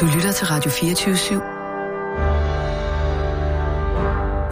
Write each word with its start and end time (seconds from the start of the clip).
Du 0.00 0.06
lytter 0.14 0.32
til 0.32 0.46
Radio 0.46 0.70
24 0.70 1.14
/7. 1.14 1.34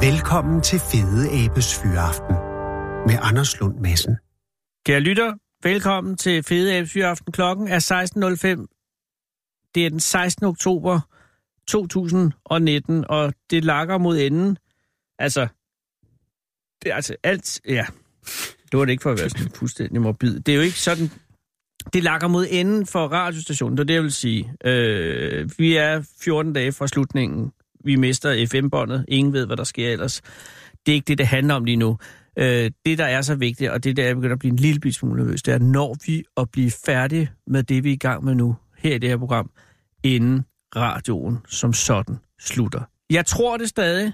Velkommen 0.06 0.62
til 0.62 0.78
Fede 0.78 1.44
Abes 1.44 1.78
Fyraften 1.78 2.34
med 3.06 3.18
Anders 3.22 3.60
Lund 3.60 3.78
Madsen. 3.78 4.16
Kære 4.86 5.00
lytter, 5.00 5.34
velkommen 5.62 6.16
til 6.16 6.42
Fede 6.42 6.76
Abes 6.76 6.92
Fyraften. 6.92 7.32
Klokken 7.32 7.68
er 7.68 7.78
16.05. 7.78 9.70
Det 9.74 9.86
er 9.86 9.90
den 9.90 10.00
16. 10.00 10.46
oktober 10.46 11.00
2019, 11.68 13.04
og 13.08 13.34
det 13.50 13.64
lakker 13.64 13.98
mod 13.98 14.18
enden. 14.18 14.58
Altså, 15.18 15.48
det 16.82 16.90
er 16.90 16.94
altså 16.94 17.16
alt, 17.22 17.60
ja, 17.68 17.86
det 18.72 18.78
var 18.78 18.84
det 18.84 18.92
ikke 18.92 19.02
for 19.02 19.10
at 19.10 19.18
være 19.18 19.30
sådan 19.30 19.50
fuldstændig 19.50 20.00
morbid. 20.00 20.40
Det 20.40 20.52
er 20.52 20.56
jo 20.56 20.62
ikke 20.62 20.80
sådan, 20.80 21.10
det 21.92 22.02
lakker 22.02 22.28
mod 22.28 22.46
enden 22.50 22.86
for 22.86 23.06
radiostationen, 23.06 23.78
det 23.78 23.88
det, 23.88 24.02
vil 24.02 24.12
sige. 24.12 24.52
Øh, 24.64 25.50
vi 25.58 25.76
er 25.76 26.02
14 26.20 26.52
dage 26.52 26.72
fra 26.72 26.86
slutningen. 26.86 27.52
Vi 27.84 27.96
mister 27.96 28.46
FM-båndet. 28.46 29.04
Ingen 29.08 29.32
ved, 29.32 29.46
hvad 29.46 29.56
der 29.56 29.64
sker 29.64 29.88
ellers. 29.92 30.20
Det 30.86 30.92
er 30.92 30.94
ikke 30.94 31.06
det, 31.06 31.18
det 31.18 31.26
handler 31.26 31.54
om 31.54 31.64
lige 31.64 31.76
nu. 31.76 31.98
Øh, 32.38 32.70
det, 32.86 32.98
der 32.98 33.04
er 33.04 33.22
så 33.22 33.34
vigtigt, 33.34 33.70
og 33.70 33.84
det 33.84 33.96
der 33.96 34.04
er 34.04 34.14
begyndt 34.14 34.32
at 34.32 34.38
blive 34.38 34.50
en 34.50 34.56
lille 34.56 34.92
smule 34.92 35.22
nervøs, 35.22 35.42
det 35.42 35.54
er, 35.54 35.58
når 35.58 35.96
vi 36.06 36.24
at 36.36 36.50
blive 36.50 36.70
færdige 36.70 37.30
med 37.46 37.62
det, 37.62 37.84
vi 37.84 37.88
er 37.88 37.94
i 37.94 37.96
gang 37.96 38.24
med 38.24 38.34
nu, 38.34 38.56
her 38.78 38.94
i 38.94 38.98
det 38.98 39.08
her 39.08 39.16
program, 39.16 39.50
inden 40.04 40.44
radioen 40.76 41.38
som 41.48 41.72
sådan 41.72 42.16
slutter. 42.40 42.80
Jeg 43.10 43.26
tror 43.26 43.56
det 43.56 43.68
stadig, 43.68 44.12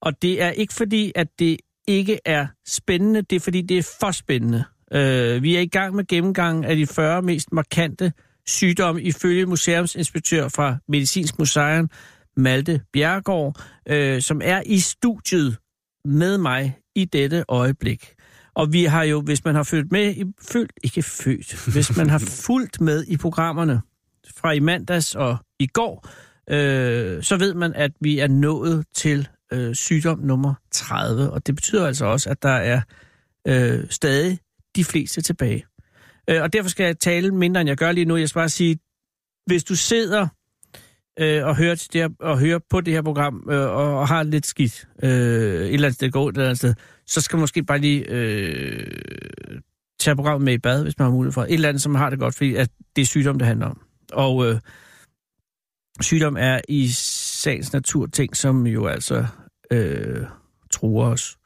og 0.00 0.22
det 0.22 0.42
er 0.42 0.50
ikke 0.50 0.74
fordi, 0.74 1.12
at 1.14 1.28
det 1.38 1.56
ikke 1.86 2.18
er 2.24 2.46
spændende, 2.66 3.22
det 3.22 3.36
er 3.36 3.40
fordi, 3.40 3.62
det 3.62 3.78
er 3.78 3.96
for 4.00 4.10
spændende. 4.10 4.64
Øh, 4.94 5.42
vi 5.42 5.56
er 5.56 5.60
i 5.60 5.66
gang 5.66 5.94
med 5.94 6.04
gennemgang 6.06 6.64
af 6.64 6.76
de 6.76 6.86
40 6.86 7.22
mest 7.22 7.52
markante 7.52 8.12
sygdomme 8.46 9.02
ifølge 9.02 9.46
museumsinspektør 9.46 10.48
fra 10.48 10.76
Medicinsk 10.88 11.38
Museum, 11.38 11.90
Malte 12.36 12.80
Bjergård, 12.92 13.62
øh, 13.88 14.22
som 14.22 14.40
er 14.44 14.62
i 14.66 14.78
studiet 14.78 15.56
med 16.04 16.38
mig 16.38 16.78
i 16.94 17.04
dette 17.04 17.44
øjeblik. 17.48 18.14
Og 18.54 18.72
vi 18.72 18.84
har 18.84 19.02
jo, 19.02 19.20
hvis 19.20 19.44
man 19.44 19.54
har 19.54 19.62
følt 19.62 19.92
med, 19.92 20.14
i, 20.14 20.24
følt, 20.52 20.72
ikke 20.82 21.02
født, 21.02 21.54
hvis 21.72 21.96
man 21.96 22.10
har 22.10 22.18
fulgt 22.18 22.80
med 22.80 23.04
i 23.08 23.16
programmerne 23.16 23.80
fra 24.36 24.52
i 24.52 24.60
mandags 24.60 25.14
og 25.14 25.36
i 25.58 25.66
går, 25.66 26.08
øh, 26.50 27.22
så 27.22 27.36
ved 27.36 27.54
man, 27.54 27.74
at 27.74 27.90
vi 28.00 28.18
er 28.18 28.28
nået 28.28 28.84
til 28.94 29.28
øh, 29.52 29.74
sygdom 29.74 30.18
nummer 30.18 30.54
30. 30.70 31.30
Og 31.30 31.46
det 31.46 31.54
betyder 31.54 31.86
altså 31.86 32.06
også, 32.06 32.30
at 32.30 32.42
der 32.42 32.48
er 32.48 32.80
øh, 33.48 33.84
stadig 33.90 34.38
de 34.76 34.84
fleste 34.84 35.20
tilbage. 35.20 35.66
Øh, 36.30 36.42
og 36.42 36.52
derfor 36.52 36.70
skal 36.70 36.84
jeg 36.84 36.98
tale 36.98 37.34
mindre, 37.34 37.60
end 37.60 37.68
jeg 37.68 37.76
gør 37.76 37.92
lige 37.92 38.04
nu. 38.04 38.16
Jeg 38.16 38.28
skal 38.28 38.40
bare 38.40 38.48
sige, 38.48 38.78
hvis 39.46 39.64
du 39.64 39.76
sidder 39.76 40.28
øh, 41.20 41.46
og, 41.46 41.56
hører 41.56 41.74
til 41.74 41.92
det 41.92 42.00
her, 42.00 42.08
og 42.20 42.38
hører 42.38 42.58
på 42.70 42.80
det 42.80 42.94
her 42.94 43.02
program, 43.02 43.48
øh, 43.50 43.60
og, 43.60 43.98
og 43.98 44.08
har 44.08 44.22
lidt 44.22 44.46
skidt 44.46 44.88
øh, 45.02 45.10
et 45.10 45.74
eller 45.74 45.88
andet 45.88 45.94
sted, 45.94 46.10
går 46.10 46.28
et 46.28 46.32
eller 46.32 46.44
andet 46.44 46.58
sted, 46.58 46.74
så 47.06 47.20
skal 47.20 47.36
man 47.36 47.40
måske 47.40 47.62
bare 47.62 47.78
lige 47.78 48.04
øh, 48.08 49.60
tage 50.00 50.16
programmet 50.16 50.44
med 50.44 50.52
i 50.52 50.58
bad, 50.58 50.82
hvis 50.82 50.98
man 50.98 51.04
har 51.04 51.12
mulighed 51.12 51.32
for. 51.32 51.42
Et 51.42 51.52
eller 51.52 51.68
andet, 51.68 51.82
som 51.82 51.94
har 51.94 52.10
det 52.10 52.18
godt, 52.18 52.34
fordi 52.34 52.54
at 52.54 52.70
det 52.96 53.02
er 53.02 53.06
sygdom, 53.06 53.38
det 53.38 53.46
handler 53.46 53.66
om. 53.66 53.80
Og 54.12 54.46
øh, 54.46 54.60
sygdom 56.00 56.36
er 56.38 56.60
i 56.68 56.88
sagens 56.88 57.72
natur 57.72 58.06
ting, 58.06 58.36
som 58.36 58.66
jo 58.66 58.86
altså 58.86 59.26
øh, 59.70 60.26
truer 60.70 61.06
os. 61.06 61.38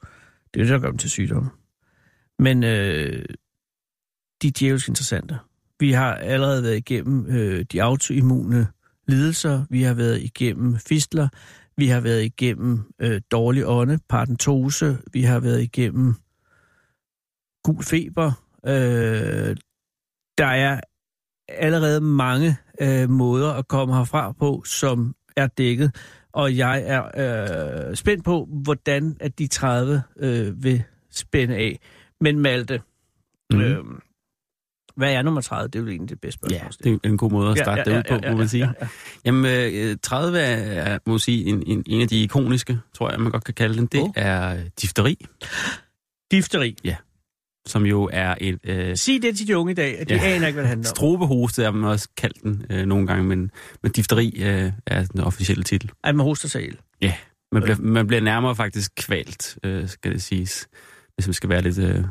Det 0.55 0.61
er 0.61 0.65
det, 0.65 0.73
der 0.73 0.79
gør 0.79 0.91
dem 0.91 0.99
til 0.99 1.11
sygdomme. 1.11 1.51
Men 2.43 2.65
øh, 2.65 3.25
de 4.43 4.49
er 4.49 4.53
djævelsk 4.59 4.89
interessante. 4.89 5.39
Vi 5.81 5.93
har 5.93 6.15
allerede 6.15 6.63
været 6.63 6.77
igennem 6.77 7.27
øh, 7.27 7.65
de 7.73 7.83
autoimmune 7.83 8.67
lidelser, 9.09 9.65
vi 9.71 9.83
har 9.83 9.95
været 9.95 10.23
igennem 10.23 10.79
fistler, 10.79 11.29
vi 11.77 11.87
har 11.87 12.01
været 12.01 12.25
igennem 12.25 12.81
øh, 12.99 13.21
dårlig 13.31 13.67
ånde, 13.67 13.99
parentose, 14.09 14.99
vi 15.13 15.23
har 15.23 15.41
været 15.41 15.63
igennem 15.63 16.15
gul 17.65 17.83
feber. 17.83 18.33
Øh, 18.67 19.57
der 20.39 20.47
er 20.47 20.81
allerede 21.49 22.01
mange 22.01 22.57
øh, 22.81 23.11
måder 23.11 23.53
at 23.53 23.69
komme 23.69 23.95
herfra 23.95 24.33
på, 24.33 24.63
som 24.67 25.15
er 25.37 25.47
dækket, 25.47 25.97
og 26.33 26.57
jeg 26.57 26.83
er 26.87 27.03
øh, 27.91 27.97
spændt 27.97 28.25
på, 28.25 28.49
hvordan 28.65 29.17
at 29.21 29.39
de 29.39 29.47
30 29.47 30.03
øh, 30.17 30.65
vil 30.65 30.83
spænde 31.11 31.57
af. 31.57 31.79
Men 32.23 32.39
Malte, 32.39 32.83
mm. 33.53 33.61
øh, 33.61 33.85
hvad 34.97 35.15
er 35.15 35.23
nummer 35.23 35.41
30? 35.41 35.69
Det 35.69 35.79
er 35.79 35.83
jo 35.83 35.89
egentlig 35.89 36.11
det 36.11 36.21
bedste 36.21 36.39
spørgsmål. 36.39 36.71
Ja, 36.85 36.91
det 36.91 37.01
er 37.05 37.09
en 37.09 37.17
god 37.17 37.31
måde 37.31 37.51
at 37.51 37.59
starte 37.59 37.83
ja, 37.87 37.91
ja, 37.91 37.97
ja, 37.97 38.03
ja, 38.09 38.15
ja, 38.15 38.21
på, 38.21 38.31
må 38.31 38.37
man 38.37 38.49
sige. 38.49 38.65
Ja, 38.65 38.73
ja. 38.81 38.89
Jamen, 39.25 39.99
30 39.99 40.39
øh, 40.39 40.45
er, 40.45 40.99
må 41.07 41.19
sige, 41.19 41.45
en, 41.45 41.63
en, 41.67 41.83
en 41.87 42.01
af 42.01 42.09
de 42.09 42.23
ikoniske, 42.23 42.79
tror 42.95 43.11
jeg, 43.11 43.21
man 43.21 43.33
godt 43.33 43.45
kan 43.45 43.55
kalde 43.55 43.77
den. 43.77 43.87
Det 43.87 44.03
oh. 44.03 44.11
er 44.17 44.59
difteri. 44.83 45.27
Difteri? 46.31 46.77
Ja. 46.85 46.97
Som 47.67 47.87
jo 47.87 48.09
er 48.13 48.35
et... 48.41 48.59
Øh, 48.65 48.97
Sig 48.97 49.23
det 49.23 49.37
til 49.37 49.49
de 49.49 49.59
unge 49.59 49.73
i 49.73 49.75
dag, 49.75 49.99
at 49.99 50.09
de 50.09 50.15
ja, 50.15 50.21
aner 50.21 50.47
ikke, 50.47 50.55
hvad 50.55 50.63
det 50.63 50.69
handler 50.69 50.91
om. 50.91 50.97
Strobehoste 50.97 51.65
er 51.65 51.71
man 51.71 51.91
også 51.91 52.09
kaldt 52.17 52.43
den 52.43 52.67
øh, 52.71 52.87
nogle 52.87 53.07
gange, 53.07 53.25
men, 53.25 53.51
men 53.83 53.93
difteri 53.93 54.43
øh, 54.43 54.73
er 54.87 55.05
den 55.05 55.21
officielle 55.21 55.65
titel. 55.65 55.91
At 56.05 56.15
man 56.15 56.25
hoster 56.25 56.49
sig 56.49 56.69
Ja, 57.01 57.15
man 57.53 57.63
bliver, 57.63 57.77
man 57.81 58.07
bliver 58.07 58.21
nærmere 58.21 58.57
faktisk 58.57 58.93
kvalt, 58.97 59.59
øh, 59.65 59.89
skal 59.89 60.13
det 60.13 60.23
siges, 60.23 60.69
hvis 61.23 61.29
man 61.29 61.35
skal 61.35 61.49
være 61.49 61.63
lidt... 61.63 61.79
Øh, 61.79 62.05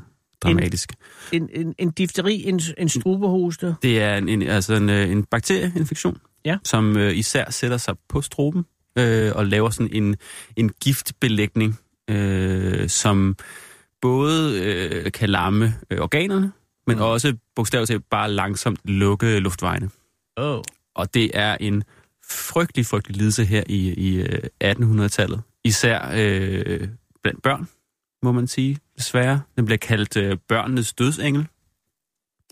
dramatisk. 0.44 0.94
En, 1.32 1.50
en, 1.54 1.76
en 1.78 1.92
difteri, 1.92 2.44
en, 2.48 2.62
en 2.78 2.90
strubehoste? 2.90 3.76
Det 3.82 4.02
er 4.02 4.16
en, 4.16 4.30
en, 4.30 4.42
altså 4.42 4.74
en, 4.74 4.90
øh, 4.90 5.12
en 5.12 5.24
bakterieinfektion, 5.24 6.18
ja. 6.46 6.58
som 6.64 6.98
øh, 6.98 7.18
især 7.18 7.52
sætter 7.52 7.78
sig 7.78 7.96
på 8.10 8.22
struben 8.22 8.66
øh, 8.98 9.32
og 9.36 9.46
laver 9.46 9.70
sådan 9.70 9.94
en, 9.94 10.16
en 10.56 10.70
giftbelægning, 10.70 11.80
øh, 12.10 12.90
som 12.90 13.38
både 14.02 14.62
øh, 14.64 15.12
kan 15.12 15.30
lamme 15.30 15.74
øh, 15.90 16.00
organerne, 16.00 16.52
men 16.88 16.96
mm. 16.96 17.04
også 17.04 17.34
bogstaveligt 17.56 17.88
talt 17.88 18.10
bare 18.10 18.32
langsomt 18.32 18.80
lukke 18.84 19.40
luftvejene. 19.40 19.90
Oh. 20.38 20.62
Og 20.96 21.14
det 21.14 21.32
er 21.34 21.58
en 21.60 21.84
frygtelig, 22.30 22.86
frygtelig 22.86 23.18
lidelse 23.18 23.46
her 23.46 23.64
i, 23.68 23.94
i 23.94 24.24
1800-tallet. 24.64 25.38
Øh, 25.38 25.44
især 25.64 26.12
øh, 26.14 26.88
blandt 27.24 27.42
børn, 27.44 27.68
må 28.24 28.32
man 28.32 28.48
sige, 28.48 28.78
desværre. 28.98 29.42
Den 29.56 29.66
bliver 29.66 29.78
kaldt 29.78 30.18
øh, 30.18 30.38
børnenes 30.48 30.94
dødsengel. 30.94 31.48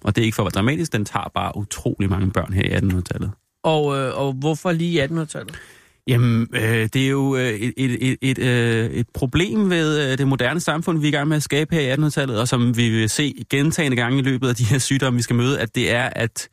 Og 0.03 0.15
det 0.15 0.21
er 0.21 0.25
ikke 0.25 0.35
for 0.35 0.43
at 0.43 0.45
være 0.45 0.61
dramatisk, 0.61 0.93
den 0.93 1.05
tager 1.05 1.31
bare 1.33 1.57
utrolig 1.57 2.09
mange 2.09 2.31
børn 2.31 2.53
her 2.53 2.63
i 2.63 2.73
1800-tallet. 2.73 3.31
Og, 3.63 3.97
øh, 3.97 4.17
og 4.17 4.33
hvorfor 4.33 4.71
lige 4.71 5.05
1800-tallet? 5.05 5.59
Jamen, 6.07 6.47
øh, 6.53 6.89
det 6.93 6.95
er 6.95 7.09
jo 7.09 7.35
øh, 7.35 7.49
et, 7.49 7.73
et, 7.77 8.11
et, 8.11 8.17
et, 8.21 8.39
øh, 8.39 8.89
et 8.89 9.09
problem 9.13 9.69
ved 9.69 10.11
øh, 10.11 10.17
det 10.17 10.27
moderne 10.27 10.59
samfund, 10.59 10.99
vi 10.99 11.07
er 11.07 11.09
i 11.09 11.15
gang 11.15 11.27
med 11.27 11.37
at 11.37 11.43
skabe 11.43 11.75
her 11.75 11.81
i 11.81 11.93
1800-tallet, 11.93 12.39
og 12.39 12.47
som 12.47 12.77
vi 12.77 12.89
vil 12.89 13.09
se 13.09 13.45
gentagende 13.49 13.97
gange 13.97 14.19
i 14.19 14.21
løbet 14.21 14.49
af 14.49 14.55
de 14.55 14.63
her 14.63 14.77
sygdomme, 14.77 15.17
vi 15.17 15.23
skal 15.23 15.35
møde, 15.35 15.59
at 15.59 15.75
det 15.75 15.91
er, 15.91 16.09
at 16.15 16.49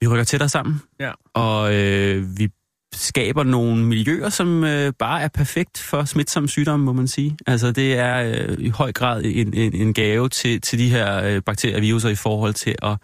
vi 0.00 0.06
rykker 0.06 0.24
tættere 0.24 0.48
sammen, 0.48 0.80
ja. 1.00 1.12
og 1.34 1.74
øh, 1.74 2.38
vi 2.38 2.48
skaber 2.92 3.42
nogle 3.42 3.84
miljøer, 3.84 4.28
som 4.28 4.64
øh, 4.64 4.92
bare 4.98 5.22
er 5.22 5.28
perfekt 5.28 5.78
for 5.78 6.04
smitsomme 6.04 6.48
sygdomme, 6.48 6.86
må 6.86 6.92
man 6.92 7.08
sige. 7.08 7.36
Altså 7.46 7.72
det 7.72 7.94
er 7.98 8.22
øh, 8.22 8.56
i 8.58 8.68
høj 8.68 8.92
grad 8.92 9.22
en, 9.24 9.54
en, 9.54 9.74
en 9.74 9.94
gave 9.94 10.28
til, 10.28 10.60
til 10.60 10.78
de 10.78 10.88
her 10.88 11.22
øh, 11.24 11.42
bakterier 11.42 11.76
og 11.76 11.82
viruser 11.82 12.08
i 12.08 12.14
forhold 12.14 12.54
til 12.54 12.74
at, 12.82 12.96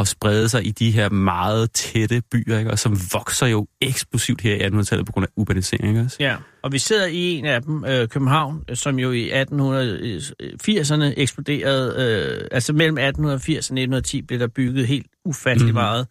at 0.00 0.08
sprede 0.08 0.48
sig 0.48 0.66
i 0.66 0.70
de 0.70 0.90
her 0.90 1.08
meget 1.08 1.72
tætte 1.72 2.22
byer, 2.30 2.58
ikke? 2.58 2.70
og 2.70 2.78
som 2.78 2.98
vokser 3.12 3.46
jo 3.46 3.66
eksplosivt 3.80 4.40
her 4.40 4.54
i 4.54 4.58
1800-tallet 4.58 5.06
på 5.06 5.12
grund 5.12 5.26
af 5.26 5.30
urbanisering. 5.36 5.88
Ikke? 5.88 6.10
Ja, 6.20 6.36
og 6.62 6.72
vi 6.72 6.78
sidder 6.78 7.06
i 7.06 7.38
en 7.38 7.44
af 7.44 7.62
dem, 7.62 7.84
øh, 7.84 8.08
København, 8.08 8.64
som 8.74 8.98
jo 8.98 9.12
i 9.12 9.30
1880'erne 9.30 11.04
eksploderede, 11.16 11.94
øh, 11.98 12.48
altså 12.50 12.72
mellem 12.72 12.98
1880 12.98 13.70
og 13.70 13.74
1910 13.74 14.22
blev 14.22 14.38
der 14.38 14.48
bygget 14.48 14.86
helt 14.86 15.06
ufattelig 15.24 15.74
mm-hmm. 15.74 15.82
meget 15.82 16.06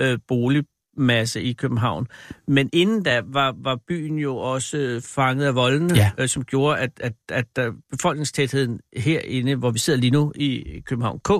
øh, 0.00 0.18
bolig 0.28 0.64
masse 0.96 1.42
i 1.42 1.52
København. 1.52 2.06
Men 2.46 2.70
inden 2.72 3.02
da 3.02 3.22
var, 3.26 3.54
var 3.62 3.78
byen 3.88 4.18
jo 4.18 4.36
også 4.36 4.78
øh, 4.78 5.02
fanget 5.02 5.46
af 5.46 5.54
voldene, 5.54 5.94
ja. 5.94 6.10
øh, 6.18 6.28
som 6.28 6.44
gjorde, 6.44 6.78
at, 6.78 6.90
at, 7.00 7.12
at, 7.28 7.44
at 7.56 7.72
befolkningstætheden 7.90 8.80
herinde, 8.96 9.54
hvor 9.54 9.70
vi 9.70 9.78
sidder 9.78 9.98
lige 10.00 10.10
nu 10.10 10.32
i 10.34 10.80
København 10.86 11.20
K, 11.24 11.30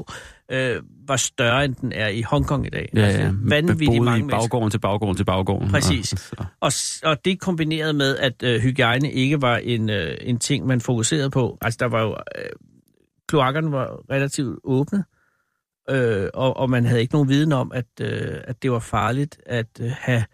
øh, 0.52 0.82
var 1.08 1.16
større, 1.16 1.64
end 1.64 1.74
den 1.74 1.92
er 1.92 2.08
i 2.08 2.22
Hongkong 2.22 2.66
i 2.66 2.70
dag. 2.70 2.88
Ja, 2.94 3.00
altså, 3.00 3.20
ja. 3.20 3.30
Vanvittigt 3.42 4.02
mange 4.02 4.26
i 4.26 4.30
baggården 4.30 4.70
til 4.70 4.78
baggården 4.78 5.16
til 5.16 5.24
baggården. 5.24 5.70
Præcis. 5.70 6.14
Og, 6.38 6.46
og, 6.60 6.72
og 7.02 7.24
det 7.24 7.40
kombineret 7.40 7.94
med, 7.94 8.16
at 8.16 8.42
øh, 8.42 8.60
hygiejne 8.60 9.12
ikke 9.12 9.42
var 9.42 9.56
en, 9.56 9.90
øh, 9.90 10.16
en 10.20 10.38
ting, 10.38 10.66
man 10.66 10.80
fokuserede 10.80 11.30
på. 11.30 11.58
Altså, 11.60 11.76
der 11.80 11.86
var 11.86 12.02
jo... 12.02 12.10
Øh, 12.10 12.50
kloakkerne 13.28 13.72
var 13.72 14.00
relativt 14.10 14.58
åbne 14.64 14.98
øh, 14.98 15.19
og, 16.34 16.56
og 16.56 16.70
man 16.70 16.84
havde 16.84 17.00
ikke 17.00 17.14
nogen 17.14 17.28
viden 17.28 17.52
om, 17.52 17.72
at, 17.74 17.86
øh, 18.00 18.36
at 18.44 18.62
det 18.62 18.72
var 18.72 18.78
farligt 18.78 19.38
at 19.46 19.66
øh, 19.80 19.90
have 19.98 20.24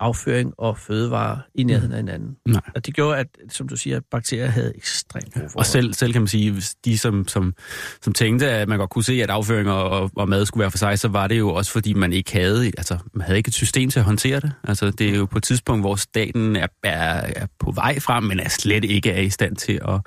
afføring 0.00 0.54
og 0.58 0.78
fødevarer 0.78 1.38
i 1.54 1.62
nærheden 1.62 1.92
af 1.92 1.98
hinanden. 1.98 2.36
Nej. 2.46 2.60
Og 2.74 2.86
det 2.86 2.94
gjorde, 2.94 3.18
at, 3.18 3.26
som 3.48 3.68
du 3.68 3.76
siger, 3.76 3.96
at 3.96 4.02
bakterier 4.10 4.46
havde 4.46 4.72
ekstremt 4.76 5.24
gode 5.24 5.34
forhold. 5.34 5.56
Og 5.56 5.66
selv, 5.66 5.94
selv 5.94 6.12
kan 6.12 6.22
man 6.22 6.28
sige, 6.28 6.50
hvis 6.50 6.74
de 6.84 6.98
som, 6.98 7.28
som, 7.28 7.54
som 8.02 8.12
tænkte, 8.12 8.50
at 8.50 8.68
man 8.68 8.78
godt 8.78 8.90
kunne 8.90 9.04
se, 9.04 9.22
at 9.22 9.30
afføring 9.30 9.70
og, 9.70 9.90
og, 9.90 10.10
og 10.16 10.28
mad 10.28 10.46
skulle 10.46 10.60
være 10.60 10.70
for 10.70 10.78
sig, 10.78 10.98
så 10.98 11.08
var 11.08 11.26
det 11.26 11.38
jo 11.38 11.48
også, 11.48 11.72
fordi 11.72 11.92
man 11.92 12.12
ikke 12.12 12.32
havde, 12.32 12.66
altså, 12.66 12.98
man 13.12 13.26
havde 13.26 13.36
ikke 13.38 13.48
et 13.48 13.54
system 13.54 13.90
til 13.90 13.98
at 13.98 14.04
håndtere 14.04 14.40
det. 14.40 14.52
Altså, 14.64 14.90
det 14.90 15.10
er 15.10 15.16
jo 15.16 15.26
på 15.26 15.38
et 15.38 15.44
tidspunkt, 15.44 15.82
hvor 15.82 15.96
staten 15.96 16.56
er, 16.56 16.66
er, 16.82 17.32
er 17.36 17.46
på 17.58 17.70
vej 17.70 18.00
frem, 18.00 18.24
men 18.24 18.40
er 18.40 18.48
slet 18.48 18.84
ikke 18.84 19.10
er 19.10 19.20
i 19.20 19.30
stand 19.30 19.56
til 19.56 19.80
at, 19.88 20.00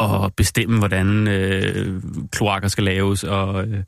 at 0.00 0.34
bestemme, 0.36 0.78
hvordan 0.78 1.28
øh, 1.28 2.02
kloakker 2.32 2.68
skal 2.68 2.84
laves 2.84 3.24
og 3.24 3.66
øh, 3.68 3.82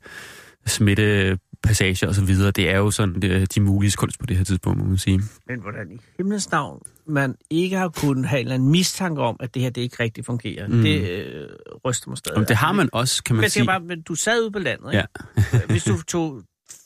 smitte 0.65 1.37
passager 1.63 2.07
og 2.07 2.15
så 2.15 2.23
videre. 2.25 2.51
Det 2.51 2.69
er 2.69 2.77
jo 2.77 2.91
sådan 2.91 3.21
det, 3.21 3.55
de 3.55 3.61
mulige 3.61 3.91
kunst 3.91 4.19
på 4.19 4.25
det 4.25 4.37
her 4.37 4.43
tidspunkt, 4.43 4.79
må 4.79 4.85
man 4.85 4.97
sige. 4.97 5.21
Men 5.47 5.59
hvordan 5.61 5.91
i 5.91 5.99
himlens 6.17 6.51
navn 6.51 6.81
man 7.07 7.35
ikke 7.49 7.75
har 7.77 7.89
kunnet 7.89 8.25
have 8.25 8.55
en 8.55 8.69
mistanke 8.71 9.21
om, 9.21 9.35
at 9.39 9.53
det 9.53 9.61
her 9.61 9.69
det 9.69 9.81
ikke 9.81 10.03
rigtig 10.03 10.25
fungerer, 10.25 10.67
Mm. 10.67 10.81
det 10.81 11.09
øh, 11.09 11.47
ryster 11.85 12.09
mig 12.09 12.17
stadig. 12.17 12.37
Om 12.37 12.45
det 12.45 12.55
har 12.55 12.71
man 12.71 12.89
også, 12.93 13.23
kan 13.23 13.35
man 13.35 13.41
Men 13.41 13.49
sige. 13.49 13.65
bare, 13.65 13.79
men 13.79 14.01
du 14.01 14.15
sad 14.15 14.41
ude 14.41 14.51
på 14.51 14.59
landet, 14.59 14.93
ikke? 14.93 15.07
Ja. 15.53 15.59
Hvis 15.69 15.83
du 15.83 16.01
tog 16.01 16.41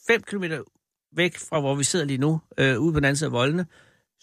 5 0.07 0.21
km 0.21 0.43
væk 1.15 1.37
fra, 1.49 1.59
hvor 1.59 1.75
vi 1.75 1.83
sidder 1.83 2.05
lige 2.05 2.17
nu, 2.17 2.41
øh, 2.57 2.79
ude 2.79 2.93
på 2.93 2.99
den 2.99 3.05
anden 3.05 3.15
side 3.15 3.27
af 3.27 3.31
voldene, 3.31 3.65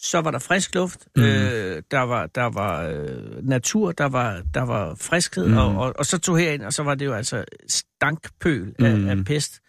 så 0.02 0.20
var 0.20 0.31
der 0.31 0.38
frisk 0.38 0.75
luft, 0.75 1.06
Mm. 1.17 1.23
øh, 1.23 1.82
der 1.91 2.00
var, 2.00 2.26
der 2.26 2.44
var 2.44 2.82
øh, 2.88 3.44
natur, 3.49 3.93
der 3.93 4.05
var, 4.05 4.43
der 4.55 4.62
var 4.62 4.94
friskhed, 4.94 5.49
Mm. 5.49 5.56
og, 5.56 5.76
og, 5.76 5.94
og 5.99 6.06
så 6.06 6.19
tog 6.19 6.38
herind, 6.38 6.62
og 6.62 6.73
så 6.73 6.82
var 6.82 6.94
det 6.94 7.05
jo 7.06 7.12
altså 7.12 7.44
stankpøl 7.69 8.75
af, 8.79 8.99
Mm. 8.99 9.08
af 9.08 9.25
pest. 9.25 9.61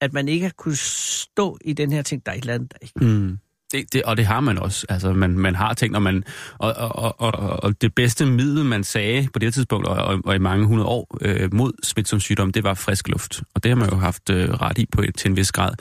At 0.00 0.12
man 0.12 0.28
ikke 0.28 0.50
kunne 0.50 0.76
stå 0.76 1.58
i 1.64 1.72
den 1.72 1.92
her 1.92 2.02
ting, 2.02 2.26
der 2.26 2.32
er 2.32 2.36
et 2.36 2.40
eller 2.40 2.54
andet, 2.54 2.72
der 2.72 2.78
ikke... 2.82 3.04
Mm. 3.04 3.38
Det, 3.72 3.92
det, 3.92 4.02
og 4.02 4.16
det 4.16 4.26
har 4.26 4.40
man 4.40 4.58
også. 4.58 4.86
Altså, 4.88 5.12
man, 5.12 5.38
man 5.38 5.54
har 5.54 5.74
tænkt, 5.74 5.96
og, 5.96 6.02
man, 6.02 6.24
og, 6.58 6.72
og, 6.74 7.20
og, 7.20 7.62
og 7.62 7.82
det 7.82 7.94
bedste 7.94 8.26
middel, 8.26 8.64
man 8.64 8.84
sagde 8.84 9.28
på 9.32 9.38
det 9.38 9.54
tidspunkt, 9.54 9.86
og, 9.86 9.96
og, 9.96 10.20
og 10.24 10.34
i 10.34 10.38
mange 10.38 10.66
hundrede 10.66 10.88
år 10.88 11.16
øh, 11.20 11.54
mod 11.54 11.72
smitsom 11.82 12.20
sygdom, 12.20 12.52
det 12.52 12.64
var 12.64 12.74
frisk 12.74 13.08
luft. 13.08 13.42
Og 13.54 13.62
det 13.62 13.68
har 13.68 13.76
man 13.76 13.90
jo 13.90 13.96
haft 13.96 14.30
øh, 14.30 14.50
ret 14.50 14.78
i 14.78 14.86
på, 14.92 15.02
til 15.18 15.30
en 15.30 15.36
vis 15.36 15.52
grad. 15.52 15.72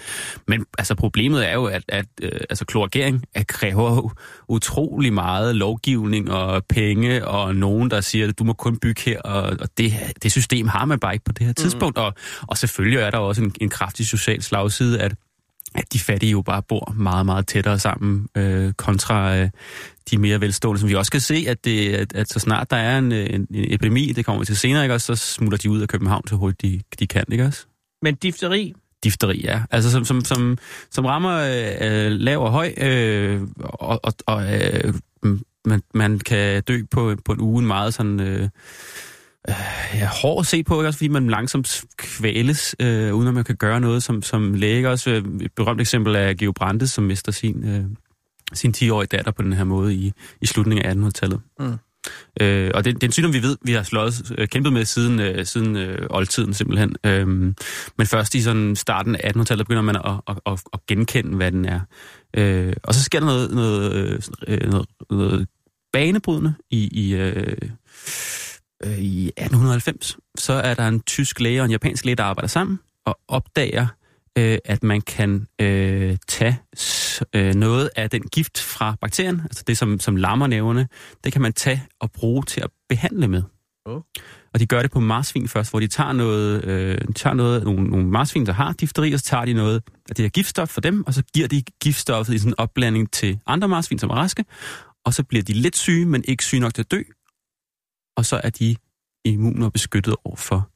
Men 0.48 0.66
altså, 0.78 0.96
problemet 0.96 1.50
er 1.50 1.54
jo, 1.54 1.66
at, 1.66 1.84
at 1.88 2.06
øh, 2.22 2.32
altså, 2.50 2.66
kloakering 2.66 3.24
er, 3.36 3.44
kræver 3.48 4.14
utrolig 4.48 5.14
meget 5.14 5.56
lovgivning 5.56 6.32
og 6.32 6.66
penge, 6.70 7.28
og 7.28 7.56
nogen, 7.56 7.92
der 7.92 8.02
siger, 8.02 8.28
at 8.28 8.40
du 8.40 8.44
må 8.44 8.54
kun 8.54 8.78
bygge 8.78 9.02
her, 9.06 9.22
og, 9.22 9.58
og 9.62 9.70
det, 9.78 9.94
det 10.24 10.32
system 10.32 10.68
har 10.68 10.86
man 10.86 11.00
bare 11.00 11.14
ikke 11.14 11.26
på 11.26 11.32
det 11.32 11.46
her 11.46 11.54
tidspunkt. 11.54 11.98
Og, 11.98 12.14
og 12.42 12.58
selvfølgelig 12.58 13.00
er 13.00 13.12
der 13.12 13.18
også 13.18 13.44
en, 13.44 13.54
en 13.62 13.70
kraftig 13.70 14.08
social 14.08 14.42
slagside, 14.42 15.00
at 15.00 15.16
at 15.76 15.94
de 15.94 16.00
fattige 16.00 16.32
jo 16.32 16.42
bare 16.42 16.62
bor 16.62 16.94
meget, 16.98 17.26
meget 17.26 17.48
tættere 17.48 17.80
sammen 17.80 18.28
øh, 18.38 18.74
kontra 18.74 19.38
øh, 19.38 19.50
de 20.12 20.18
mere 20.18 20.42
velstående, 20.42 20.80
som 20.80 20.90
vi 20.90 20.96
også 20.96 21.12
kan 21.12 21.22
se, 21.22 21.46
at, 21.48 21.66
det, 21.66 21.94
at, 21.94 22.16
at 22.16 22.30
så 22.30 22.40
snart 22.40 22.72
der 22.72 22.78
er 22.78 22.98
en, 22.98 23.12
en, 23.12 23.48
en 23.52 23.74
epidemi, 23.74 24.12
det 24.12 24.26
kommer 24.26 24.40
vi 24.40 24.46
til 24.46 24.58
senere, 24.58 24.84
ikke 24.84 24.94
også, 24.94 25.16
så 25.16 25.34
smutter 25.34 25.58
de 25.58 25.70
ud 25.70 25.82
af 25.82 25.88
København 25.88 26.28
så 26.28 26.36
hurtigt 26.36 26.62
de, 26.62 26.98
de 27.00 27.08
kan, 27.08 27.26
ikke 27.32 27.46
også? 27.46 27.66
Men 28.02 28.16
difteri, 28.16 28.74
Difteri, 29.04 29.42
ja. 29.44 29.62
Altså 29.72 29.92
som, 29.92 30.06
som, 30.06 30.26
som, 30.26 30.58
som 30.92 31.06
rammer 31.06 31.38
øh, 31.82 32.12
lav 32.12 32.44
og 32.44 32.52
høj, 32.52 32.74
øh, 32.78 33.42
og, 33.60 34.00
og, 34.04 34.14
og 34.26 34.54
øh, 34.54 34.94
man, 35.66 35.82
man 35.94 36.20
kan 36.20 36.64
dø 36.64 36.82
på, 36.92 37.16
på 37.26 37.34
en 37.34 37.42
uge 37.42 37.62
meget 37.62 37.94
sådan... 37.94 38.20
Øh, 38.20 38.50
øh, 39.50 39.56
ja, 39.94 40.08
hård 40.08 40.40
at 40.40 40.46
se 40.46 40.64
på, 40.64 40.82
ikke? 40.82 40.90
også 40.90 40.98
fordi 40.98 41.08
man 41.08 41.28
langsomt 41.28 41.84
kvæles, 41.98 42.76
øh, 42.80 43.14
uden 43.16 43.28
at 43.28 43.34
man 43.34 43.44
kan 43.44 43.56
gøre 43.56 43.80
noget 43.80 44.04
som, 44.04 44.22
som 44.22 44.54
læge. 44.54 44.90
Også 44.90 45.10
øh, 45.10 45.24
et 45.42 45.52
berømt 45.56 45.82
eksempel 45.82 46.16
er 46.16 46.34
Geo 46.34 46.52
Brandes, 46.52 46.92
som 46.92 47.04
mister 47.04 47.32
sin, 47.32 47.70
øh, 47.70 47.84
sin 48.54 48.74
10-årige 48.78 49.08
datter 49.08 49.32
på 49.32 49.42
den 49.42 49.54
her 49.54 49.64
måde 49.64 49.96
i, 49.96 50.14
i 50.42 50.46
slutningen 50.46 50.86
af 50.86 51.10
1800-tallet. 51.10 51.42
Mm. 51.60 51.78
Øh, 52.42 52.72
og 52.74 52.86
det, 52.86 52.96
det 52.96 53.04
er 53.04 53.08
en 53.08 53.12
sygdom, 53.12 53.34
vi 53.34 53.44
ved, 53.44 53.58
vi 53.62 53.72
har 53.72 53.84
slået, 53.84 54.32
øh, 54.38 54.48
kæmpet 54.48 54.74
med 54.74 54.86
siden, 54.86 55.20
øh, 55.20 55.46
siden 55.46 55.76
øh, 55.76 56.08
oldtiden 56.10 56.54
simpelthen. 56.54 56.96
Øh, 57.06 57.28
men 57.98 58.08
først 58.08 58.36
i 58.36 58.42
sådan 58.42 58.76
starten 58.76 59.16
af 59.16 59.32
1800-tallet 59.36 59.66
begynder 59.68 59.82
man 59.82 59.96
at, 59.96 60.22
at, 60.28 60.40
at, 60.46 60.64
at 60.74 60.86
genkende, 60.88 61.36
hvad 61.36 61.52
den 61.52 61.66
er. 61.66 61.80
Øh, 62.34 62.74
og 62.84 62.94
så 62.94 63.04
sker 63.04 63.20
der 63.20 63.26
noget, 63.26 63.52
noget, 63.52 64.32
øh, 64.48 64.70
noget, 64.70 64.88
noget 65.10 65.48
banebrydende 65.94 66.54
i, 66.70 66.88
i, 66.88 67.14
øh, 67.16 67.58
øh, 68.84 69.00
i 69.00 69.28
1890. 69.28 70.18
Så 70.38 70.54
er 70.54 70.74
der 70.74 70.88
en 70.88 71.02
tysk 71.02 71.40
læge 71.40 71.62
og 71.62 71.66
en 71.66 71.72
japansk 71.72 72.06
læge, 72.06 72.16
der 72.16 72.24
arbejder 72.24 72.48
sammen 72.48 72.80
og 73.06 73.20
opdager, 73.28 73.88
øh, 74.38 74.58
at 74.66 74.84
man 74.84 75.02
kan 75.02 75.48
øh, 75.62 76.18
tage 76.28 76.60
øh, 77.34 77.56
noget 77.56 77.90
af 77.96 78.10
den 78.10 78.22
gift 78.22 78.60
fra 78.60 78.96
bakterien, 79.02 79.42
altså 79.44 79.64
det, 79.68 79.78
som, 79.78 80.00
som 80.00 80.16
lammer 80.16 80.48
næverne, 80.48 80.88
det 81.24 81.34
kan 81.34 81.42
man 81.42 81.54
tage 81.54 81.84
og 82.00 82.12
bruge 82.12 82.44
til 82.44 82.62
at 82.62 82.70
behandle 82.90 83.28
med. 83.28 83.44
Oh. 83.86 84.02
Og 84.54 84.60
de 84.60 84.66
gør 84.66 84.82
det 84.82 84.92
på 84.92 85.00
marsvin 85.00 85.48
først, 85.48 85.70
hvor 85.70 85.80
de 85.80 85.88
tager 85.88 86.12
noget, 86.12 86.66
øh, 86.66 86.98
de 87.08 87.14
tager 87.14 87.34
noget 87.34 87.64
nogle, 87.64 87.84
nogle 87.84 88.08
marsvin, 88.08 88.46
der 88.46 88.54
har 88.54 88.74
difteri, 88.74 89.14
og 89.14 89.20
så 89.20 89.26
tager 89.26 89.46
de 89.46 89.54
noget 89.54 89.84
af 90.10 90.16
det 90.16 90.24
her 90.24 90.30
giftstof 90.30 90.70
for 90.70 90.82
dem, 90.82 91.04
og 91.08 91.14
så 91.14 91.24
giver 91.34 91.48
de 91.48 91.64
giftstoffet 91.84 92.34
i 92.34 92.38
sådan 92.38 92.52
en 92.52 92.56
opblanding 92.58 93.12
til 93.12 93.40
andre 93.48 93.68
marsvin, 93.68 94.00
som 94.00 94.10
er 94.10 94.16
raske, 94.16 94.46
og 95.06 95.14
så 95.14 95.24
bliver 95.24 95.44
de 95.44 95.54
lidt 95.54 95.78
syge, 95.78 96.06
men 96.06 96.24
ikke 96.28 96.44
syge 96.44 96.60
nok 96.60 96.74
til 96.74 96.82
at 96.82 96.92
dø, 96.92 97.02
og 98.22 98.26
så 98.26 98.42
er 98.44 98.50
de 98.50 98.76
immune 99.26 99.66
og 99.66 99.74
beskyttet 99.74 100.16
over 100.24 100.36
for 100.36 100.70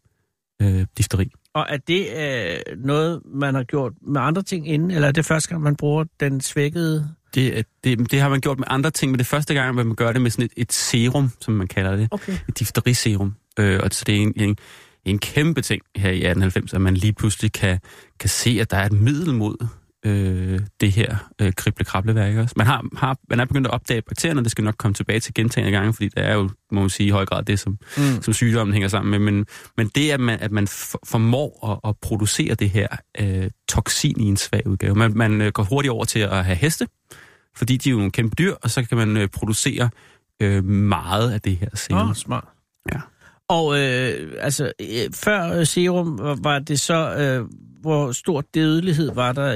øh, 0.62 0.86
difteri. 0.98 1.32
og 1.54 1.66
er 1.70 1.78
det 1.78 2.08
øh, 2.16 2.78
noget, 2.78 3.22
man 3.26 3.56
har 3.56 3.64
gjort 3.64 3.94
med 4.02 4.22
andre 4.22 4.42
ting 4.42 4.68
inden, 4.68 4.92
eller 4.92 5.08
er 5.08 5.12
det 5.12 5.26
første 5.26 5.50
gang, 5.50 5.62
man 5.62 5.76
bruger 5.76 6.04
den 6.20 6.42
svækkede... 6.42 7.10
Det, 7.36 7.66
det, 7.84 8.12
det 8.12 8.22
har 8.22 8.30
man 8.30 8.42
gjort 8.42 8.60
med 8.60 8.68
andre 8.70 8.92
ting, 8.92 9.12
men 9.12 9.20
det 9.20 9.26
er 9.26 9.30
første 9.30 9.54
gang, 9.54 9.74
hvor 9.74 9.84
man 9.84 9.96
gør 9.96 10.12
det 10.12 10.22
med 10.22 10.32
sådan 10.32 10.46
et, 10.46 10.52
et 10.58 10.74
serum, 10.74 11.32
som 11.42 11.54
man 11.54 11.68
kalder 11.68 11.96
det. 11.96 12.08
Okay. 12.12 12.34
Et 12.50 12.60
difteriserum. 12.60 13.36
Øh, 13.60 13.80
og 13.84 13.90
så 13.92 14.04
det 14.08 14.16
er 14.16 14.20
en, 14.22 14.34
en, 14.36 14.58
en 15.06 15.20
kæmpe 15.20 15.62
ting 15.62 15.82
her 15.96 16.10
i 16.10 16.26
1890, 16.26 16.74
at 16.74 16.82
man 16.82 16.94
lige 16.94 17.14
pludselig 17.14 17.52
kan, 17.52 17.80
kan 18.20 18.30
se, 18.30 18.58
at 18.62 18.72
der 18.72 18.78
er 18.78 18.86
et 18.86 18.92
middel 18.92 19.34
mod 19.34 19.68
øh, 20.06 20.60
det 20.82 20.92
her 20.92 21.16
øh, 21.42 21.54
krible-krableværk 21.54 22.36
også. 22.38 22.54
Man, 22.58 22.68
har, 22.68 22.84
har, 22.98 23.18
man 23.30 23.40
er 23.40 23.46
begyndt 23.46 23.68
at 23.68 23.74
opdage 23.74 24.02
bakterierne, 24.02 24.44
det 24.44 24.52
skal 24.52 24.64
nok 24.64 24.76
komme 24.78 24.94
tilbage 24.96 25.20
til 25.20 25.34
gentagende 25.34 25.72
gange, 25.78 25.94
fordi 25.94 26.10
det 26.10 26.26
er 26.26 26.34
jo, 26.34 26.50
må 26.72 26.82
man 26.82 26.90
sige, 26.90 27.08
i 27.08 27.10
høj 27.10 27.26
grad 27.26 27.44
det, 27.44 27.60
som, 27.60 27.78
Mm. 27.98 28.22
som 28.22 28.34
sygdommen 28.34 28.74
hænger 28.74 28.88
sammen 28.90 29.12
med. 29.12 29.32
Men, 29.32 29.46
men 29.78 29.88
det, 29.96 30.12
at 30.12 30.20
man, 30.20 30.40
at 30.40 30.52
man 30.52 30.68
for- 30.68 31.00
formår 31.06 31.70
at, 31.86 31.90
at 31.90 31.96
producere 32.02 32.56
det 32.56 32.70
her 32.70 32.88
øh, 33.20 33.50
toksin 33.70 34.20
i 34.20 34.24
en 34.26 34.38
svag 34.38 34.68
udgave. 34.68 34.96
Man, 34.96 35.12
man 35.18 35.42
øh, 35.42 35.52
går 35.52 35.64
hurtigt 35.64 35.92
over 35.92 36.06
til 36.06 36.20
at 36.20 36.46
have 36.46 36.56
heste, 36.58 36.88
fordi 37.56 37.78
de 37.78 37.90
er 37.90 37.92
jo 37.92 37.98
nogle 37.98 38.12
kæmpe 38.12 38.36
dyr, 38.36 38.54
og 38.64 38.70
så 38.70 38.84
kan 38.84 38.98
man 38.98 39.18
øh, 39.18 39.28
producere 39.28 39.90
øh, 40.42 40.64
meget 40.66 41.32
af 41.32 41.42
det 41.42 41.58
her 41.58 41.70
serum. 41.74 42.02
Åh, 42.02 42.10
oh, 42.10 42.16
smart. 42.16 42.46
Ja. 42.94 43.00
Og 43.50 43.80
øh, 43.80 44.32
altså, 44.40 44.72
øh, 44.82 44.88
før 45.14 45.60
øh, 45.60 45.66
serum, 45.66 46.20
var- 46.20 46.38
var 46.44 46.60
det 46.60 46.80
så, 46.80 47.16
øh, 47.16 47.46
hvor 47.82 48.12
stor 48.12 48.42
dødelighed 48.56 49.12
var 49.16 49.32
der 49.34 49.56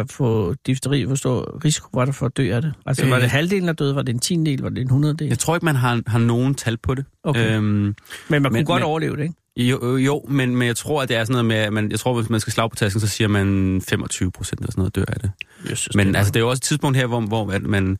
øh, 0.00 0.06
få 0.10 0.54
difteri? 0.66 1.02
Hvor 1.02 1.14
stor 1.14 1.64
risiko 1.64 1.88
var 1.94 2.04
der 2.04 2.12
for 2.12 2.26
at 2.26 2.36
dø 2.36 2.54
af 2.54 2.62
det? 2.62 2.72
Altså, 2.86 3.06
var 3.06 3.16
Øh. 3.16 3.22
det 3.22 3.30
halvdelen 3.30 3.68
af 3.68 3.76
døde? 3.76 3.94
Var 3.94 4.02
det 4.02 4.12
en 4.12 4.18
tiendel? 4.18 4.62
Var 4.62 4.68
det 4.68 4.78
en 4.80 4.90
hundreddel? 4.90 5.28
Jeg 5.28 5.38
tror 5.38 5.54
ikke, 5.56 5.64
man 5.64 5.76
har, 5.76 6.02
har 6.06 6.18
nogen 6.18 6.54
tal 6.54 6.76
på 6.76 6.94
det. 6.94 7.04
Okay. 7.24 7.56
Øhm, 7.56 7.64
men 7.64 7.94
man 8.28 8.42
kunne 8.42 8.52
men- 8.52 8.64
godt 8.64 8.80
men- 8.80 8.86
overleve 8.86 9.16
det, 9.16 9.22
ikke? 9.22 9.34
jo, 9.70 9.96
jo, 9.96 10.24
men, 10.28 10.56
men 10.56 10.68
jeg 10.68 10.76
tror, 10.76 11.02
at 11.02 11.08
det 11.08 11.16
er 11.16 11.24
sådan 11.24 11.32
noget 11.32 11.44
med, 11.44 11.56
at 11.56 11.72
man, 11.72 11.90
jeg 11.90 11.98
tror, 12.00 12.14
hvis 12.20 12.30
man 12.30 12.40
skal 12.40 12.52
slag 12.52 12.70
på 12.70 12.76
tasken, 12.76 13.00
så 13.00 13.06
siger 13.06 13.28
man 13.28 13.80
25 13.88 14.30
procent 14.30 14.60
eller 14.60 14.70
sådan 14.72 14.80
noget 14.80 14.96
dør 14.96 15.04
af 15.08 15.20
det. 15.20 15.30
Jesus, 15.70 15.94
Men 15.94 16.16
altså, 16.16 16.30
det 16.32 16.36
er 16.36 16.44
jo 16.44 16.48
også 16.50 16.58
et 16.60 16.62
tidspunkt 16.62 16.96
her, 16.98 17.06
hvor, 17.06 17.20
hvor 17.20 17.50
at 17.50 17.62
man... 17.62 17.98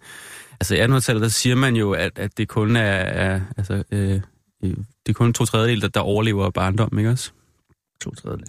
Altså 0.61 0.75
i 0.75 0.81
1800-tallet, 0.81 1.23
der 1.23 1.29
siger 1.29 1.57
man 1.57 1.77
jo, 1.77 1.93
at, 1.93 2.11
at 2.19 2.39
det 2.39 2.49
kun 2.49 2.77
er... 2.77 2.81
er 2.83 3.41
altså, 3.57 3.83
øh, 3.93 4.15
øh, 4.15 4.21
det 4.63 5.09
er 5.09 5.13
kun 5.13 5.33
to 5.33 5.45
tredjedel, 5.45 5.81
der, 5.81 5.89
der 5.89 6.01
overlever 6.01 6.51
barndom, 6.51 6.99
ikke 6.99 7.11
også? 7.11 7.31
to 8.03 8.15
tredjedel. 8.15 8.47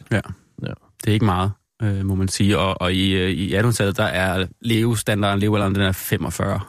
Det 1.04 1.08
er 1.08 1.12
ikke 1.13 1.25
meget, 1.25 1.51
øh, 1.82 2.06
må 2.06 2.16
man 2.16 2.28
sige. 2.28 2.58
Og, 2.58 2.82
og 2.82 2.94
i, 2.94 3.12
øh, 3.12 3.30
i 3.30 3.56
1800-tallet, 3.56 3.98
der 3.98 4.04
er 4.04 4.46
levestandarden, 4.62 5.39
levealderen, 5.39 5.75
den 5.75 5.84
er 5.84 5.92
45 5.92 6.60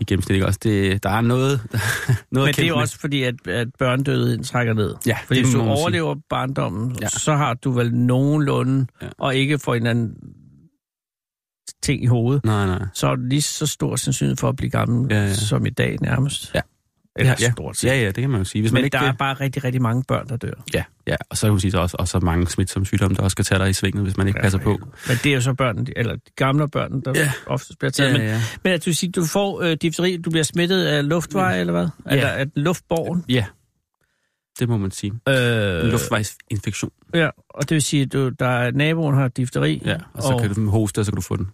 i 0.00 0.04
gennemsnit, 0.04 0.34
ikke 0.34 0.46
også? 0.46 0.60
Det, 0.62 1.02
der 1.02 1.10
er 1.10 1.20
noget, 1.20 1.60
noget 2.30 2.46
Men 2.46 2.54
det 2.54 2.64
er 2.64 2.68
jo 2.68 2.76
også 2.78 2.98
fordi, 2.98 3.22
at, 3.22 3.34
at 3.48 3.68
børnedødeligheden 3.78 4.42
trækker 4.44 4.72
ned. 4.74 4.94
Ja, 5.06 5.18
Fordi 5.26 5.40
hvis 5.40 5.52
du 5.52 5.58
man 5.58 5.66
sige. 5.66 5.80
overlever 5.82 6.14
barndommen, 6.30 6.90
Ja. 6.90 6.96
ja. 7.02 7.08
så 7.08 7.34
har 7.34 7.54
du 7.54 7.70
vel 7.70 7.94
nogenlunde, 7.94 8.86
Ja. 9.00 9.06
ja. 9.06 9.12
og 9.18 9.34
ikke 9.36 9.58
får 9.58 9.74
en 9.74 9.86
anden 9.86 10.16
ting 11.82 12.02
i 12.02 12.06
hovedet, 12.06 12.44
Nej, 12.44 12.66
nej. 12.66 12.86
så 12.94 13.06
er 13.08 13.16
det 13.16 13.28
lige 13.28 13.42
så 13.42 13.66
stor 13.66 13.96
sandsynlighed 13.96 14.36
for 14.36 14.48
at 14.48 14.56
blive 14.56 14.70
gammel, 14.70 15.06
Ja, 15.10 15.16
ja, 15.16 15.22
ja. 15.22 15.28
ja. 15.28 15.34
som 15.34 15.66
i 15.66 15.70
dag 15.70 15.96
nærmest. 16.00 16.54
Ja. 16.54 16.60
Eller 17.16 17.34
ja, 17.40 17.50
stort 17.52 17.76
set. 17.76 17.88
Ja, 17.88 18.00
ja, 18.00 18.06
det 18.06 18.14
kan 18.14 18.30
man 18.30 18.40
jo 18.40 18.44
sige. 18.44 18.62
Hvis 18.62 18.72
man 18.72 18.78
Men 18.78 18.84
ikke, 18.84 18.96
der 18.96 19.02
er 19.02 19.12
bare 19.12 19.34
rigtig, 19.34 19.64
rigtig 19.64 19.82
mange 19.82 20.04
børn, 20.08 20.28
der 20.28 20.36
dør. 20.36 20.50
Ja, 20.74 20.84
ja, 21.06 21.16
og 21.30 21.36
så 21.36 21.46
kan 21.46 21.52
man 21.52 21.60
sige, 21.60 21.70
der 21.72 21.78
er 21.78 21.82
også, 21.82 21.96
også 21.98 22.20
mange 22.20 22.46
smitsomme 22.48 22.86
sygdomme, 22.86 23.16
der 23.16 23.22
også 23.22 23.34
skal 23.34 23.44
tage 23.44 23.58
dig 23.58 23.70
i 23.70 23.72
svinget, 23.72 24.02
hvis 24.02 24.16
man 24.16 24.28
ikke 24.28 24.40
passer 24.40 24.58
på. 24.58 24.78
Men 25.08 25.16
det 25.22 25.26
er 25.26 25.34
jo 25.34 25.40
så 25.40 25.54
børn, 25.54 25.86
eller 25.96 26.12
de 26.14 26.20
gamle 26.36 26.68
børn, 26.68 27.00
der 27.00 27.12
Ja. 27.14 27.20
ja. 27.20 27.30
oftest 27.46 27.78
bliver 27.78 27.90
taget. 27.90 28.12
Ja, 28.12 28.18
men, 28.18 28.26
ja. 28.26 28.40
men 28.64 28.72
at 28.72 28.84
du 28.86 28.92
siger, 28.92 29.10
du 29.12 29.24
får 29.24 29.62
øh, 29.62 29.76
difteri, 29.82 30.16
du 30.16 30.30
bliver 30.30 30.44
smittet 30.44 30.84
af 30.84 31.08
luftveje, 31.08 31.60
eller 31.60 31.72
hvad? 31.72 31.88
Ja. 32.06 32.12
Eller 32.16 32.28
af 32.28 32.46
luftborgen. 32.56 33.24
ja, 33.28 33.44
det 34.58 34.68
må 34.68 34.76
man 34.76 34.90
sige. 34.90 35.12
Øh, 35.28 35.84
En 35.84 35.90
luftvejsinfektion. 35.90 36.90
Ja, 37.14 37.28
og 37.48 37.62
det 37.68 37.70
vil 37.74 37.82
sige, 37.82 38.02
at 38.02 38.12
du, 38.12 38.28
der 38.28 38.46
er, 38.48 38.70
naboen 38.70 39.14
har 39.14 39.28
difteri. 39.28 39.82
Ja, 39.84 39.96
og 40.14 40.22
så 40.22 40.32
og... 40.32 40.40
kan 40.40 40.54
du 40.54 40.70
hoste, 40.70 40.98
og 40.98 41.04
så 41.04 41.10
kan 41.12 41.16
du 41.16 41.22
få 41.22 41.36
den. 41.36 41.46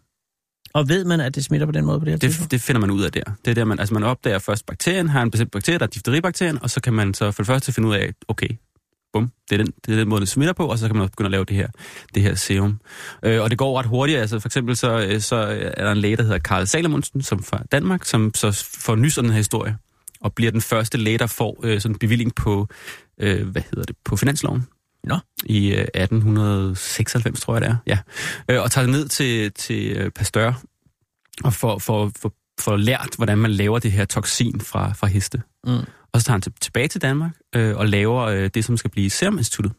Og 0.74 0.88
ved 0.88 1.04
man, 1.04 1.20
at 1.20 1.34
det 1.34 1.44
smitter 1.44 1.66
på 1.66 1.72
den 1.72 1.84
måde 1.84 1.98
på 1.98 2.04
det 2.04 2.12
her 2.12 2.18
tidspunkt? 2.18 2.50
Det, 2.50 2.60
det 2.60 2.66
finder 2.66 2.80
man 2.80 2.90
ud 2.90 3.02
af 3.02 3.12
der. 3.12 3.22
Det 3.44 3.50
er 3.50 3.54
der, 3.54 3.64
man, 3.64 3.78
altså 3.78 3.94
man 3.94 4.02
opdager 4.02 4.38
først 4.38 4.66
bakterien, 4.66 5.08
har 5.08 5.22
en 5.22 5.30
bestemt 5.30 5.50
bakterie, 5.50 5.78
der 5.78 5.84
er 5.84 5.90
difteribakterien, 5.90 6.58
og 6.62 6.70
så 6.70 6.80
kan 6.80 6.92
man 6.92 7.14
så 7.14 7.30
for 7.30 7.42
det 7.42 7.46
første 7.46 7.72
finde 7.72 7.88
ud 7.88 7.94
af, 7.94 8.12
okay, 8.28 8.48
bum, 9.12 9.30
det 9.50 9.60
er 9.60 9.64
den, 9.64 9.72
det 9.86 9.94
er 9.94 9.98
den 9.98 10.08
måde, 10.08 10.20
det 10.20 10.28
smitter 10.28 10.52
på, 10.52 10.66
og 10.66 10.78
så 10.78 10.86
kan 10.86 10.96
man 10.96 11.08
begynde 11.08 11.26
at 11.26 11.30
lave 11.30 11.44
det 11.44 11.56
her, 11.56 11.68
det 12.14 12.22
her 12.22 12.34
serum. 12.34 12.80
Øh, 13.22 13.42
og 13.42 13.50
det 13.50 13.58
går 13.58 13.78
ret 13.78 13.86
hurtigt, 13.86 14.18
altså 14.18 14.40
for 14.40 14.48
eksempel 14.48 14.76
så, 14.76 15.06
øh, 15.06 15.20
så 15.20 15.36
er 15.76 15.84
der 15.84 15.92
en 15.92 15.98
læge, 15.98 16.16
der 16.16 16.22
hedder 16.22 16.38
Karl 16.38 16.66
Salomonsen, 16.66 17.22
som 17.22 17.42
fra 17.42 17.62
Danmark, 17.72 18.04
som 18.04 18.34
så 18.34 18.68
får 18.78 18.94
nys 18.96 19.18
om 19.18 19.24
den 19.24 19.32
her 19.32 19.38
historie, 19.38 19.76
og 20.20 20.34
bliver 20.34 20.50
den 20.50 20.60
første 20.60 20.98
læge, 20.98 21.18
der 21.18 21.26
får 21.26 21.60
øh, 21.62 21.80
sådan 21.80 21.94
en 21.94 21.98
bevilling 21.98 22.34
på, 22.34 22.68
øh, 23.20 23.48
hvad 23.48 23.62
hedder 23.62 23.84
det, 23.84 23.96
på 24.04 24.16
finansloven. 24.16 24.66
Nå. 25.04 25.18
I 25.44 25.72
øh, 25.72 25.80
1896, 25.80 27.40
tror 27.40 27.54
jeg 27.54 27.60
det 27.60 27.68
er. 27.68 27.76
Ja. 27.86 27.98
Øh, 28.48 28.62
og 28.62 28.70
tager 28.70 28.86
det 28.86 28.92
ned 28.92 29.08
til, 29.08 29.52
til 29.52 29.96
øh, 29.96 30.10
Pasteur, 30.10 30.62
og 31.44 31.54
får, 31.54 31.78
får, 31.78 32.10
får, 32.18 32.32
får 32.60 32.76
lært, 32.76 33.08
hvordan 33.16 33.38
man 33.38 33.50
laver 33.50 33.78
det 33.78 33.92
her 33.92 34.04
toxin 34.04 34.60
fra, 34.60 34.92
fra 34.92 35.06
heste. 35.06 35.42
Mm. 35.66 35.72
Og 36.12 36.20
så 36.20 36.24
tager 36.26 36.34
han 36.34 36.42
til, 36.42 36.52
tilbage 36.60 36.88
til 36.88 37.02
Danmark 37.02 37.32
øh, 37.54 37.76
og 37.76 37.88
laver 37.88 38.22
øh, 38.22 38.50
det, 38.54 38.64
som 38.64 38.76
skal 38.76 38.90
blive 38.90 39.10
Serum 39.10 39.38
Instituttet. 39.38 39.72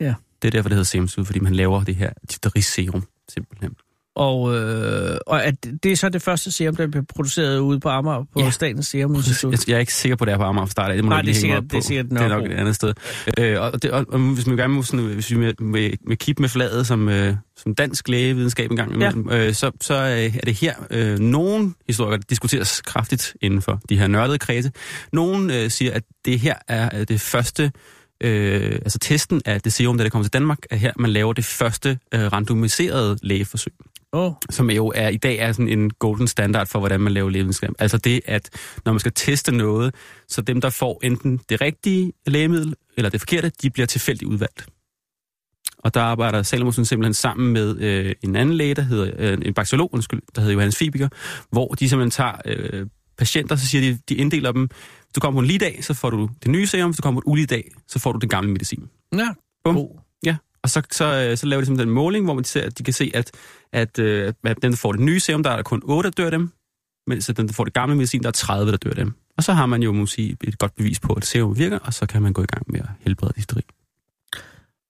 Ja. 0.00 0.14
Det 0.42 0.48
er 0.48 0.52
derfor, 0.52 0.68
det 0.68 0.76
hedder 0.76 0.84
Serum 0.84 1.04
Instituttet, 1.04 1.26
fordi 1.26 1.40
man 1.40 1.54
laver 1.54 1.84
det 1.84 1.96
her 1.96 2.12
difteriserum, 2.30 3.06
simpelthen. 3.28 3.74
Og, 4.14 4.54
øh, 4.56 5.18
og 5.26 5.44
at 5.44 5.54
det 5.82 5.92
er 5.92 5.96
så 5.96 6.08
det 6.08 6.22
første 6.22 6.50
serum, 6.52 6.76
der 6.76 6.86
bliver 6.86 7.04
produceret 7.14 7.58
ude 7.58 7.80
på 7.80 7.88
Amager 7.88 8.24
på 8.32 8.40
Ja. 8.40 8.50
Statens 8.50 8.86
Serum 8.86 9.14
Institut. 9.14 9.52
Jeg, 9.52 9.68
jeg 9.68 9.74
er 9.74 9.78
ikke 9.78 9.94
sikker 9.94 10.16
på, 10.16 10.24
det 10.24 10.32
er 10.32 10.36
på 10.36 10.42
Amager 10.42 10.66
start 10.66 10.90
af. 10.90 10.96
Det 10.96 11.04
må 11.04 11.08
Nej, 11.10 11.22
det 11.22 11.30
er 11.30 11.34
sikkert- 11.34 11.64
det 11.70 11.74
er 11.74 11.80
sikkert 11.80 12.06
det 12.10 12.20
er 12.20 12.28
nok 12.28 12.44
et 12.46 12.52
andet 12.52 12.74
sted. 12.74 12.94
Øh, 13.38 13.60
og, 13.60 13.82
det, 13.82 13.90
og, 13.90 14.06
og, 14.08 14.18
hvis 14.18 14.46
man 14.46 14.56
gerne 14.56 14.74
må, 14.74 14.82
sådan, 14.82 15.04
hvis 15.06 15.30
vi 15.30 15.36
med, 15.36 15.52
med, 15.60 15.90
med 16.06 16.16
kip 16.16 16.38
med 16.40 16.48
flaget 16.48 16.86
som, 16.86 17.08
øh, 17.08 17.34
som 17.56 17.74
dansk 17.74 18.08
lægevidenskab 18.08 18.70
en 18.70 18.76
gang 18.76 18.94
imellem, 18.94 19.30
ja. 19.30 19.46
øh, 19.46 19.54
så, 19.54 19.70
så 19.80 19.94
øh, 19.94 20.36
er 20.36 20.40
det 20.46 20.54
her 20.54 20.74
øh, 20.90 21.18
nogle 21.18 21.72
historier, 21.86 22.16
der 22.16 22.24
diskuteres 22.30 22.80
kraftigt 22.80 23.34
inden 23.40 23.62
for 23.62 23.80
de 23.88 23.98
her 23.98 24.06
nørdede 24.06 24.38
kredse. 24.38 24.72
Nogle 25.12 25.58
øh, 25.62 25.70
siger, 25.70 25.92
at 25.92 26.02
det 26.24 26.40
her 26.40 26.54
er 26.68 26.98
øh, 27.00 27.08
det 27.08 27.20
første 27.20 27.72
Øh, 28.24 28.72
altså 28.72 28.98
testen 28.98 29.42
af 29.44 29.60
det 29.60 29.72
serum, 29.72 29.98
da 29.98 30.04
det 30.04 30.12
kommer 30.12 30.24
til 30.24 30.32
Danmark, 30.32 30.58
er 30.70 30.76
her, 30.76 30.92
man 30.98 31.10
laver 31.10 31.32
det 31.32 31.44
første 31.44 31.98
øh, 32.14 32.32
randomiserede 32.32 33.16
lægeforsøg 33.22 33.72
Oh, 34.14 34.32
som 34.50 34.70
jo 34.70 34.92
er 34.94 35.08
i 35.08 35.16
dag 35.16 35.36
er 35.36 35.52
sådan 35.52 35.68
en 35.68 35.90
golden 35.90 36.28
standard 36.28 36.66
for, 36.66 36.78
hvordan 36.78 37.00
man 37.00 37.12
laver 37.12 37.30
lægevidenskab. 37.30 37.70
Altså 37.78 37.98
det, 37.98 38.20
at 38.24 38.50
når 38.84 38.92
man 38.92 39.00
skal 39.00 39.12
teste 39.14 39.52
noget, 39.52 39.94
så 40.28 40.42
dem, 40.42 40.60
der 40.60 40.70
får 40.70 41.00
enten 41.02 41.40
det 41.48 41.60
rigtige 41.60 42.12
lægemiddel 42.26 42.74
eller 42.96 43.10
det 43.10 43.20
forkerte, 43.20 43.52
de 43.62 43.70
bliver 43.70 43.86
tilfældigt 43.86 44.28
udvalgt. 44.30 44.66
Og 45.78 45.94
der 45.94 46.00
arbejder 46.00 46.42
Salomonsen 46.42 46.84
simpelthen 46.84 47.14
sammen 47.14 47.52
med 47.52 47.78
øh, 47.80 48.14
en 48.22 48.36
anden 48.36 48.54
læge, 48.56 48.74
der 48.74 48.82
hedder, 48.82 49.10
øh, 49.18 49.38
en 49.42 49.54
bakteriolog, 49.54 49.94
undskyld, 49.94 50.20
der 50.34 50.40
hedder 50.40 50.54
Johannes 50.54 50.76
Fibiger, 50.76 51.08
hvor 51.50 51.68
de 51.68 51.88
simpelthen 51.88 52.10
tager 52.10 52.32
øh, 52.44 52.86
patienter, 53.18 53.56
så 53.56 53.66
siger 53.66 53.92
de, 53.92 53.98
de 54.08 54.14
inddeler 54.14 54.52
dem, 54.52 54.66
hvis 54.66 55.12
du 55.14 55.20
kommer 55.20 55.36
på 55.36 55.40
en 55.40 55.46
lige 55.46 55.58
dag, 55.58 55.84
så 55.84 55.94
får 55.94 56.10
du 56.10 56.30
det 56.42 56.50
nye 56.50 56.66
serum, 56.66 56.90
hvis 56.90 56.96
du 56.96 57.02
kommer 57.02 57.20
på 57.20 57.24
en 57.26 57.32
ulige 57.32 57.46
dag, 57.46 57.72
så 57.88 57.98
får 57.98 58.12
du 58.12 58.18
den 58.18 58.28
gamle 58.28 58.50
medicin. 58.50 58.88
ja. 59.16 59.28
Bum. 59.64 59.74
God. 59.74 59.98
Ja, 60.24 60.36
og 60.62 60.70
så, 60.70 60.82
så, 60.90 61.04
øh, 61.04 61.36
så 61.36 61.46
laver 61.46 61.60
de 61.60 61.66
simpelthen 61.66 61.88
en 61.88 61.94
måling, 61.94 62.24
hvor 62.24 62.34
man 62.34 62.44
ser, 62.44 62.66
at 62.66 62.78
de 62.78 62.82
kan 62.82 62.94
se, 62.94 63.10
at, 63.14 63.30
at, 63.72 63.98
øh, 63.98 64.32
at 64.44 64.62
den, 64.62 64.70
der 64.72 64.76
får 64.76 64.92
det 64.92 65.00
nye 65.00 65.20
serum, 65.20 65.42
der 65.42 65.50
er 65.50 65.56
der 65.56 65.62
kun 65.62 65.82
8, 65.84 66.10
der 66.10 66.22
dør 66.22 66.30
dem, 66.30 66.50
mens 67.06 67.28
at 67.28 67.36
den, 67.36 67.46
der 67.46 67.52
får 67.52 67.64
det 67.64 67.72
gamle 67.72 67.96
medicin, 67.96 68.22
der 68.22 68.28
er 68.28 68.32
30, 68.32 68.70
der 68.70 68.76
dør 68.76 68.90
dem. 68.90 69.14
Og 69.36 69.44
så 69.44 69.52
har 69.52 69.66
man 69.66 69.82
jo, 69.82 69.92
måske 69.92 70.36
et 70.44 70.58
godt 70.58 70.76
bevis 70.76 71.00
på, 71.00 71.12
at 71.12 71.24
serum 71.24 71.58
virker, 71.58 71.78
og 71.78 71.94
så 71.94 72.06
kan 72.06 72.22
man 72.22 72.32
gå 72.32 72.42
i 72.42 72.46
gang 72.46 72.64
med 72.68 72.80
at 72.80 72.88
helbrede 73.00 73.32
difteri. 73.36 73.62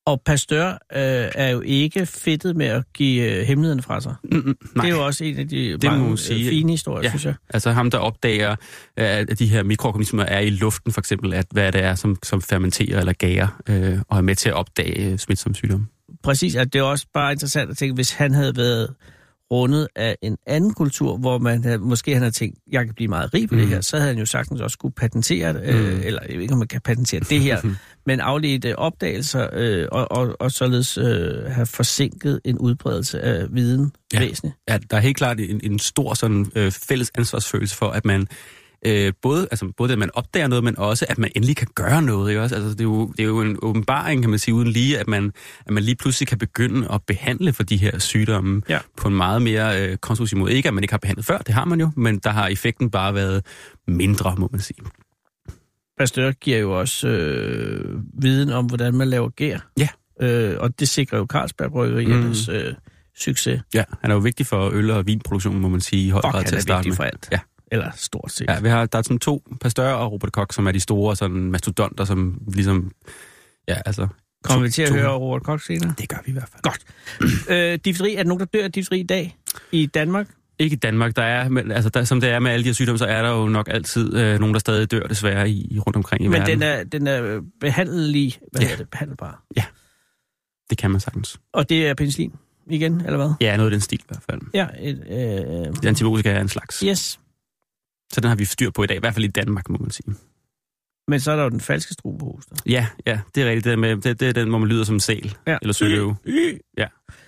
Og 0.06 0.20
Pasteur 0.26 0.68
øh, 0.72 0.78
er 1.34 1.48
jo 1.48 1.60
ikke 1.60 2.06
fedtet 2.06 2.56
med 2.56 2.66
at 2.66 2.84
give 2.94 3.32
øh, 3.32 3.46
hemmeligheden 3.46 3.82
fra 3.82 4.00
sig. 4.00 4.14
Mm, 4.24 4.56
nej, 4.76 4.84
Det 4.86 4.92
er 4.92 4.96
jo 4.96 5.06
også 5.06 5.24
en 5.24 5.38
af 5.38 5.48
de 5.48 5.78
må 5.82 5.90
mange 5.90 6.02
man 6.02 6.12
øh, 6.12 6.18
sige. 6.18 6.48
fine 6.50 6.70
historier, 6.70 7.02
Ja. 7.02 7.08
synes 7.08 7.24
jeg. 7.24 7.34
altså 7.54 7.70
ham, 7.70 7.90
der 7.90 7.98
opdager, 7.98 8.50
øh, 8.50 8.56
at 8.96 9.38
de 9.38 9.46
her 9.46 9.62
mikroorganismer 9.62 10.22
er 10.22 10.40
i 10.40 10.50
luften, 10.50 10.92
for 10.92 11.00
eksempel, 11.00 11.34
at 11.34 11.46
hvad 11.50 11.72
det 11.72 11.82
er, 11.82 11.94
som, 11.94 12.16
som 12.22 12.42
fermenterer 12.42 12.98
eller 13.00 13.12
gærer, 13.12 13.62
øh, 13.68 13.98
og 14.08 14.18
er 14.18 14.22
med 14.22 14.34
til 14.34 14.48
at 14.48 14.54
opdage 14.54 15.12
øh, 15.12 15.18
smitsomme 15.18 15.54
sygdomme. 15.54 15.86
Præcis, 16.22 16.54
at 16.54 16.72
det 16.72 16.78
er 16.78 16.82
også 16.82 17.06
bare 17.14 17.32
interessant 17.32 17.70
at 17.70 17.76
tænke, 17.76 17.94
hvis 17.94 18.12
han 18.12 18.34
havde 18.34 18.56
været 18.56 18.88
rundet 19.52 19.88
af 19.96 20.16
en 20.22 20.36
anden 20.46 20.74
kultur, 20.74 21.16
hvor 21.16 21.38
man 21.38 21.80
måske 21.80 22.12
han 22.12 22.22
havde 22.22 22.32
tænkt, 22.34 22.58
jeg 22.72 22.84
kan 22.84 22.94
blive 22.94 23.08
meget 23.08 23.34
rig 23.34 23.48
på 23.48 23.54
mm. 23.54 23.60
det 23.60 23.68
her, 23.68 23.80
så 23.80 23.96
havde 23.96 24.08
han 24.08 24.18
jo 24.18 24.26
sagtens 24.26 24.60
også 24.60 24.74
skulle 24.74 24.94
patentere, 24.94 25.54
øh, 25.64 25.74
Mhm. 25.92 26.00
eller 26.04 26.20
jeg 26.28 26.34
ved 26.34 26.42
ikke, 26.42 26.52
om 26.52 26.58
man 26.58 26.68
kan 26.68 26.80
patentere 26.80 27.20
det 27.20 27.40
her, 27.40 27.60
men 28.06 28.20
afledte 28.20 28.78
opdagelser, 28.78 29.48
øh, 29.52 29.88
og, 29.92 30.12
og, 30.12 30.36
og 30.40 30.52
således 30.52 30.98
øh, 30.98 31.44
have 31.50 31.66
forsinket 31.66 32.40
en 32.44 32.58
udbredelse 32.58 33.20
af 33.20 33.46
viden 33.50 33.92
ja. 34.12 34.18
væsentligt. 34.20 34.56
Ja, 34.68 34.78
der 34.90 34.96
er 34.96 35.00
helt 35.00 35.16
klart 35.16 35.40
en, 35.40 35.60
en 35.62 35.78
stor 35.78 36.14
sådan, 36.14 36.46
øh, 36.54 36.72
fælles 36.72 37.10
ansvarsfølelse 37.14 37.76
for, 37.76 37.86
at 37.90 38.04
man 38.04 38.26
øh, 38.86 39.12
både, 39.22 39.48
altså, 39.50 39.72
både 39.76 39.92
at 39.92 39.98
man 39.98 40.10
opdager 40.14 40.46
noget, 40.48 40.64
men 40.64 40.78
også 40.78 41.06
at 41.08 41.18
man 41.18 41.30
endelig 41.36 41.56
kan 41.56 41.66
gøre 41.74 42.02
noget. 42.02 42.30
Ikke 42.30 42.42
også? 42.42 42.54
Altså, 42.54 42.70
det, 42.70 42.80
er 42.80 42.84
jo, 42.84 43.06
det 43.16 43.20
er 43.22 43.26
jo 43.26 43.40
en 43.40 43.58
åbenbaring, 43.62 44.22
kan 44.22 44.30
man 44.30 44.38
sige, 44.38 44.54
uden 44.54 44.68
lige, 44.68 44.98
at 44.98 45.08
man, 45.08 45.32
at 45.66 45.72
man 45.72 45.82
lige 45.82 45.96
pludselig 45.96 46.28
kan 46.28 46.38
begynde 46.38 46.88
at 46.92 47.00
behandle 47.06 47.52
for 47.52 47.62
de 47.62 47.76
her 47.76 47.98
sygdomme 47.98 48.62
Ja. 48.68 48.78
på 48.96 49.08
en 49.08 49.14
meget 49.14 49.42
mere 49.42 49.82
øh, 49.90 49.96
konstruktiv 49.96 50.38
måde. 50.38 50.52
Ikke 50.54 50.68
at 50.68 50.74
man 50.74 50.84
ikke 50.84 50.92
har 50.92 50.98
behandlet 50.98 51.26
før, 51.26 51.38
det 51.38 51.54
har 51.54 51.64
man 51.64 51.80
jo, 51.80 51.90
men 51.96 52.18
der 52.18 52.30
har 52.30 52.48
effekten 52.48 52.90
bare 52.90 53.14
været 53.14 53.46
mindre, 53.88 54.34
må 54.38 54.48
man 54.52 54.60
sige. 54.60 54.78
Pasteur 55.98 56.30
giver 56.30 56.58
jo 56.58 56.78
også 56.78 57.08
øh, 57.08 58.00
viden 58.22 58.50
om, 58.50 58.66
hvordan 58.66 58.94
man 58.94 59.08
laver 59.08 59.28
gær. 59.28 59.58
Ja. 59.78 59.88
Øh, 60.20 60.56
og 60.60 60.80
det 60.80 60.88
sikrer 60.88 61.18
jo 61.18 61.26
Carlsberg 61.30 61.70
Bryggeriernes 61.70 62.48
mm. 62.48 62.54
øh, 62.54 62.74
succes. 63.18 63.60
Ja, 63.74 63.84
han 64.00 64.10
er 64.10 64.14
jo 64.14 64.20
vigtig 64.20 64.46
for 64.46 64.70
øl- 64.70 64.90
og 64.90 65.06
vinproduktion, 65.06 65.60
må 65.60 65.68
man 65.68 65.80
sige, 65.80 66.06
i 66.06 66.10
høj 66.10 66.20
grad 66.20 66.44
til 66.44 66.56
at 66.56 66.62
starte 66.62 66.78
vigtig 66.78 66.90
med. 66.90 66.96
for 66.96 67.02
alt. 67.02 67.28
Ja. 67.32 67.38
Eller 67.72 67.90
stort 67.96 68.32
set. 68.32 68.46
Ja, 68.48 68.60
vi 68.60 68.68
har, 68.68 68.86
der 68.86 68.98
er 68.98 69.02
sådan 69.02 69.18
to, 69.18 69.42
Pasteur 69.60 69.88
og 69.88 70.12
Robert 70.12 70.32
Koch, 70.32 70.54
som 70.54 70.66
er 70.66 70.72
de 70.72 70.80
store 70.80 71.16
sådan 71.16 71.36
mastodonter, 71.50 72.04
som 72.04 72.38
ligesom, 72.54 72.92
ja, 73.68 73.76
altså... 73.86 74.08
Kommer 74.44 74.62
vi 74.66 74.70
til 74.70 74.82
at 74.82 74.88
to- 74.88 74.94
høre 74.94 75.10
Robert 75.12 75.42
Koch 75.42 75.66
senere? 75.66 75.94
Det 75.98 76.08
gør 76.08 76.16
vi 76.26 76.30
i 76.30 76.32
hvert 76.32 76.48
fald. 76.52 76.62
Godt. 76.62 76.80
Øh, 77.50 77.78
difteri, 77.84 78.14
er 78.14 78.22
der 78.22 78.28
nogen, 78.28 78.40
der 78.40 78.46
dør 78.46 78.64
af 78.64 78.72
difteri 78.72 79.00
i 79.00 79.02
dag 79.02 79.36
i 79.72 79.86
Danmark? 79.86 80.26
Ikke 80.58 80.74
i 80.74 80.78
Danmark. 80.78 81.16
Der 81.16 81.22
er, 81.22 81.48
men, 81.48 81.72
altså, 81.72 81.90
der, 81.90 82.04
som 82.04 82.20
det 82.20 82.30
er 82.30 82.38
med 82.38 82.50
alle 82.50 82.62
de 82.64 82.68
her 82.68 82.74
sygdomme, 82.74 82.98
så 82.98 83.06
er 83.06 83.22
der 83.22 83.30
jo 83.30 83.48
nok 83.48 83.68
altid 83.70 84.16
øh, 84.16 84.38
nogen, 84.40 84.54
der 84.54 84.60
stadig 84.60 84.90
dør 84.90 85.00
desværre 85.06 85.50
i, 85.50 85.66
i 85.70 85.78
rundt 85.78 85.96
omkring 85.96 86.24
i 86.24 86.28
Men 86.28 86.40
verden. 86.40 86.60
den 86.60 86.68
er, 86.68 86.84
den 86.84 87.06
er 87.06 87.40
behandlelig, 87.60 88.38
hvad 88.52 88.60
Ja. 88.60 88.64
ja. 88.66 88.68
hedder 88.70 88.82
det, 88.84 88.90
behandelbar. 88.90 89.42
Det 90.70 90.78
kan 90.78 90.90
man 90.90 91.00
sagtens. 91.00 91.40
Og 91.52 91.68
det 91.68 91.86
er 91.88 91.94
penicillin 91.94 92.32
igen, 92.70 93.00
eller 93.00 93.16
hvad? 93.16 93.32
Ja, 93.40 93.56
noget 93.56 93.70
af 93.70 93.74
den 93.74 93.80
stil 93.80 93.98
i 94.00 94.04
hvert 94.08 94.22
fald. 94.30 94.40
Ja, 94.54 94.66
et, 94.80 95.04
øh, 95.10 95.74
Det 95.82 95.86
antibiotika 95.86 96.30
er 96.30 96.40
en 96.40 96.48
slags. 96.48 96.80
yes. 96.80 97.20
Så 98.12 98.20
den 98.20 98.28
har 98.28 98.36
vi 98.36 98.44
styr 98.44 98.70
på 98.70 98.82
i 98.82 98.86
dag, 98.86 98.96
i 98.96 99.00
hvert 99.00 99.14
fald 99.14 99.24
i 99.24 99.28
Danmark, 99.28 99.68
må 99.68 99.76
man 99.80 99.90
sige. 99.90 100.14
Men 101.08 101.20
så 101.20 101.32
er 101.32 101.36
der 101.36 101.42
jo 101.42 101.50
den 101.50 101.60
falske 101.60 101.94
strubehoster. 101.94 102.56
Ja, 102.66 102.86
ja, 103.06 103.20
det 103.34 103.42
er 103.42 103.46
rigtigt. 103.48 103.64
Det 103.64 103.78
med, 103.78 103.96
det, 103.96 104.20
det 104.20 104.28
er 104.28 104.32
den, 104.32 104.48
hvor 104.48 104.58
man 104.58 104.68
lyder 104.68 104.84
som 104.84 104.96
en 104.96 105.00
sæl 105.00 105.36
Ja. 105.46 105.58
eller 105.62 105.72
søløve, 105.72 106.16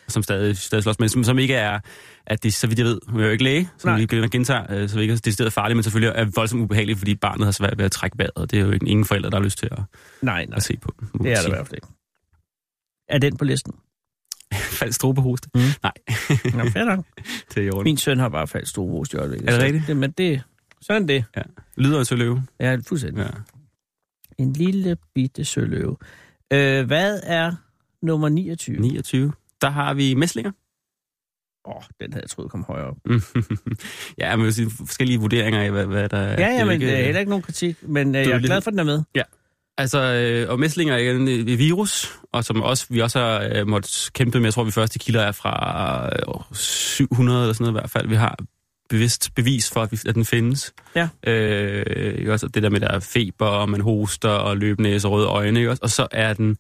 som 0.09 0.23
stadig, 0.23 0.57
stadig 0.57 0.83
slås, 0.83 0.99
men 0.99 1.09
som, 1.09 1.25
som 1.25 1.39
ikke 1.39 1.55
er, 1.55 1.81
at 2.27 2.43
det, 2.43 2.55
så 2.55 2.67
vidt 2.67 2.79
jeg 2.79 2.87
ved, 2.87 3.01
hun 3.09 3.21
er 3.21 3.25
jo 3.25 3.31
ikke 3.31 3.45
læge, 3.45 3.69
Nej. 3.85 3.99
vi 3.99 4.07
bliver 4.07 4.29
gentager, 4.29 4.67
øh, 4.71 4.89
så 4.89 4.97
vi 4.97 5.03
ikke 5.03 5.13
er 5.15 5.19
decideret 5.19 5.53
farligt, 5.53 5.77
men 5.77 5.83
selvfølgelig 5.83 6.13
er 6.17 6.25
voldsomt 6.35 6.63
ubehageligt, 6.63 6.99
fordi 6.99 7.15
barnet 7.15 7.45
har 7.45 7.53
svært 7.53 7.79
ved 7.79 7.85
at 7.85 7.93
trække 7.93 8.19
vejret, 8.19 8.31
og 8.37 8.51
det 8.51 8.59
er 8.59 8.63
jo 8.65 8.71
ikke- 8.71 8.87
ingen 8.89 9.05
forældre, 9.05 9.31
der 9.31 9.37
har 9.37 9.45
lyst 9.45 9.59
til 9.59 9.69
at, 9.73 9.79
Nej, 10.23 10.45
nej, 10.45 10.57
at 10.57 10.63
se 10.63 10.77
på. 10.83 10.95
det 11.23 11.33
er 11.33 11.37
der 11.41 11.47
i 11.47 11.51
hvert 11.51 11.67
fald 11.67 11.75
ikke. 11.75 11.87
Er 13.09 13.19
den 13.19 13.37
på 13.37 13.45
listen? 13.45 13.73
Falsk 14.81 14.97
strobehoste? 14.97 15.49
Mm. 15.55 15.61
Nej, 15.83 15.93
Nå, 16.55 17.03
det 17.55 17.73
orden. 17.73 17.85
Min 17.85 17.97
søn 17.97 18.19
har 18.19 18.29
bare 18.29 18.47
falsk 18.47 18.71
strubehoster 18.71 19.19
i 19.19 19.21
øjeblikket. 19.21 19.49
Er 19.49 19.53
det 19.53 19.63
rigtigt? 19.63 19.87
Det, 19.87 19.97
men 19.97 20.11
det, 20.11 20.43
sådan 20.87 21.09
det. 21.09 21.25
Lyder 21.77 21.99
af 22.01 22.07
søløve. 22.07 22.43
Ja, 22.61 22.77
fuldstændig. 22.87 23.23
Ja. 23.23 23.29
En 24.39 24.53
lille 24.53 24.97
bitte 25.15 25.45
søløve. 25.45 25.97
Øh, 26.53 26.87
hvad 26.87 27.21
er 27.23 27.53
nummer 28.03 28.29
29? 28.29 28.77
29. 28.81 29.33
Der 29.63 29.71
har 29.71 29.95
vi 29.95 30.15
mæslinger. 30.15 30.53
Åh, 31.69 31.77
oh, 31.77 31.83
den 32.01 32.13
havde 32.13 32.23
jeg 32.23 32.31
troet 32.31 32.51
kom 32.51 32.65
højere 32.69 32.87
op. 32.87 32.97
ja, 34.19 34.37
men 34.37 34.53
sige, 34.53 34.71
forskellige 34.71 35.19
vurderinger 35.21 35.61
af, 35.63 35.71
hvad, 35.71 35.87
hvad 35.87 36.09
der 36.09 36.17
er. 36.19 36.41
Ja, 36.41 36.49
ja, 36.59 36.65
men 36.65 36.81
det 36.81 36.93
er 36.99 37.05
heller 37.05 37.21
ikke 37.21 37.31
nogen 37.31 37.43
kritik, 37.43 37.77
men 37.83 38.15
øh, 38.15 38.21
jeg 38.23 38.31
er 38.31 38.39
lidt- 38.39 38.47
glad 38.47 38.61
for, 38.61 38.71
at 38.71 38.73
den 38.73 38.79
er 38.79 38.85
med. 38.85 39.03
Altså, 39.79 39.99
øh, 40.01 40.51
og 40.51 40.61
mæslinger 40.61 40.95
er 40.97 41.11
en 41.11 41.29
øh, 41.29 41.59
virus, 41.59 42.19
og 42.33 42.45
som 42.45 42.63
også, 42.63 42.87
vi 42.91 43.01
også 43.01 43.19
har 43.19 43.49
øh, 43.55 43.67
måttet 43.67 44.11
kæmpe 44.13 44.39
med. 44.39 44.47
Jeg 44.47 44.55
tror, 44.55 44.65
vi 44.65 44.71
første 44.71 44.99
kilder 44.99 45.21
er 45.21 45.33
fra 45.33 46.07
øh, 46.07 46.55
700 46.55 47.41
eller 47.43 47.53
sådan 47.53 47.65
noget 47.65 47.73
i 47.73 47.81
hvert 47.81 47.91
fald. 47.91 48.09
Vi 48.09 48.15
har 48.15 48.39
bevidst 48.95 49.35
bevis 49.35 49.71
for, 49.71 49.83
at, 49.83 50.07
at 50.07 50.15
den 50.15 50.25
findes. 50.25 50.75
Ja. 50.95 51.09
Øh, 51.27 52.19
ikke 52.19 52.33
også 52.33 52.49
det 52.49 52.63
der 52.63 52.71
med, 52.71 52.81
der 52.81 52.89
er 52.89 53.01
feber, 53.01 53.47
og 53.47 53.69
man 53.69 53.81
hoster, 53.81 54.29
og 54.29 54.57
løbnæse 54.57 55.09
og 55.09 55.13
røde 55.13 55.27
øjne. 55.27 55.59
Ikke 55.59 55.71
også? 55.71 55.83
Og 55.83 55.91
så 55.91 56.09
er 56.11 56.35
den 56.35 56.57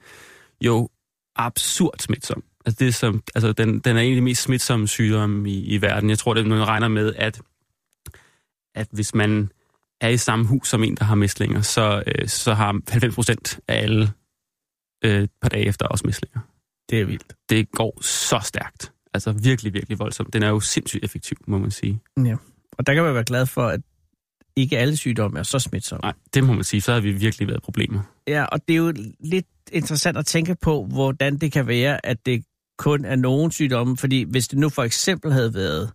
jo 0.61 0.88
absurd 1.37 1.95
smitsom. 1.99 2.45
Altså, 2.67 2.79
det 2.79 2.88
er 2.88 2.93
som, 2.93 3.23
altså 3.35 3.53
den, 3.53 3.79
den 3.79 3.97
er 3.97 4.00
en 4.00 4.12
af 4.12 4.17
de 4.17 4.21
mest 4.21 4.43
smitsomme 4.43 4.88
sygdomme 4.88 5.50
i, 5.50 5.64
i 5.64 5.83
verden. 5.83 6.11
Jeg 6.11 6.19
tror, 6.19 6.35
det 6.35 6.41
er 6.41 6.49
man 6.49 6.69
regner 6.69 6.88
med, 6.88 7.14
at, 7.17 7.41
at 8.75 8.88
hvis 8.93 9.14
man 9.14 9.50
er 10.00 10.09
i 10.09 10.17
samme 10.17 10.47
hus 10.47 10.69
som 10.69 10.85
en, 10.85 10.97
der 10.97 11.05
har 11.05 11.14
mæslinger, 11.14 11.61
så, 11.61 12.03
øh, 12.07 12.29
så 12.29 12.55
har 12.55 12.81
90 12.88 13.14
procent 13.14 13.61
af 13.69 13.83
alle 13.83 14.12
øh, 15.05 15.29
par 15.43 15.49
dage 15.49 15.67
efter 15.67 15.87
også 15.87 16.07
mæslinger. 16.07 16.41
Det 16.91 17.00
er 17.00 17.05
vildt. 17.05 17.37
Det 17.49 17.71
går 17.71 18.03
så 18.03 18.41
stærkt. 18.43 18.94
Altså 19.14 19.33
virkelig, 19.33 19.75
virkelig 19.75 19.99
voldsom. 19.99 20.26
Den 20.33 20.42
er 20.42 20.49
jo 20.49 20.61
sindssygt 20.61 21.04
effektiv, 21.04 21.37
må 21.47 21.59
man 21.59 21.71
sige. 21.71 22.00
Ja. 22.25 22.37
Og 22.78 22.87
der 22.87 22.94
kan 22.94 23.02
man 23.02 23.14
være 23.14 23.25
glad 23.25 23.47
for, 23.47 23.62
at 23.66 23.80
ikke 24.56 24.78
alle 24.78 24.97
sygdomme 24.97 25.38
er 25.38 25.42
så 25.42 25.59
smitsomme. 25.59 26.00
Nej, 26.02 26.12
det 26.35 26.44
må 26.44 26.52
man 26.52 26.64
sige. 26.64 26.80
Så 26.80 26.92
har 26.92 27.00
vi 27.00 27.12
virkelig 27.12 27.49
været 27.49 27.62
problemer. 27.62 28.00
Ja, 28.28 28.44
og 28.44 28.68
det 28.68 28.75
er 28.75 28.78
jo 28.78 28.92
lidt 29.21 29.47
interessant 29.73 30.16
at 30.18 30.26
tænke 30.26 30.56
på, 30.62 30.85
hvordan 30.85 31.37
det 31.37 31.52
kan 31.52 31.66
være, 31.66 32.06
at 32.06 32.26
det 32.26 32.44
kun 32.78 33.04
er 33.04 33.16
nogen 33.16 33.50
sygdomme. 33.50 33.97
Fordi 33.97 34.23
hvis 34.23 34.49
det 34.49 34.59
nu 34.59 34.68
for 34.68 34.83
eksempel 34.83 35.33
havde 35.33 35.54
været 35.54 35.90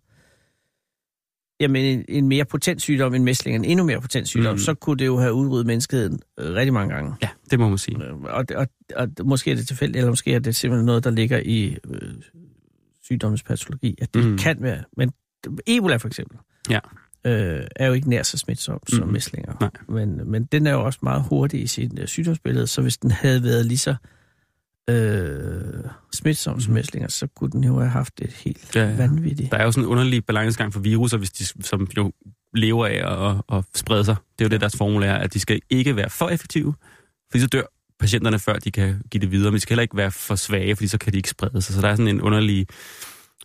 jamen, 1.61 1.85
en, 1.85 2.05
en 2.09 2.27
mere 2.27 2.45
potent 2.45 2.81
sygdom 2.81 3.13
end 3.13 3.23
mæsling, 3.23 3.55
en 3.55 3.65
endnu 3.65 3.85
mere 3.85 4.01
potent 4.01 4.27
sygdom, 4.27 4.53
Mm. 4.53 4.57
så 4.57 4.73
kunne 4.73 4.97
det 4.97 5.05
jo 5.05 5.17
have 5.19 5.33
udryddet 5.33 5.67
menneskeheden 5.67 6.19
øh, 6.39 6.53
rigtig 6.53 6.73
mange 6.73 6.93
gange. 6.95 7.13
Ja, 7.21 7.29
det 7.51 7.59
må 7.59 7.69
man 7.69 7.77
sige. 7.77 8.03
Øh, 8.05 8.13
Og, 8.21 8.45
og, 8.55 8.67
og 8.95 9.07
måske 9.23 9.51
er 9.51 9.55
det 9.55 9.67
tilfældigt, 9.67 9.97
eller 9.97 10.11
måske 10.11 10.33
er 10.33 10.39
det 10.39 10.55
simpelthen 10.55 10.85
noget, 10.85 11.03
der 11.03 11.09
ligger 11.11 11.41
i 11.45 11.77
øh, 11.89 12.01
sygdommens 13.09 13.43
patologi, 13.43 13.95
at 14.01 14.13
det 14.13 14.25
Mm. 14.25 14.37
kan 14.37 14.57
være. 14.61 14.83
Men 14.97 15.11
Ebola 15.67 15.95
for 15.97 16.07
eksempel, 16.07 16.37
Ja. 16.69 16.79
øh, 17.25 17.63
er 17.75 17.87
jo 17.87 17.93
ikke 17.93 18.09
nær 18.09 18.23
så 18.23 18.37
smitsom 18.37 18.79
som 18.87 19.07
Mm. 19.07 19.13
mæslinger. 19.13 19.53
Nej. 19.61 19.69
Men, 19.89 20.31
men 20.31 20.43
den 20.45 20.67
er 20.67 20.71
jo 20.71 20.85
også 20.85 20.99
meget 21.03 21.23
hurtig 21.29 21.61
i 21.63 21.67
sit 21.67 21.99
øh, 21.99 22.07
sygdomsbillede, 22.07 22.67
så 22.67 22.81
hvis 22.81 22.97
den 22.97 23.11
havde 23.11 23.43
været 23.43 23.65
lige 23.65 23.77
så 23.77 23.95
øh, 24.89 25.83
smitsom 26.13 26.59
som 26.61 26.69
Mm. 26.71 26.73
mæslinger, 26.73 27.07
så 27.09 27.27
kunne 27.27 27.51
den 27.51 27.63
jo 27.63 27.79
have 27.79 27.89
haft 27.89 28.21
et 28.21 28.33
helt 28.33 28.75
Ja, 28.75 28.89
ja, 28.89 28.95
vanvittigt. 28.95 29.51
Der 29.51 29.57
er 29.57 29.63
jo 29.63 29.71
sådan 29.71 29.83
en 29.83 29.89
underlig 29.89 30.25
balancegang 30.25 30.73
for 30.73 30.79
viruser, 30.79 31.17
hvis 31.17 31.31
de, 31.31 31.63
som 31.63 31.87
jo 31.97 32.11
lever 32.53 32.85
af 32.87 33.29
at, 33.29 33.57
at 33.57 33.63
sprede 33.75 34.05
sig. 34.05 34.15
Det 34.39 34.45
er 34.45 34.49
jo 34.49 34.49
det, 34.49 34.61
deres 34.61 34.77
formule 34.77 35.05
er, 35.05 35.15
at 35.15 35.33
de 35.33 35.39
skal 35.39 35.61
ikke 35.69 35.95
være 35.95 36.09
for 36.09 36.29
effektive, 36.29 36.73
fordi 37.31 37.41
så 37.41 37.47
dør 37.47 37.63
patienterne, 37.99 38.39
før 38.39 38.53
de 38.53 38.71
kan 38.71 39.01
give 39.11 39.21
det 39.21 39.31
videre, 39.31 39.51
men 39.51 39.55
de 39.55 39.59
skal 39.61 39.73
heller 39.73 39.81
ikke 39.81 39.97
være 39.97 40.11
for 40.11 40.35
svage, 40.35 40.75
fordi 40.75 40.87
så 40.87 40.97
kan 40.97 41.13
de 41.13 41.17
ikke 41.17 41.29
sprede 41.29 41.61
sig. 41.61 41.75
Så 41.75 41.81
der 41.81 41.87
er 41.87 41.95
sådan 41.95 42.07
en 42.07 42.21
underlig 42.21 42.67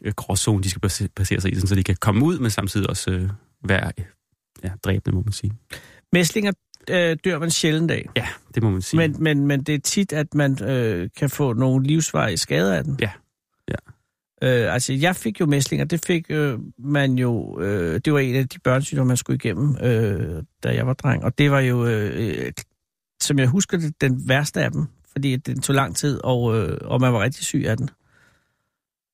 øh, 0.03 0.13
gråzone, 0.17 0.63
de 0.63 0.71
skal 0.71 1.09
basere 1.17 1.41
sig 1.41 1.53
i, 1.53 1.55
sådan, 1.55 1.69
så 1.69 1.75
de 1.75 1.85
kan 1.85 1.97
komme 2.01 2.25
ud, 2.25 2.39
men 2.39 2.51
samtidig 2.51 2.91
også 2.91 3.11
øh, 3.11 3.29
være 3.65 3.93
ja, 4.65 4.71
dræbende, 4.85 5.17
må 5.17 5.23
man 5.23 5.33
sige. 5.33 5.53
Mæslinger 6.13 6.53
øh, 6.91 7.17
dør 7.25 7.39
man 7.39 7.51
sjældent 7.51 7.91
af, 7.91 8.09
Ja, 8.17 8.29
det 8.55 8.63
må 8.63 8.71
man 8.71 8.83
sige. 8.83 8.99
men, 8.99 9.17
men, 9.23 9.47
men 9.47 9.63
det 9.63 9.75
er 9.75 9.79
tit, 9.79 10.13
at 10.13 10.35
man 10.35 10.65
øh, 10.65 11.11
kan 11.17 11.31
få 11.31 11.53
nogle 11.53 11.87
livsvarige 11.87 12.37
skader 12.37 12.75
af 12.75 12.85
den. 12.85 12.99
Ja. 13.01 13.11
Ja. 13.69 13.77
Øh, 14.43 14.75
altså, 14.75 14.93
jeg 14.93 15.17
fik 15.17 15.41
jo 15.41 15.47
mæslinger, 15.47 15.85
det 15.85 16.05
fik 16.07 16.27
øh, 16.29 16.59
man 16.79 17.19
jo, 17.19 17.61
øh, 17.61 18.01
det 18.05 18.13
var 18.13 18.19
en 18.19 18.35
af 18.35 18.49
de 18.49 18.59
børnesygdomme, 18.59 19.09
man 19.09 19.17
skulle 19.17 19.37
igennem, 19.37 19.77
øh, 19.83 20.43
da 20.63 20.75
jeg 20.75 20.87
var 20.87 20.93
dreng, 20.95 21.25
og 21.25 21.39
det 21.39 21.51
var 21.51 21.61
jo, 21.61 21.87
øh, 21.87 22.53
som 23.25 23.39
jeg 23.39 23.49
husker 23.49 23.79
det, 23.79 24.01
den 24.01 24.29
værste 24.29 24.61
af 24.63 24.71
dem, 24.73 24.87
fordi 25.13 25.37
det 25.37 25.63
tog 25.63 25.75
lang 25.77 25.97
tid, 25.97 26.21
og, 26.25 26.57
øh, 26.59 26.79
og 26.83 27.01
man 27.01 27.13
var 27.13 27.23
rigtig 27.23 27.45
syg 27.45 27.65
af 27.67 27.77
den. 27.77 27.91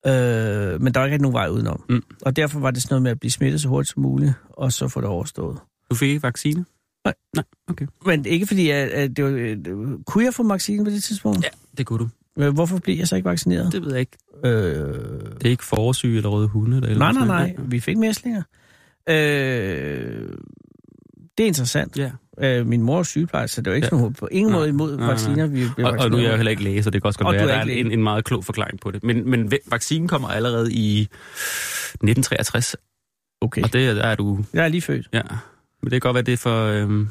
Øh, 0.07 0.83
men 0.83 0.95
der 0.95 1.01
var 1.01 1.07
ikke 1.07 1.19
nogen 1.19 1.35
vej 1.35 1.49
udenom. 1.49 1.85
Mm. 1.89 2.03
Og 2.23 2.37
derfor 2.37 2.61
var 2.61 2.71
det 2.71 2.83
sådan 2.83 2.93
noget 2.93 3.03
med 3.03 3.11
at 3.11 3.21
blive 3.21 3.31
smittet 3.31 3.61
så 3.61 3.69
hurtigt 3.69 3.93
som 3.93 4.03
muligt, 4.03 4.33
og 4.49 4.73
så 4.73 4.89
få 4.89 5.01
det 5.01 5.09
overstået. 5.09 5.59
Du 5.91 5.95
fik 5.95 6.09
ikke 6.09 6.23
vaccine? 6.23 6.65
Nej. 7.05 7.15
Nej, 7.37 7.45
okay. 7.69 7.87
Men 8.07 8.27
ikke 8.27 8.47
fordi, 8.47 8.71
at, 8.71 8.89
at 8.89 9.17
det 9.17 9.25
var, 9.25 9.31
øh, 9.31 9.99
kunne 10.07 10.25
jeg 10.25 10.35
få 10.35 10.49
vaccinen 10.49 10.85
på 10.85 10.91
det 10.91 11.03
tidspunkt? 11.03 11.45
Ja, 11.45 11.49
det 11.79 11.87
kunne 11.87 11.99
du. 11.99 12.09
Øh, 12.43 12.55
Hvorfor 12.55 12.79
blev 12.79 12.97
jeg 12.99 13.09
så 13.09 13.17
ikke 13.17 13.29
vaccineret? 13.29 13.73
Det 13.73 13.83
ved 13.85 13.91
jeg 13.93 14.01
ikke. 14.01 14.17
Øh, 14.45 14.51
Det 15.35 15.47
er 15.47 15.51
ikke 15.51 15.65
forsyge 15.65 16.17
eller 16.17 16.31
røde 16.31 16.49
hunde? 16.49 16.77
Eller 16.77 16.99
nej, 16.99 17.13
nej, 17.13 17.27
nej. 17.27 17.55
Vi 17.59 17.81
fik 17.81 17.99
mæslinger. 17.99 18.43
Øh, 19.09 20.29
det 21.41 21.45
er 21.45 21.49
interessant. 21.49 21.99
Ja. 21.99 22.11
Øh, 22.43 22.67
min 22.67 22.83
mor 22.83 22.99
er 22.99 23.03
sygeplejerske, 23.03 23.55
så 23.55 23.63
det 23.63 23.71
var 23.71 23.75
ikke 23.77 23.85
Ja. 23.93 23.99
sådan, 23.99 24.13
på 24.15 24.29
ingen 24.31 24.53
måde 24.53 24.69
imod 24.69 24.97
Nej, 24.97 25.07
vacciner, 25.07 25.47
vi 25.47 25.65
Og, 25.85 25.93
og 25.99 26.11
nu 26.11 26.17
er 26.17 26.21
jeg 26.23 26.31
jo 26.31 26.37
heller 26.37 26.51
ikke 26.51 26.63
læge, 26.65 26.83
så 26.83 26.91
det 26.91 27.03
kan 27.03 27.07
også 27.07 27.19
godt 27.19 27.27
Og 27.27 27.33
være, 27.35 27.43
at 27.43 27.61
er 27.61 27.65
der 27.65 27.73
er 27.73 27.77
en, 27.77 27.93
en 27.93 28.03
meget 28.03 28.25
klog 28.25 28.45
forklaring 28.45 28.81
på 28.81 28.91
det. 28.91 29.05
Men, 29.05 29.31
men 29.31 29.53
vaccinen 29.71 30.09
kommer 30.09 30.29
allerede 30.29 30.73
i 30.73 31.01
1963, 31.03 32.77
Okay, 33.43 33.63
og 33.63 33.73
det 33.73 33.87
er- 33.89 33.95
der 33.95 34.03
er 34.03 34.15
du... 34.15 34.45
jeg 34.55 34.65
er 34.65 34.69
lige 34.69 34.83
født. 34.83 35.09
Ja. 35.13 35.21
Men 35.83 35.91
det 35.91 35.91
kan 35.93 36.01
godt 36.01 36.15
være, 36.15 36.23
det 36.25 36.33
er 36.33 36.37
for... 36.37 36.65
Øhm, 36.67 37.09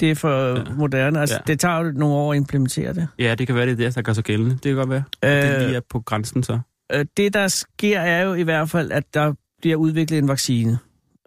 Det 0.00 0.10
er 0.10 0.14
for 0.14 0.56
Ja. 0.58 0.64
moderne. 0.74 1.20
Altså, 1.20 1.34
ja. 1.34 1.52
Det 1.52 1.60
tager 1.60 1.78
jo 1.84 1.92
nogle 1.92 2.14
år 2.14 2.32
at 2.32 2.36
implementere 2.36 2.92
det. 2.94 3.08
ja, 3.18 3.34
det 3.34 3.46
kan 3.46 3.56
være, 3.56 3.66
det 3.66 3.72
er 3.72 3.76
det, 3.76 3.94
der 3.94 4.02
gør 4.02 4.12
sig 4.12 4.24
gældende. 4.24 4.52
Det 4.54 4.62
kan 4.62 4.74
godt 4.74 4.90
være. 4.90 5.02
Øh, 5.24 5.30
det 5.30 5.62
lige 5.62 5.76
er 5.76 5.80
på 5.90 6.00
grænsen 6.00 6.42
så. 6.42 6.58
øh, 6.94 7.04
det, 7.16 7.34
der 7.34 7.48
sker, 7.48 8.00
er 8.00 8.22
jo 8.22 8.34
i 8.34 8.42
hvert 8.42 8.70
fald, 8.70 8.90
at 8.92 9.14
der 9.14 9.32
bliver 9.60 9.76
udviklet 9.76 10.18
en 10.18 10.28
vaccine. 10.28 10.78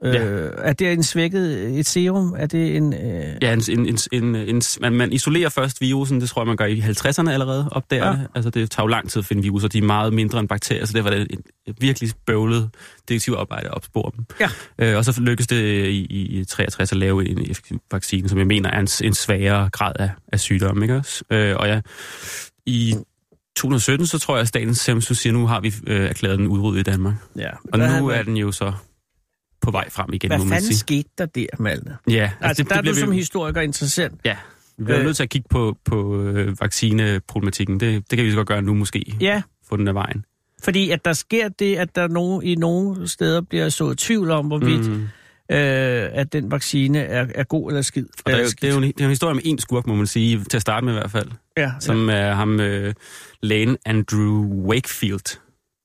Øh, 0.04 0.14
Ja. 0.14 0.20
Er 0.58 0.74
det 0.74 0.94
en 0.94 1.04
svækket 1.04 1.80
et 1.80 1.88
serum? 1.88 2.36
Er 2.38 2.46
det 2.46 2.76
en... 2.76 2.94
Øh... 2.94 3.24
Ja, 3.42 3.54
en, 3.54 3.62
en, 3.70 3.86
en, 3.86 3.98
en, 4.12 4.36
en, 4.36 4.62
man, 4.82 4.94
man 4.94 5.14
isolerer 5.14 5.50
først 5.50 5.82
virusen, 5.82 6.22
det 6.22 6.30
tror 6.30 6.42
jeg, 6.42 6.48
man 6.48 6.56
gør 6.58 6.66
i 6.66 6.80
50'erne 6.80 7.30
allerede, 7.32 7.70
opdager 7.72 8.06
Ja. 8.06 8.12
det. 8.12 8.28
Altså, 8.36 8.50
det 8.50 8.72
tager 8.72 8.84
jo 8.84 8.88
lang 8.88 9.10
tid 9.10 9.20
at 9.20 9.26
finde 9.26 9.42
viruser, 9.42 9.68
de 9.68 9.78
er 9.78 9.82
meget 9.82 10.14
mindre 10.14 10.40
end 10.40 10.48
bakterier, 10.48 10.86
så 10.86 10.94
det 10.94 11.04
var 11.04 11.10
det 11.10 11.22
et, 11.22 11.40
et 11.68 11.76
virkelig 11.82 12.12
bøvlet 12.26 12.70
detektivarbejde 13.10 13.68
at 13.68 13.74
opspore 13.74 14.12
dem. 14.18 14.26
Ja. 14.40 14.50
Øh, 14.80 14.98
og 14.98 15.06
så 15.06 15.22
lykkedes 15.22 15.48
det 15.48 15.88
i, 15.88 16.06
i 16.40 16.46
63 16.46 16.92
at 16.92 16.98
lave 16.98 17.30
en 17.30 17.52
effektiv 17.52 17.82
vaccine, 17.92 18.30
som 18.30 18.38
jeg 18.38 18.48
mener 18.48 18.70
er 18.70 18.80
en, 18.80 18.88
en 19.04 19.14
svagere 19.14 19.70
grad 19.70 19.94
af, 20.00 20.10
af 20.34 20.40
sygdom, 20.40 20.82
ikke 20.84 20.96
også? 20.96 21.24
Øh, 21.32 21.56
og 21.58 21.68
ja, 21.68 21.82
i 22.66 22.96
2017, 23.56 24.08
så 24.08 24.20
tror 24.20 24.36
jeg, 24.36 24.42
at 24.42 24.48
Statens 24.48 24.78
Serum 24.80 24.98
Institut 24.98 25.18
siger, 25.18 25.34
nu 25.34 25.48
har 25.48 25.60
vi 25.60 25.74
øh, 25.88 26.10
erklæret 26.10 26.40
den 26.40 26.48
udryddet 26.48 26.80
i 26.80 26.84
Danmark. 26.84 27.14
Ja. 27.38 27.50
Og 27.74 27.80
nu 27.80 28.08
er 28.08 28.24
den 28.24 28.38
jo 28.38 28.52
så 28.52 28.74
på 29.62 29.72
vej 29.72 29.90
frem 29.90 30.14
igen, 30.14 30.30
Hvad 30.30 30.38
må 30.38 30.44
man 30.44 30.52
fanden 30.52 30.68
sige. 30.68 30.78
skete 30.78 31.10
der 31.18 31.26
der, 31.26 31.46
Malte? 31.60 31.96
Ja, 32.10 32.32
Altså, 32.42 32.64
der 32.64 32.76
er 32.76 32.82
du 32.82 32.90
vi- 32.94 33.00
som 33.00 33.12
historiker 33.12 33.62
interessant. 33.62 34.22
Ja, 34.26 34.38
vi 34.78 34.84
bliver 34.84 35.00
Øh. 35.00 35.06
nødt 35.06 35.16
til 35.16 35.24
at 35.24 35.30
kigge 35.30 35.48
på, 35.50 35.78
på 35.86 36.22
øh, 36.24 36.62
vaccineproblematikken. 36.62 37.80
Det, 37.80 38.12
det 38.12 38.18
kan 38.18 38.26
vi 38.26 38.32
så 38.32 38.36
godt 38.38 38.48
gøre 38.48 38.62
nu 38.62 38.74
måske. 38.74 39.16
Ja, 39.22 39.42
Få 39.70 39.78
den 39.78 39.88
af 39.88 39.94
vejen. 39.96 40.26
fordi 40.64 40.90
at 40.90 41.06
der 41.06 41.14
sker 41.14 41.50
det, 41.50 41.76
at 41.76 41.96
der 41.96 42.08
nogen, 42.08 42.44
i 42.44 42.56
nogle 42.56 43.08
steder 43.08 43.42
bliver 43.42 43.70
så 43.70 43.94
tvivl 43.94 44.32
om, 44.32 44.46
hvorvidt 44.48 44.90
mm. 44.90 45.08
Øh, 45.52 45.58
at 46.14 46.34
den 46.34 46.52
vaccine 46.52 47.00
er, 47.00 47.26
er 47.36 47.44
god 47.44 47.70
eller 47.72 47.82
skid. 47.82 48.06
Og 48.26 48.32
der 48.32 48.38
er, 48.38 48.42
jo, 48.42 48.48
det, 48.62 48.64
er 48.64 48.72
jo 48.72 48.78
en, 48.78 48.84
det 48.84 48.90
er 48.90 48.94
jo 49.00 49.06
en 49.06 49.10
historie 49.10 49.34
med 49.36 49.42
en 49.46 49.60
skurk, 49.60 49.88
må 49.88 49.96
man 49.96 50.08
sige, 50.08 50.44
til 50.44 50.58
at 50.58 50.62
starte 50.62 50.86
med 50.86 50.94
i 50.94 50.98
hvert 50.98 51.12
fald. 51.12 51.32
Ja, 51.58 51.72
Som 51.80 52.10
er 52.10 52.34
ham, 52.34 52.60
øh, 52.60 52.94
lægen 53.42 53.78
Andrew 53.86 54.46
Wakefield. 54.68 55.40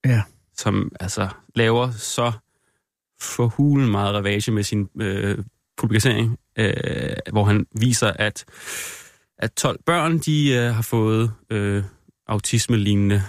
Ja. 0.04 0.22
Som 0.58 0.92
altså 1.00 1.28
laver 1.54 1.90
så 1.90 2.32
forhulen 3.20 3.90
meget 3.90 4.14
ravage 4.14 4.52
med 4.52 4.62
sin 4.62 4.88
øh, 5.00 5.38
publikation, 5.76 6.36
øh, 6.58 6.74
hvor 7.32 7.44
han 7.44 7.66
viser, 7.80 8.10
at, 8.10 8.44
at 9.38 9.52
12 9.52 9.78
børn, 9.86 10.18
de 10.18 10.52
øh, 10.52 10.74
har 10.74 10.82
fået 10.82 11.32
øh, 11.50 11.82
autisme-lignende 12.26 13.22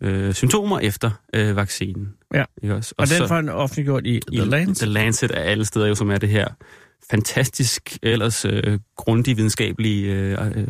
øh, 0.00 0.34
symptomer 0.34 0.78
efter 0.78 1.10
øh, 1.34 1.56
vaccinen. 1.56 2.08
Ja. 2.34 2.44
Ikke 2.62 2.74
også? 2.74 2.94
og, 2.98 3.02
og 3.02 3.08
den 3.08 3.28
får 3.28 3.34
han 3.34 3.48
offentliggjort 3.48 4.06
i 4.06 4.20
The 4.32 4.44
Lancet. 4.44 4.76
The 4.76 4.86
Lancet 4.86 5.30
er 5.30 5.40
alle 5.40 5.64
steder 5.64 5.86
jo, 5.86 5.94
som 5.94 6.10
er 6.10 6.18
det 6.18 6.28
her 6.28 6.48
fantastisk, 7.10 7.98
ellers 8.02 8.44
øh, 8.44 8.78
grundig 8.96 9.36
videnskabelige 9.36 10.14
øh, 10.14 10.46
øh, 10.54 10.68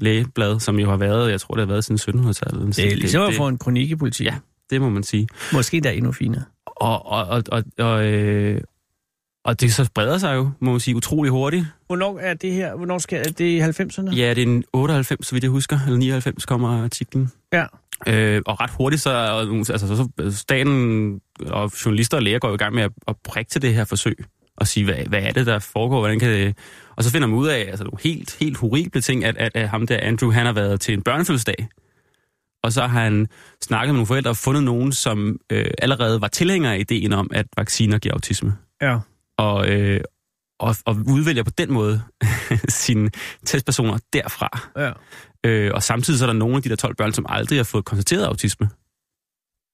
lægeblad, 0.00 0.60
som 0.60 0.78
jo 0.78 0.90
har 0.90 0.96
været, 0.96 1.30
jeg 1.30 1.40
tror, 1.40 1.54
det 1.54 1.66
har 1.66 1.72
været 1.72 1.84
siden 1.84 2.20
1700-tallet. 2.20 2.76
Det 2.76 2.92
er 2.92 2.96
ligesom 2.96 3.22
at 3.22 3.28
det, 3.28 3.36
få 3.36 3.48
en 3.48 3.58
kronik 3.58 3.90
i 3.90 3.96
politik. 3.96 4.26
Ja. 4.26 4.34
det 4.70 4.80
må 4.80 4.88
man 4.88 5.02
sige. 5.02 5.28
Måske 5.52 5.80
der 5.80 5.90
er 5.90 5.94
endnu 5.94 6.12
finere. 6.12 6.42
Og, 6.84 7.06
og, 7.06 7.26
og, 7.26 7.42
og, 7.52 7.64
og, 7.78 8.06
øh, 8.06 8.60
og 9.44 9.60
det 9.60 9.74
så 9.74 9.84
spreder 9.84 10.18
sig 10.18 10.34
jo, 10.36 10.50
må 10.60 10.70
man 10.70 10.80
sige, 10.80 10.96
utrolig 10.96 11.30
hurtigt. 11.30 11.66
Hvornår 11.86 12.18
er 12.18 12.34
det 12.34 12.52
her? 12.52 12.76
Hvornår 12.76 12.98
skal 12.98 13.18
er 13.18 13.32
det 13.32 13.40
i 13.40 13.60
90'erne? 13.60 14.16
Ja, 14.16 14.34
det 14.34 14.42
er 14.42 14.46
en 14.46 14.64
98, 14.72 15.26
så 15.26 15.34
vidt 15.34 15.44
jeg 15.44 15.50
husker, 15.50 15.78
eller 15.86 15.98
99 15.98 16.44
kommer 16.44 16.82
artiklen. 16.84 17.30
Ja. 17.52 17.66
Øh, 18.06 18.42
og 18.46 18.60
ret 18.60 18.70
hurtigt 18.70 19.02
så, 19.02 19.10
altså, 19.72 19.76
så, 19.78 20.08
så 20.18 20.36
staten 20.36 21.20
og 21.46 21.72
journalister 21.84 22.16
og 22.16 22.22
læger 22.22 22.38
går 22.38 22.54
i 22.54 22.56
gang 22.56 22.74
med 22.74 22.82
at, 22.82 22.90
at 23.08 23.16
prikke 23.24 23.50
til 23.50 23.62
det 23.62 23.74
her 23.74 23.84
forsøg 23.84 24.16
og 24.56 24.66
sige, 24.66 24.84
hvad, 24.84 24.94
hvad 24.94 25.22
er 25.22 25.32
det, 25.32 25.46
der 25.46 25.58
foregår, 25.58 25.98
hvordan 25.98 26.18
kan 26.18 26.30
det... 26.30 26.56
Og 26.96 27.04
så 27.04 27.10
finder 27.10 27.28
man 27.28 27.38
ud 27.38 27.48
af 27.48 27.58
altså, 27.68 27.84
nogle 27.84 27.98
helt, 28.02 28.36
helt 28.40 28.56
horrible 28.56 29.00
ting, 29.00 29.24
at, 29.24 29.36
at, 29.36 29.52
at 29.54 29.68
ham 29.68 29.86
der, 29.86 29.98
Andrew, 30.02 30.30
han 30.30 30.46
har 30.46 30.52
været 30.52 30.80
til 30.80 30.94
en 30.94 31.02
børnefødselsdag. 31.02 31.68
Og 32.64 32.72
så 32.72 32.86
har 32.86 33.00
han 33.02 33.26
snakket 33.62 33.88
med 33.88 33.94
nogle 33.94 34.06
forældre 34.06 34.30
og 34.30 34.36
fundet 34.36 34.62
nogen, 34.64 34.92
som 34.92 35.38
øh, 35.52 35.66
allerede 35.78 36.20
var 36.20 36.28
tilhængere 36.28 36.74
af 36.74 36.78
ideen 36.78 37.12
om, 37.12 37.30
at 37.34 37.46
vacciner 37.56 37.98
giver 37.98 38.14
autisme. 38.14 38.56
Ja. 38.82 38.98
Og, 39.38 39.68
øh, 39.70 40.00
og, 40.60 40.76
og 40.84 40.96
udvælger 41.08 41.42
på 41.42 41.50
den 41.58 41.72
måde 41.72 42.02
sine 42.68 43.10
testpersoner 43.46 43.98
derfra. 44.12 44.70
ja. 44.76 44.92
Øh, 45.46 45.70
og 45.74 45.82
samtidig 45.82 46.18
så 46.18 46.24
er 46.24 46.26
der 46.26 46.34
nogle 46.38 46.56
af 46.56 46.62
de 46.62 46.68
der 46.68 46.76
12 46.76 46.96
børn, 46.96 47.12
som 47.12 47.26
aldrig 47.28 47.58
har 47.58 47.64
fået 47.64 47.84
konstateret 47.84 48.24
autisme. 48.24 48.68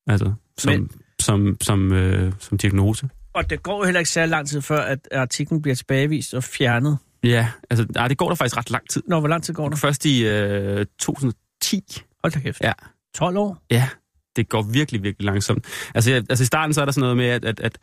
Altså, 0.07 0.33
som, 0.59 0.73
Men- 0.73 0.91
som, 1.21 1.57
som, 1.61 1.93
øh, 1.93 2.33
som 2.39 2.59
diagnose. 2.59 3.09
Og 3.35 3.51
det 3.51 3.63
går 3.63 3.79
jo 3.79 3.85
heller 3.85 3.99
ikke 3.99 4.11
særlig 4.11 4.31
lang 4.31 4.49
tid 4.49 4.63
før, 4.63 4.81
at 4.81 5.09
artiklen 5.13 5.63
bliver 5.63 5.75
tilbagevist 5.75 6.35
og 6.35 6.45
fjernet. 6.45 6.99
Ja, 7.25 7.49
altså, 7.71 7.87
nej, 7.95 8.09
det 8.09 8.19
går 8.19 8.29
der 8.29 8.35
faktisk 8.35 8.57
ret 8.57 8.71
lang 8.71 8.89
tid. 8.91 9.03
Nå, 9.09 9.21
hvor 9.21 9.29
lang 9.29 9.43
tid 9.43 9.55
går 9.55 9.69
der? 9.69 9.77
Først 9.77 10.05
i 10.07 10.27
øh, 10.27 10.87
2010. 10.99 12.03
Hold 12.25 12.33
da 12.33 12.41
kæft. 12.41 12.61
Ja. 12.61 12.73
12 13.15 13.37
år? 13.37 13.63
Ja, 13.71 13.89
det 14.37 14.49
går 14.49 14.63
virkelig, 14.63 15.03
virkelig 15.03 15.27
langsomt. 15.27 15.67
Altså, 15.95 16.11
jeg, 16.11 16.25
altså 16.31 16.43
i 16.43 16.47
starten 16.47 16.75
så 16.75 16.81
er 16.81 16.85
der 16.85 16.93
sådan 16.93 17.01
noget 17.01 17.17
med, 17.17 17.27
at, 17.27 17.45
at, 17.45 17.61
at 17.61 17.79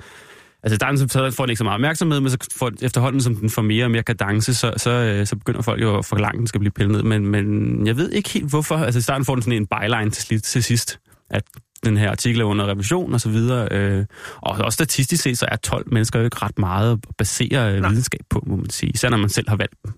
Altså 0.64 0.74
i 0.74 0.76
starten 0.76 1.10
så 1.10 1.32
får 1.32 1.46
den 1.46 1.50
ikke 1.50 1.58
så 1.58 1.64
meget 1.64 1.76
opmærksomhed, 1.76 2.20
men 2.20 2.30
så 2.30 2.38
får, 2.56 2.72
efterhånden, 2.82 3.22
som 3.22 3.36
den 3.36 3.50
får 3.50 3.62
mere 3.62 3.86
og 3.86 3.92
mere 3.92 4.04
kadence, 4.04 4.54
så, 4.54 4.74
så, 4.78 4.92
øh, 4.92 5.28
så 5.28 5.36
begynder 5.36 5.62
folk 5.62 5.82
jo 5.82 5.98
at 5.98 6.06
forlange, 6.06 6.36
at 6.36 6.40
den 6.40 6.48
skal 6.48 6.60
blive 6.60 6.72
pillet 6.72 6.92
ned. 6.92 7.04
Men, 7.04 7.28
men 7.28 7.88
jeg 7.88 7.98
ved 7.98 8.12
ikke 8.12 8.30
helt 8.30 8.50
hvorfor. 8.50 8.76
Altså 8.76 8.98
i 8.98 9.02
starten 9.02 9.26
får 9.26 9.36
den 9.36 9.42
sådan 9.42 9.62
en 9.62 9.68
byline 9.68 10.10
til, 10.10 10.42
til 10.42 10.64
sidst, 10.64 11.00
at 11.30 11.44
den 11.86 11.98
her 11.98 12.12
artikel 12.12 12.42
er 12.42 12.46
under 12.46 12.66
revision 12.68 13.14
og 13.14 13.22
så 13.22 13.30
videre. 13.30 13.68
Øh, 13.72 14.06
og 14.36 14.58
også 14.58 14.76
statistisk 14.76 15.24
set, 15.24 15.38
så 15.38 15.46
er 15.52 15.56
12 15.56 15.94
mennesker 15.94 16.20
jo 16.20 16.26
ikke 16.26 16.38
ret 16.42 16.60
meget 16.60 16.92
at 16.92 17.00
basere 17.18 17.74
øh, 17.74 17.82
Nej. 17.82 17.90
videnskab 17.90 18.22
på, 18.30 18.44
må 18.48 18.56
man 18.56 18.70
sige. 18.70 18.92
Især 18.94 19.10
når 19.10 19.18
man 19.18 19.30
selv 19.30 19.50
har 19.50 19.56
valgt 19.56 19.76
dem. 19.86 19.94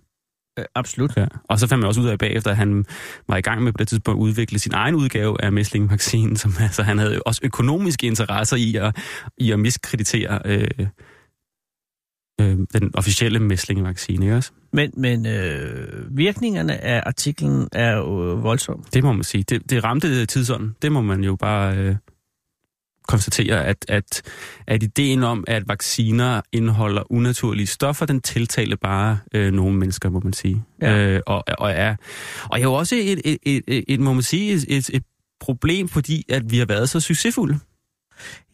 Øh, 0.60 0.66
absolut. 0.76 1.18
Ja. 1.18 1.26
Og 1.50 1.60
så 1.60 1.68
fandt 1.68 1.82
man 1.82 1.88
også 1.88 2.02
ud 2.02 2.08
af 2.08 2.20
bagefter, 2.20 2.52
at 2.52 2.58
han 2.58 2.86
var 3.28 3.38
i 3.38 3.42
gang 3.42 3.64
med 3.64 3.72
på 3.72 3.78
det 3.78 3.88
tidspunkt 3.88 4.18
at 4.18 4.22
udvikle 4.22 4.60
sin 4.60 4.74
egen 4.74 4.96
udgave 4.96 5.44
af 5.44 5.52
Mæsling-vaccinen, 5.52 6.36
som 6.36 6.52
altså, 6.60 6.84
han 6.84 6.98
havde 6.98 7.22
også 7.26 7.42
økonomiske 7.44 8.08
interesser 8.08 8.58
i 8.58 8.76
at, 8.76 8.98
i 9.38 9.52
at 9.52 9.60
miskreditere 9.60 10.40
øh, 10.46 10.88
øh, 12.42 12.58
den 12.74 12.92
officielle 12.94 13.40
Mæsling-vaccine, 13.40 14.26
ikke 14.26 14.36
også? 14.36 14.52
Men, 14.74 14.92
men 14.98 15.26
øh, 15.26 16.18
virkningerne 16.18 16.84
af 16.84 17.04
artiklen 17.06 17.68
er 17.72 17.96
jo 17.98 18.04
voldsomme. 18.42 18.84
Det 18.94 19.04
må 19.04 19.12
man 19.12 19.24
sige. 19.24 19.44
Det, 19.44 19.70
det 19.70 19.84
ramte 19.84 20.26
tidsånden. 20.26 20.76
Det 20.82 20.92
må 20.92 21.02
man 21.02 21.24
jo 21.24 21.36
bare 21.36 21.78
øh, 21.78 21.96
konstatere, 23.10 23.66
at, 23.66 23.86
at, 23.88 24.22
at 24.68 24.84
ideen 24.84 25.24
om, 25.24 25.44
at 25.48 25.68
vacciner 25.68 26.42
indeholder 26.52 27.12
unaturlige 27.12 27.68
stoffer, 27.68 28.06
den 28.06 28.22
tiltaler 28.22 28.76
bare 28.76 29.20
øh, 29.34 29.54
nogle 29.54 29.78
mennesker, 29.78 30.10
må 30.10 30.20
man 30.20 30.34
sige. 30.34 30.64
Ja. 30.82 30.98
Øh, 30.98 31.22
og, 31.26 31.44
og, 31.58 31.72
er, 31.72 31.96
og 32.44 32.60
er 32.60 32.64
jo 32.64 32.74
også 32.74 32.96
et, 32.96 33.22
et, 33.26 33.38
et, 33.44 33.64
et, 33.68 33.84
et 33.88 34.00
må 34.00 34.14
man 34.14 34.24
sige, 34.24 34.54
et, 34.54 34.66
et, 34.68 34.90
et 34.94 35.04
problem, 35.40 35.88
fordi 35.88 36.24
at 36.30 36.52
vi 36.52 36.58
har 36.58 36.66
været 36.66 36.90
så 36.90 37.00
succesfulde. 37.00 37.60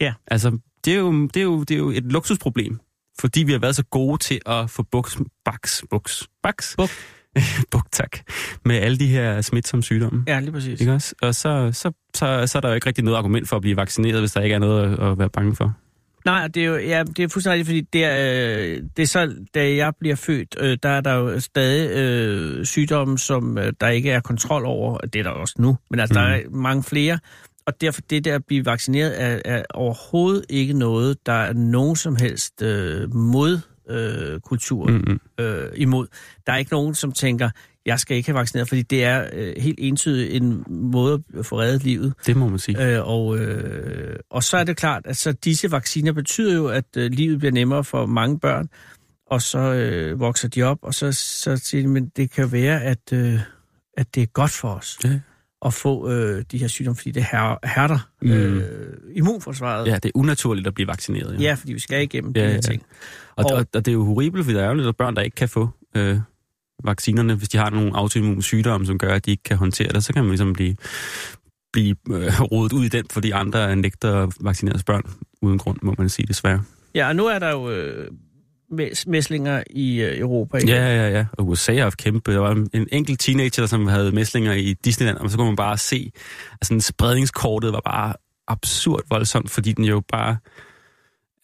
Ja. 0.00 0.14
Altså, 0.26 0.58
det 0.84 0.92
er 0.92 0.98
jo, 0.98 1.26
det 1.26 1.36
er 1.36 1.44
jo, 1.44 1.60
det 1.60 1.74
er 1.74 1.78
jo 1.78 1.90
et 1.90 2.04
luksusproblem, 2.04 2.80
fordi 3.20 3.42
vi 3.42 3.52
har 3.52 3.58
været 3.58 3.76
så 3.76 3.84
gode 3.84 4.18
til 4.18 4.40
at 4.46 4.70
få 4.70 4.82
buks, 4.82 5.18
baks, 5.44 5.84
buks, 5.90 6.28
baks, 6.42 6.74
Buk. 6.76 6.90
buk, 7.70 7.86
tak, 7.92 8.18
med 8.66 8.76
alle 8.76 8.98
de 8.98 9.06
her 9.06 9.40
smitsomme 9.40 9.82
sygdomme. 9.82 10.24
Ja, 10.26 10.40
lige 10.40 10.52
præcis. 10.52 10.80
Ikke 10.80 10.92
også? 10.92 11.14
Og 11.22 11.34
så, 11.34 11.70
så, 11.72 11.92
så, 12.14 12.46
så 12.46 12.58
er 12.58 12.60
der 12.60 12.68
jo 12.68 12.74
ikke 12.74 12.86
rigtig 12.86 13.04
noget 13.04 13.18
argument 13.18 13.48
for 13.48 13.56
at 13.56 13.62
blive 13.62 13.76
vaccineret, 13.76 14.20
hvis 14.20 14.32
der 14.32 14.40
ikke 14.40 14.54
er 14.54 14.58
noget 14.58 14.92
at, 14.92 15.06
at 15.10 15.18
være 15.18 15.30
bange 15.30 15.56
for. 15.56 15.76
Nej, 16.24 16.48
det 16.48 16.62
er 16.62 16.66
jo 16.66 16.76
ja, 16.76 17.02
det 17.02 17.24
er 17.24 17.28
fuldstændig 17.28 17.66
fordi 17.66 17.80
det 17.80 18.04
er, 18.04 18.16
øh, 18.18 18.82
det 18.96 19.02
er 19.02 19.06
så, 19.06 19.34
da 19.54 19.74
jeg 19.74 19.92
bliver 20.00 20.16
født, 20.16 20.56
øh, 20.60 20.78
der 20.82 20.88
er 20.88 21.00
der 21.00 21.14
jo 21.14 21.40
stadig 21.40 21.90
øh, 21.90 22.64
sygdomme, 22.64 23.18
som 23.18 23.58
øh, 23.58 23.72
der 23.80 23.88
ikke 23.88 24.10
er 24.10 24.20
kontrol 24.20 24.64
over. 24.64 24.98
Det 24.98 25.18
er 25.18 25.22
der 25.22 25.30
også 25.30 25.54
nu, 25.58 25.76
men 25.90 26.00
altså, 26.00 26.12
mm. 26.12 26.24
der 26.24 26.26
er 26.26 26.40
mange 26.50 26.82
flere. 26.82 27.18
Og 27.66 27.80
derfor 27.80 28.00
det 28.00 28.24
der 28.24 28.34
at 28.34 28.44
blive 28.44 28.66
vaccineret 28.66 29.22
er, 29.22 29.40
er 29.44 29.62
overhovedet 29.74 30.44
ikke 30.48 30.72
noget, 30.72 31.26
der 31.26 31.32
er 31.32 31.52
nogen 31.52 31.96
som 31.96 32.16
helst 32.16 32.62
øh, 32.62 33.14
mod 33.14 33.60
øh, 33.90 34.40
kultur 34.40 34.86
Mm-hmm. 34.86 35.20
øh, 35.40 35.68
imod. 35.74 36.06
Der 36.46 36.52
er 36.52 36.56
ikke 36.56 36.72
nogen, 36.72 36.94
som 36.94 37.12
tænker, 37.12 37.50
jeg 37.86 38.00
skal 38.00 38.16
ikke 38.16 38.28
have 38.28 38.38
vaccineret, 38.38 38.68
fordi 38.68 38.82
det 38.82 39.04
er 39.04 39.26
øh, 39.32 39.52
helt 39.58 39.78
entydigt 39.82 40.42
en 40.42 40.64
måde 40.68 41.22
at 41.38 41.46
få 41.46 41.60
reddet 41.60 41.84
livet. 41.84 42.14
Det 42.26 42.36
må 42.36 42.48
man 42.48 42.58
sige. 42.58 42.94
Øh, 42.96 43.08
og, 43.08 43.38
øh, 43.38 44.16
og 44.30 44.42
så 44.42 44.56
er 44.56 44.64
det 44.64 44.76
klart, 44.76 45.02
at 45.04 45.16
så 45.16 45.32
disse 45.32 45.70
vacciner 45.70 46.12
betyder 46.12 46.54
jo, 46.54 46.66
at 46.68 46.84
øh, 46.96 47.10
livet 47.10 47.38
bliver 47.38 47.52
nemmere 47.52 47.84
for 47.84 48.06
mange 48.06 48.38
børn, 48.40 48.68
og 49.30 49.42
så 49.42 49.58
øh, 49.58 50.20
vokser 50.20 50.48
de 50.48 50.62
op, 50.62 50.78
og 50.82 50.94
så, 50.94 51.12
så 51.12 51.56
siger 51.56 51.82
de, 51.82 51.88
men 51.88 52.08
det 52.16 52.30
kan 52.30 52.52
være, 52.52 52.82
at, 52.82 53.12
øh, 53.12 53.40
at 53.96 54.14
det 54.14 54.22
er 54.22 54.26
godt 54.26 54.50
for 54.50 54.68
os 54.68 54.98
Ja. 55.04 55.20
at 55.66 55.74
få 55.74 56.10
øh, 56.10 56.44
de 56.52 56.58
her 56.58 56.68
sygdomme, 56.68 56.96
fordi 56.96 57.10
det 57.10 57.22
her, 57.32 57.66
hærder 57.66 57.98
Mm. 58.22 58.30
øh, 58.30 58.92
immunforsvaret. 59.14 59.86
Ja, 59.86 59.94
det 59.94 60.04
er 60.04 60.10
unaturligt 60.14 60.66
at 60.66 60.74
blive 60.74 60.86
vaccineret. 60.88 61.40
ja, 61.40 61.54
fordi 61.54 61.72
vi 61.72 61.78
skal 61.78 62.02
igennem 62.02 62.32
Ja, 62.36 62.40
de 62.42 62.46
her 62.46 62.54
ja. 62.54 62.60
ting. 62.60 62.82
Og, 63.36 63.44
Og- 63.44 63.52
og, 63.56 63.66
og 63.74 63.84
det 63.84 63.88
er 63.88 63.92
jo 63.92 64.04
horribelt, 64.04 64.44
fordi 64.44 64.56
der 64.56 64.64
er 64.64 64.68
jo 64.68 64.74
lidt 64.74 64.96
børn, 64.96 65.16
der 65.16 65.22
ikke 65.22 65.34
kan 65.34 65.48
få 65.48 65.68
øh, 65.96 66.18
vaccinerne, 66.84 67.34
hvis 67.34 67.48
de 67.48 67.58
har 67.58 67.70
nogle 67.70 67.96
autoimmune 67.96 68.42
sygdomme, 68.42 68.86
som 68.86 68.98
gør, 68.98 69.14
at 69.14 69.26
de 69.26 69.30
ikke 69.30 69.42
kan 69.42 69.56
håndtere 69.56 69.88
det. 69.88 70.04
Så 70.04 70.12
kan 70.12 70.22
man 70.22 70.30
ligesom 70.30 70.52
blive, 70.52 70.76
blive 71.72 71.96
øh, 72.10 72.40
rodet 72.52 72.72
ud 72.72 72.84
i 72.84 72.88
den, 72.88 73.04
fordi 73.12 73.30
andre 73.30 73.76
nægter 73.76 74.22
at 74.22 74.32
vaccinere 74.40 74.78
børn 74.86 75.02
uden 75.42 75.58
grund, 75.58 75.78
må 75.82 75.94
man 75.98 76.08
sige 76.08 76.26
desværre. 76.26 76.62
Ja, 76.94 77.08
og 77.08 77.16
nu 77.16 77.26
er 77.26 77.38
der 77.38 77.50
jo 77.50 77.70
øh, 77.70 78.10
mæs- 78.72 79.04
mæslinger 79.06 79.62
i 79.70 80.00
øh, 80.02 80.18
Europa. 80.18 80.56
igen. 80.56 80.68
Ja, 80.68 80.96
ja, 80.96 81.10
ja. 81.10 81.26
Og 81.32 81.48
USA 81.48 81.74
har 81.74 81.82
haft 81.82 81.96
kæmpe. 81.98 82.32
Der 82.32 82.38
var 82.38 82.50
en, 82.50 82.70
en 82.72 82.88
enkelt 82.92 83.20
teenager, 83.20 83.66
som 83.66 83.86
havde 83.86 84.12
mæslinger 84.12 84.52
i 84.52 84.72
Disneyland, 84.84 85.16
og 85.18 85.30
så 85.30 85.36
kunne 85.36 85.46
man 85.46 85.56
bare 85.56 85.78
se, 85.78 86.12
sådan 86.62 86.80
spredningskortet 86.80 87.72
var 87.72 87.80
bare 87.84 88.14
absurd 88.48 89.02
voldsomt, 89.10 89.50
fordi 89.50 89.72
den 89.72 89.84
jo 89.84 90.02
bare 90.08 90.36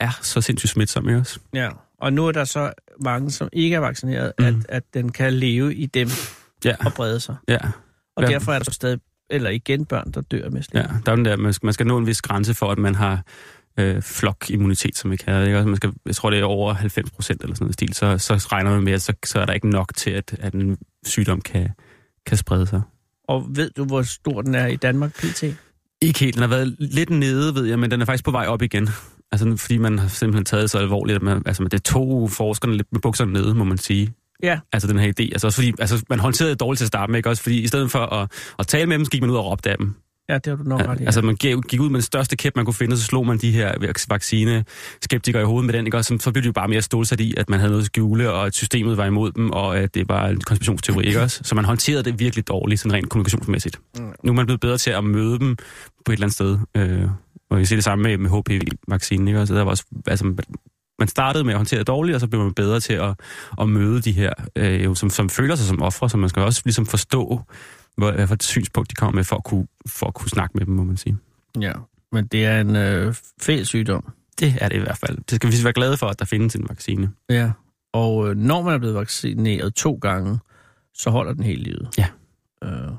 er 0.01 0.19
så 0.23 0.41
sindssygt 0.41 0.71
smitsom, 0.71 1.09
ikke 1.09 1.21
også? 1.21 1.41
ja. 1.55 1.69
Og 2.01 2.13
nu 2.13 2.27
er 2.27 2.33
der 2.33 2.45
så 2.45 2.73
mange, 3.03 3.31
som 3.31 3.49
ikke 3.53 3.77
er 3.77 3.81
vaccineret, 3.81 4.33
Mhm. 4.39 4.47
at, 4.49 4.55
at 4.69 4.83
den 4.95 5.13
kan 5.13 5.33
leve 5.33 5.75
i 5.75 5.87
dem 5.87 6.09
Ja, 6.65 6.75
og 6.87 6.93
brede 6.93 7.21
sig. 7.21 7.37
ja. 7.49 7.59
Og 8.17 8.23
Ja. 8.23 8.29
derfor 8.29 8.53
er 8.53 8.59
der 8.59 8.71
stadig, 8.71 8.99
eller 9.31 9.51
igen 9.51 9.85
børn, 9.87 10.11
der 10.13 10.21
dør 10.21 10.45
af 10.45 10.51
Ja, 10.75 10.83
der 11.07 11.13
er 11.13 11.17
den 11.17 11.25
der, 11.25 11.37
man 11.37 11.53
skal, 11.53 11.67
man 11.67 11.73
skal 11.75 11.87
nå 11.87 11.99
en 11.99 12.07
vis 12.07 12.23
grænse 12.23 12.55
for, 12.55 12.71
at 12.71 12.79
man 12.79 12.95
har 12.95 13.23
øh, 13.79 14.03
flokimmunitet, 14.03 14.97
som 14.99 15.11
vi 15.11 15.17
kalder 15.17 15.41
det. 15.41 15.47
Ikke? 15.47 15.57
Altså, 15.59 15.69
man 15.69 15.77
skal, 15.77 15.93
jeg 16.07 16.17
tror, 16.17 16.31
det 16.31 16.39
er 16.39 16.45
over 16.45 16.73
90 16.75 17.11
procent 17.11 17.43
eller 17.43 17.55
sådan 17.55 17.65
noget 17.65 17.75
stil, 17.75 17.95
så, 17.95 18.19
så 18.19 18.35
regner 18.53 18.71
man 18.71 18.83
med, 18.83 18.93
at 18.93 19.03
så, 19.03 19.13
så 19.25 19.39
er 19.41 19.45
der 19.47 19.53
ikke 19.53 19.69
nok 19.71 19.93
til, 19.97 20.11
at, 20.11 20.35
at 20.39 20.55
en 20.55 20.79
sygdom 21.05 21.41
kan, 21.41 21.69
kan 22.27 22.37
sprede 22.37 22.67
sig. 22.67 22.83
Og 23.29 23.47
ved 23.49 23.71
du, 23.77 23.85
hvor 23.85 24.03
stor 24.03 24.43
den 24.43 24.55
er 24.55 24.67
i 24.67 24.77
Danmark 24.77 25.13
pt? 25.15 25.43
Ikke 26.01 26.19
helt. 26.21 26.35
Den 26.35 26.41
har 26.41 26.49
været 26.49 26.77
lidt 26.79 27.11
nede, 27.11 27.55
ved 27.55 27.65
jeg, 27.65 27.79
men 27.79 27.91
den 27.91 28.01
er 28.01 28.05
faktisk 28.05 28.25
på 28.25 28.31
vej 28.31 28.47
op 28.47 28.63
igen. 28.63 28.89
Altså, 29.33 29.57
fordi 29.57 29.79
man 29.79 29.99
har 29.99 30.09
simpelthen 30.09 30.45
taget 30.45 30.63
det 30.63 30.71
så 30.71 30.79
alvorligt, 30.79 31.17
at 31.17 31.23
man, 31.23 31.43
altså, 31.47 31.65
det 31.65 31.85
tog 31.85 32.31
forskerne 32.31 32.77
lidt 32.77 32.93
med 32.93 33.01
bukserne 33.01 33.33
nede, 33.33 33.55
må 33.55 33.65
man 33.65 33.79
sige. 33.79 34.13
Ja. 34.43 34.59
Altså 34.73 34.89
den 34.89 34.99
her 34.99 35.09
idé. 35.09 35.23
Altså 35.23 35.47
også 35.47 35.57
fordi, 35.57 35.73
altså 35.79 36.05
man 36.09 36.19
håndterede 36.19 36.51
det 36.51 36.61
dårligt 36.61 36.79
til 36.79 36.85
at 36.85 36.89
starte 36.89 37.13
med, 37.13 37.19
ikke? 37.19 37.29
Også 37.29 37.43
fordi 37.43 37.61
i 37.61 37.67
stedet 37.67 37.91
for 37.91 37.99
at, 37.99 38.33
at 38.59 38.67
tale 38.67 38.87
med 38.87 38.97
dem, 38.99 39.05
så 39.05 39.11
gik 39.11 39.21
man 39.21 39.31
ud 39.31 39.37
og 39.37 39.47
råbte 39.47 39.71
af 39.71 39.77
dem. 39.79 39.95
Ja, 40.29 40.35
det 40.35 40.47
har 40.47 40.57
du 40.57 40.63
nok 40.63 40.81
ret 40.81 41.01
i. 41.01 41.05
Altså 41.05 41.23
man 41.23 41.37
gik 41.37 41.57
gik 41.69 41.81
ud 41.81 41.89
med 41.89 41.95
den 41.95 42.03
største 42.03 42.37
kæp, 42.37 42.53
man 42.57 42.65
kunne 42.65 42.75
finde, 42.75 42.95
og 42.95 42.99
så 42.99 43.05
slog 43.05 43.27
man 43.27 43.39
de 43.39 43.51
her 43.51 43.75
vaccine-skeptikere 44.09 45.43
i 45.43 45.45
hovedet 45.45 45.67
med 45.67 45.75
den, 45.75 45.87
ikke? 45.87 45.97
Og 45.97 46.05
så, 46.05 46.19
så 46.21 46.33
blev 46.33 46.43
de 46.43 46.47
jo 46.47 46.53
bare 46.53 46.69
mere 46.69 46.83
stålsat 46.83 47.21
i, 47.21 47.35
at 47.37 47.51
man 47.51 47.61
havde 47.61 47.71
noget 47.71 47.83
at 47.83 47.87
skjule, 47.87 48.33
og 48.33 48.47
at 48.47 48.55
systemet 48.55 48.97
var 48.97 49.07
imod 49.07 49.33
dem, 49.33 49.51
og 49.51 49.79
at 49.79 49.95
det 49.95 50.09
var 50.09 50.29
en 50.29 50.41
konspirationsteori, 50.41 51.07
ikke 51.07 51.21
også? 51.21 51.41
Så 51.45 51.55
man 51.55 51.65
håndterede 51.65 52.03
det 52.03 52.19
virkelig 52.19 52.49
dårligt, 52.49 52.81
sådan 52.81 52.93
rent 52.93 53.09
kommunikationsmæssigt. 53.09 53.81
Mm. 53.99 54.05
Nu 54.25 54.33
er 54.33 54.37
man 54.37 54.47
blevet 54.47 54.61
bedre 54.61 54.79
til 54.79 54.91
at 54.91 55.05
møde 55.05 55.39
dem 55.39 55.57
på 56.05 56.13
et 56.13 56.17
eller 56.17 56.25
andet 56.25 56.35
sted. 56.35 56.59
Øh, 56.77 57.09
og 57.53 57.59
jeg 57.59 57.69
ser 57.69 57.77
det 57.77 57.85
samme 57.85 58.03
med, 58.03 58.19
med 58.19 58.31
HPV-vaccinen, 58.31 59.29
ikke 59.29 59.41
også? 59.41 59.55
Der 59.55 59.63
var 59.63 59.71
også, 59.71 59.85
altså, 60.07 60.35
man 60.99 61.09
startede 61.09 61.45
med 61.45 61.53
at 61.53 61.59
håndtere 61.59 61.79
det 61.79 61.87
dårligt, 61.87 62.15
og 62.15 62.21
så 62.21 62.29
blev 62.29 62.43
man 62.43 62.55
bedre 62.55 62.81
til 62.81 62.93
at, 62.93 63.21
at 63.61 63.69
møde 63.69 64.01
de 64.01 64.13
her, 64.13 64.33
øh, 64.57 64.97
som, 64.97 65.11
som 65.11 65.31
føler 65.31 65.55
sig 65.55 65.67
som 65.67 65.83
ofre, 65.83 66.11
så 66.11 66.17
man 66.17 66.29
skal 66.29 66.43
også 66.43 66.63
ligesom 66.65 66.87
forstå, 66.87 67.41
hvor, 67.97 68.13
hvad 68.13 68.27
for 68.27 68.35
et 68.35 68.43
synspunkt 68.43 68.91
de 68.91 68.95
kommer 68.95 69.15
med, 69.15 69.25
for 69.25 69.37
at, 69.37 69.45
kunne, 69.45 69.67
for 69.87 70.07
at 70.07 70.15
kunne 70.15 70.29
snakke 70.29 70.59
med 70.59 70.67
dem, 70.67 70.75
må 70.75 70.85
man 70.85 70.97
sige. 70.97 71.17
Ja, 71.61 71.73
men 72.13 72.27
det 72.27 72.45
er 72.45 72.61
en 72.61 72.77
øh, 72.77 73.15
fæl 73.41 73.67
sygdom. 73.67 74.13
Det 74.41 74.55
er 74.61 74.69
det 74.69 74.77
i 74.77 74.81
hvert 74.81 74.99
fald. 74.99 75.19
Det 75.31 75.37
skal 75.37 75.51
vi 75.51 75.65
være 75.65 75.73
glade 75.73 75.97
for, 75.97 76.07
at 76.07 76.19
der 76.19 76.25
findes 76.25 76.55
en 76.55 76.67
vaccine. 76.69 77.13
Ja. 77.31 77.51
Og 77.93 78.29
øh, 78.29 78.37
når 78.37 78.63
man 78.63 78.75
er 78.75 78.79
blevet 78.79 78.95
vaccineret 78.95 79.75
to 79.75 79.99
gange, 80.03 80.39
så 80.95 81.11
holder 81.11 81.33
den 81.33 81.43
hele 81.43 81.63
livet. 81.63 81.89
Ja. 81.99 82.07
Øh, 82.65 82.93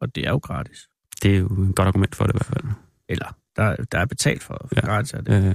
og 0.00 0.14
det 0.14 0.26
er 0.26 0.30
jo 0.30 0.36
gratis. 0.38 0.88
Det 1.22 1.34
er 1.34 1.38
jo 1.38 1.62
et 1.62 1.76
godt 1.76 1.88
argument 1.88 2.14
for 2.14 2.24
det 2.24 2.34
i 2.34 2.36
hvert 2.36 2.46
fald. 2.46 2.64
Eller, 3.08 3.36
der, 3.56 3.76
der 3.92 3.98
er 3.98 4.04
betalt 4.06 4.42
for, 4.42 4.66
for 4.68 4.74
Ja. 4.76 4.86
gratis 4.86 5.12
af 5.14 5.24
det. 5.24 5.44
Øh, 5.48 5.54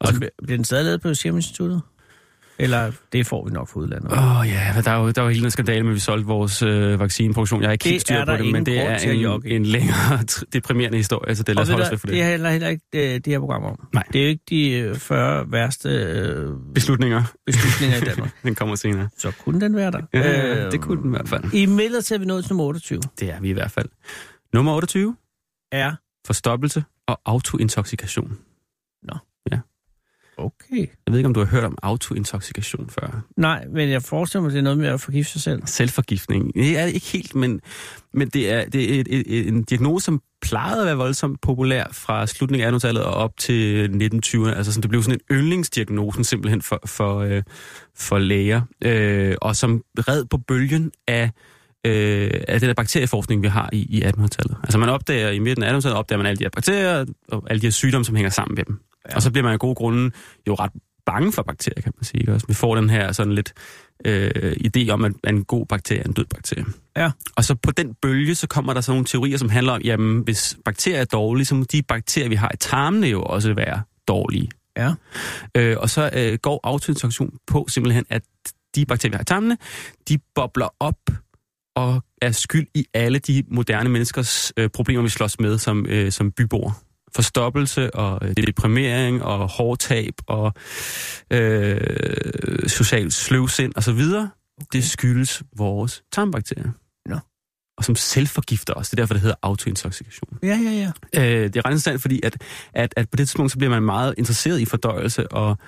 Og 0.00 0.08
så 0.08 0.14
bliver 0.18 0.56
den 0.56 0.64
stadig 0.64 0.84
lavet 0.84 1.00
på 1.02 1.14
Serum 1.14 1.36
Instituttet? 1.36 1.82
Eller 2.58 2.92
det 3.12 3.26
får 3.26 3.44
vi 3.44 3.50
nok 3.52 3.68
fra 3.68 3.80
udlandet? 3.80 4.12
Åh 4.12 4.40
oh, 4.40 4.48
ja, 4.48 4.74
der 4.84 4.90
er 4.90 4.96
jo, 5.00 5.10
der 5.10 5.20
er 5.20 5.24
jo 5.24 5.30
hele 5.30 5.42
den 5.42 5.50
skandale 5.50 5.82
med, 5.82 5.90
at 5.90 5.94
vi 5.94 6.00
solgte 6.00 6.26
vores 6.26 6.62
øh, 6.62 7.00
vaccineproduktion. 7.00 7.60
Jeg 7.60 7.68
har 7.68 7.72
ikke 7.72 7.84
helt 7.88 8.00
styr 8.00 8.24
på 8.24 8.30
der 8.30 8.36
det, 8.36 8.52
men 8.52 8.66
det 8.66 8.78
er 8.80 8.96
en, 8.98 9.42
en 9.46 9.66
længere 9.66 10.18
deprimerende 10.52 10.96
historie, 10.98 11.34
så 11.34 11.42
det 11.42 11.56
og 11.56 11.62
os 11.62 11.68
holde 11.68 11.82
os 11.84 11.88
for 12.00 12.06
det 12.06 12.08
det. 12.14 12.22
er 12.22 12.28
heller, 12.30 12.68
ikke 12.68 12.84
det, 12.92 13.24
det 13.24 13.32
her 13.32 13.38
program 13.40 13.62
om. 13.64 13.88
Nej. 13.92 14.02
Det 14.12 14.18
er 14.20 14.24
jo 14.24 14.28
ikke 14.28 14.44
de 14.50 14.70
øh, 14.70 14.96
40 14.96 15.52
værste 15.52 15.88
øh, 15.88 16.50
Beslutninger, 16.74 17.22
beslutninger 17.46 17.96
i 17.96 18.00
Danmark. 18.10 18.30
den 18.42 18.54
kommer 18.54 18.74
senere. 18.74 19.08
Så 19.18 19.30
kunne 19.44 19.60
den 19.60 19.76
være 19.76 19.90
der. 19.90 20.00
Ja, 20.14 20.70
det 20.70 20.80
kunne 20.80 21.02
den 21.02 21.10
i 21.10 21.16
hvert 21.16 21.28
fald. 21.28 21.52
I 21.54 21.66
midlertid 21.66 22.16
er 22.16 22.20
vi 22.20 22.26
nået 22.26 22.44
til 22.44 22.52
nummer 22.52 22.64
28. 22.64 23.00
Det 23.20 23.30
er 23.30 23.40
vi 23.40 23.48
i 23.48 23.52
hvert 23.52 23.70
fald. 23.70 23.88
Nummer 24.52 24.72
28, 24.74 25.16
Er 25.72 25.92
forstoppelse 26.26 26.84
og 27.06 27.20
autointoxikation. 27.24 28.38
okay. 30.36 30.76
Jeg 31.06 31.12
ved 31.12 31.18
ikke, 31.18 31.26
om 31.26 31.34
du 31.34 31.40
har 31.40 31.46
hørt 31.46 31.64
om 31.64 31.78
autointoxikation 31.82 32.90
før. 32.90 33.24
Nej, 33.36 33.66
men 33.66 33.90
jeg 33.90 34.02
forestiller 34.02 34.42
mig, 34.42 34.52
det 34.52 34.58
er 34.58 34.62
noget 34.62 34.78
med 34.78 34.88
at 34.88 35.00
forgifte 35.00 35.32
sig 35.32 35.40
selv. 35.40 35.62
Selvforgiftning. 35.66 36.54
Det 36.54 36.78
er 36.78 36.84
det 36.84 36.94
ikke 36.94 37.06
helt, 37.06 37.34
men, 37.34 37.60
men 38.12 38.28
det 38.28 38.50
er, 38.52 38.64
det 38.64 38.96
er 38.96 39.00
et, 39.00 39.08
et, 39.10 39.38
et, 39.38 39.48
en 39.48 39.62
diagnose, 39.62 40.04
som 40.04 40.22
plejede 40.42 40.80
at 40.80 40.86
være 40.86 40.96
voldsomt 40.96 41.40
populær 41.40 41.84
fra 41.92 42.26
slutningen 42.26 42.68
af 42.68 42.78
1800-tallet 42.78 43.04
og 43.04 43.14
op 43.14 43.36
til 43.36 43.88
1920'erne. 43.88 44.56
Altså 44.56 44.72
sådan, 44.72 44.82
det 44.82 44.90
blev 44.90 45.02
sådan 45.02 45.20
en 45.20 45.36
yndlingsdiagnosen 45.36 46.24
simpelthen 46.24 46.62
for, 46.62 46.80
for, 46.86 47.18
øh, 47.18 47.42
for 47.94 48.18
læger, 48.18 48.62
øh, 48.84 49.36
og 49.40 49.56
som 49.56 49.82
red 49.98 50.24
på 50.24 50.38
bølgen 50.38 50.92
af 51.08 51.30
øh, 51.84 52.30
af 52.48 52.60
den 52.60 52.68
der 52.68 52.74
bakterieforskning, 52.74 53.42
vi 53.42 53.48
har 53.48 53.68
i, 53.72 53.78
i 53.78 54.02
1800-tallet. 54.02 54.56
Altså 54.62 54.78
man 54.78 54.88
opdager 54.88 55.30
i 55.30 55.38
midten 55.38 55.64
af 55.64 55.68
1800-tallet, 55.68 55.98
opdager 55.98 56.18
man 56.18 56.26
alle 56.26 56.38
de 56.38 56.44
her 56.44 56.50
bakterier 56.50 57.04
og 57.28 57.42
alle 57.50 57.60
de 57.60 57.66
her 57.66 57.70
sygdomme, 57.72 58.04
som 58.04 58.16
hænger 58.16 58.30
sammen 58.30 58.54
med 58.54 58.64
dem. 58.64 58.80
Ja. 59.10 59.16
Og 59.16 59.22
så 59.22 59.30
bliver 59.30 59.44
man 59.44 59.52
af 59.52 59.58
gode 59.58 59.74
grunde 59.74 60.10
jo 60.48 60.54
ret 60.54 60.70
bange 61.06 61.32
for 61.32 61.42
bakterier, 61.42 61.82
kan 61.82 61.92
man 61.96 62.04
sige. 62.04 62.32
Også 62.32 62.46
vi 62.46 62.54
får 62.54 62.74
den 62.74 62.90
her 62.90 63.12
sådan 63.12 63.32
lidt 63.32 63.52
øh, 64.04 64.52
idé 64.52 64.90
om, 64.90 65.04
at 65.04 65.12
en 65.28 65.44
god 65.44 65.66
bakterie 65.66 66.00
er 66.00 66.04
en 66.04 66.12
død 66.12 66.24
bakterie. 66.24 66.64
Ja. 66.96 67.10
Og 67.36 67.44
så 67.44 67.54
på 67.54 67.70
den 67.70 67.94
bølge, 68.02 68.34
så 68.34 68.46
kommer 68.46 68.74
der 68.74 68.80
sådan 68.80 68.96
nogle 68.96 69.06
teorier, 69.06 69.36
som 69.36 69.48
handler 69.48 69.72
om, 69.72 69.80
jamen 69.80 70.22
hvis 70.22 70.56
bakterier 70.64 71.00
er 71.00 71.04
dårlige, 71.04 71.46
så 71.46 71.54
må 71.54 71.64
de 71.72 71.82
bakterier, 71.82 72.28
vi 72.28 72.34
har 72.34 72.50
i 72.54 72.56
tarmene 72.56 73.06
jo 73.06 73.22
også 73.22 73.54
være 73.54 73.82
dårlige. 74.08 74.50
Ja. 74.76 74.94
Øh, 75.54 75.76
og 75.78 75.90
så 75.90 76.10
øh, 76.12 76.38
går 76.42 76.60
autoinstruktion 76.62 77.38
på 77.46 77.66
simpelthen, 77.68 78.04
at 78.10 78.22
de 78.74 78.86
bakterier, 78.86 79.10
vi 79.10 79.16
har 79.16 79.22
i 79.22 79.24
tarmene, 79.24 79.56
de 80.08 80.18
bobler 80.34 80.68
op 80.80 80.98
og 81.74 82.02
er 82.22 82.32
skyld 82.32 82.66
i 82.74 82.86
alle 82.94 83.18
de 83.18 83.44
moderne 83.50 83.88
menneskers 83.88 84.52
øh, 84.56 84.68
problemer, 84.68 85.02
vi 85.02 85.08
slås 85.08 85.40
med 85.40 85.58
som, 85.58 85.86
øh, 85.86 86.12
som 86.12 86.32
byboere. 86.32 86.72
Forstoppelse 87.14 87.94
og 87.94 88.28
øh, 88.28 88.36
deprimering 88.36 89.22
og 89.22 89.48
hårdtab 89.48 90.14
og 90.26 90.52
øh, 91.30 92.68
social 92.68 93.12
sløvsind 93.12 93.72
osv. 93.76 93.90
Okay. 93.92 94.26
Det 94.72 94.84
skyldes 94.84 95.42
vores 95.56 96.02
tarmbakterier. 96.12 96.70
Nå. 97.08 97.18
Og 97.78 97.84
som 97.84 97.96
selvforgifter 97.96 98.74
os. 98.74 98.90
Det 98.90 98.98
er 98.98 99.02
derfor, 99.02 99.14
det 99.14 99.20
hedder 99.20 99.36
autointoxikation. 99.42 100.38
Ja, 100.42 100.58
ja, 100.64 100.70
ja. 100.70 100.92
Øh, 101.16 101.42
det 101.42 101.56
er 101.56 101.64
ret 101.64 101.70
interessant, 101.70 102.02
fordi 102.02 102.20
at, 102.22 102.36
at, 102.74 102.94
at 102.96 103.10
på 103.10 103.16
det 103.16 103.28
tidspunkt, 103.28 103.52
så 103.52 103.58
bliver 103.58 103.70
man 103.70 103.82
meget 103.82 104.14
interesseret 104.18 104.60
i 104.60 104.64
fordøjelse 104.64 105.32
og, 105.32 105.58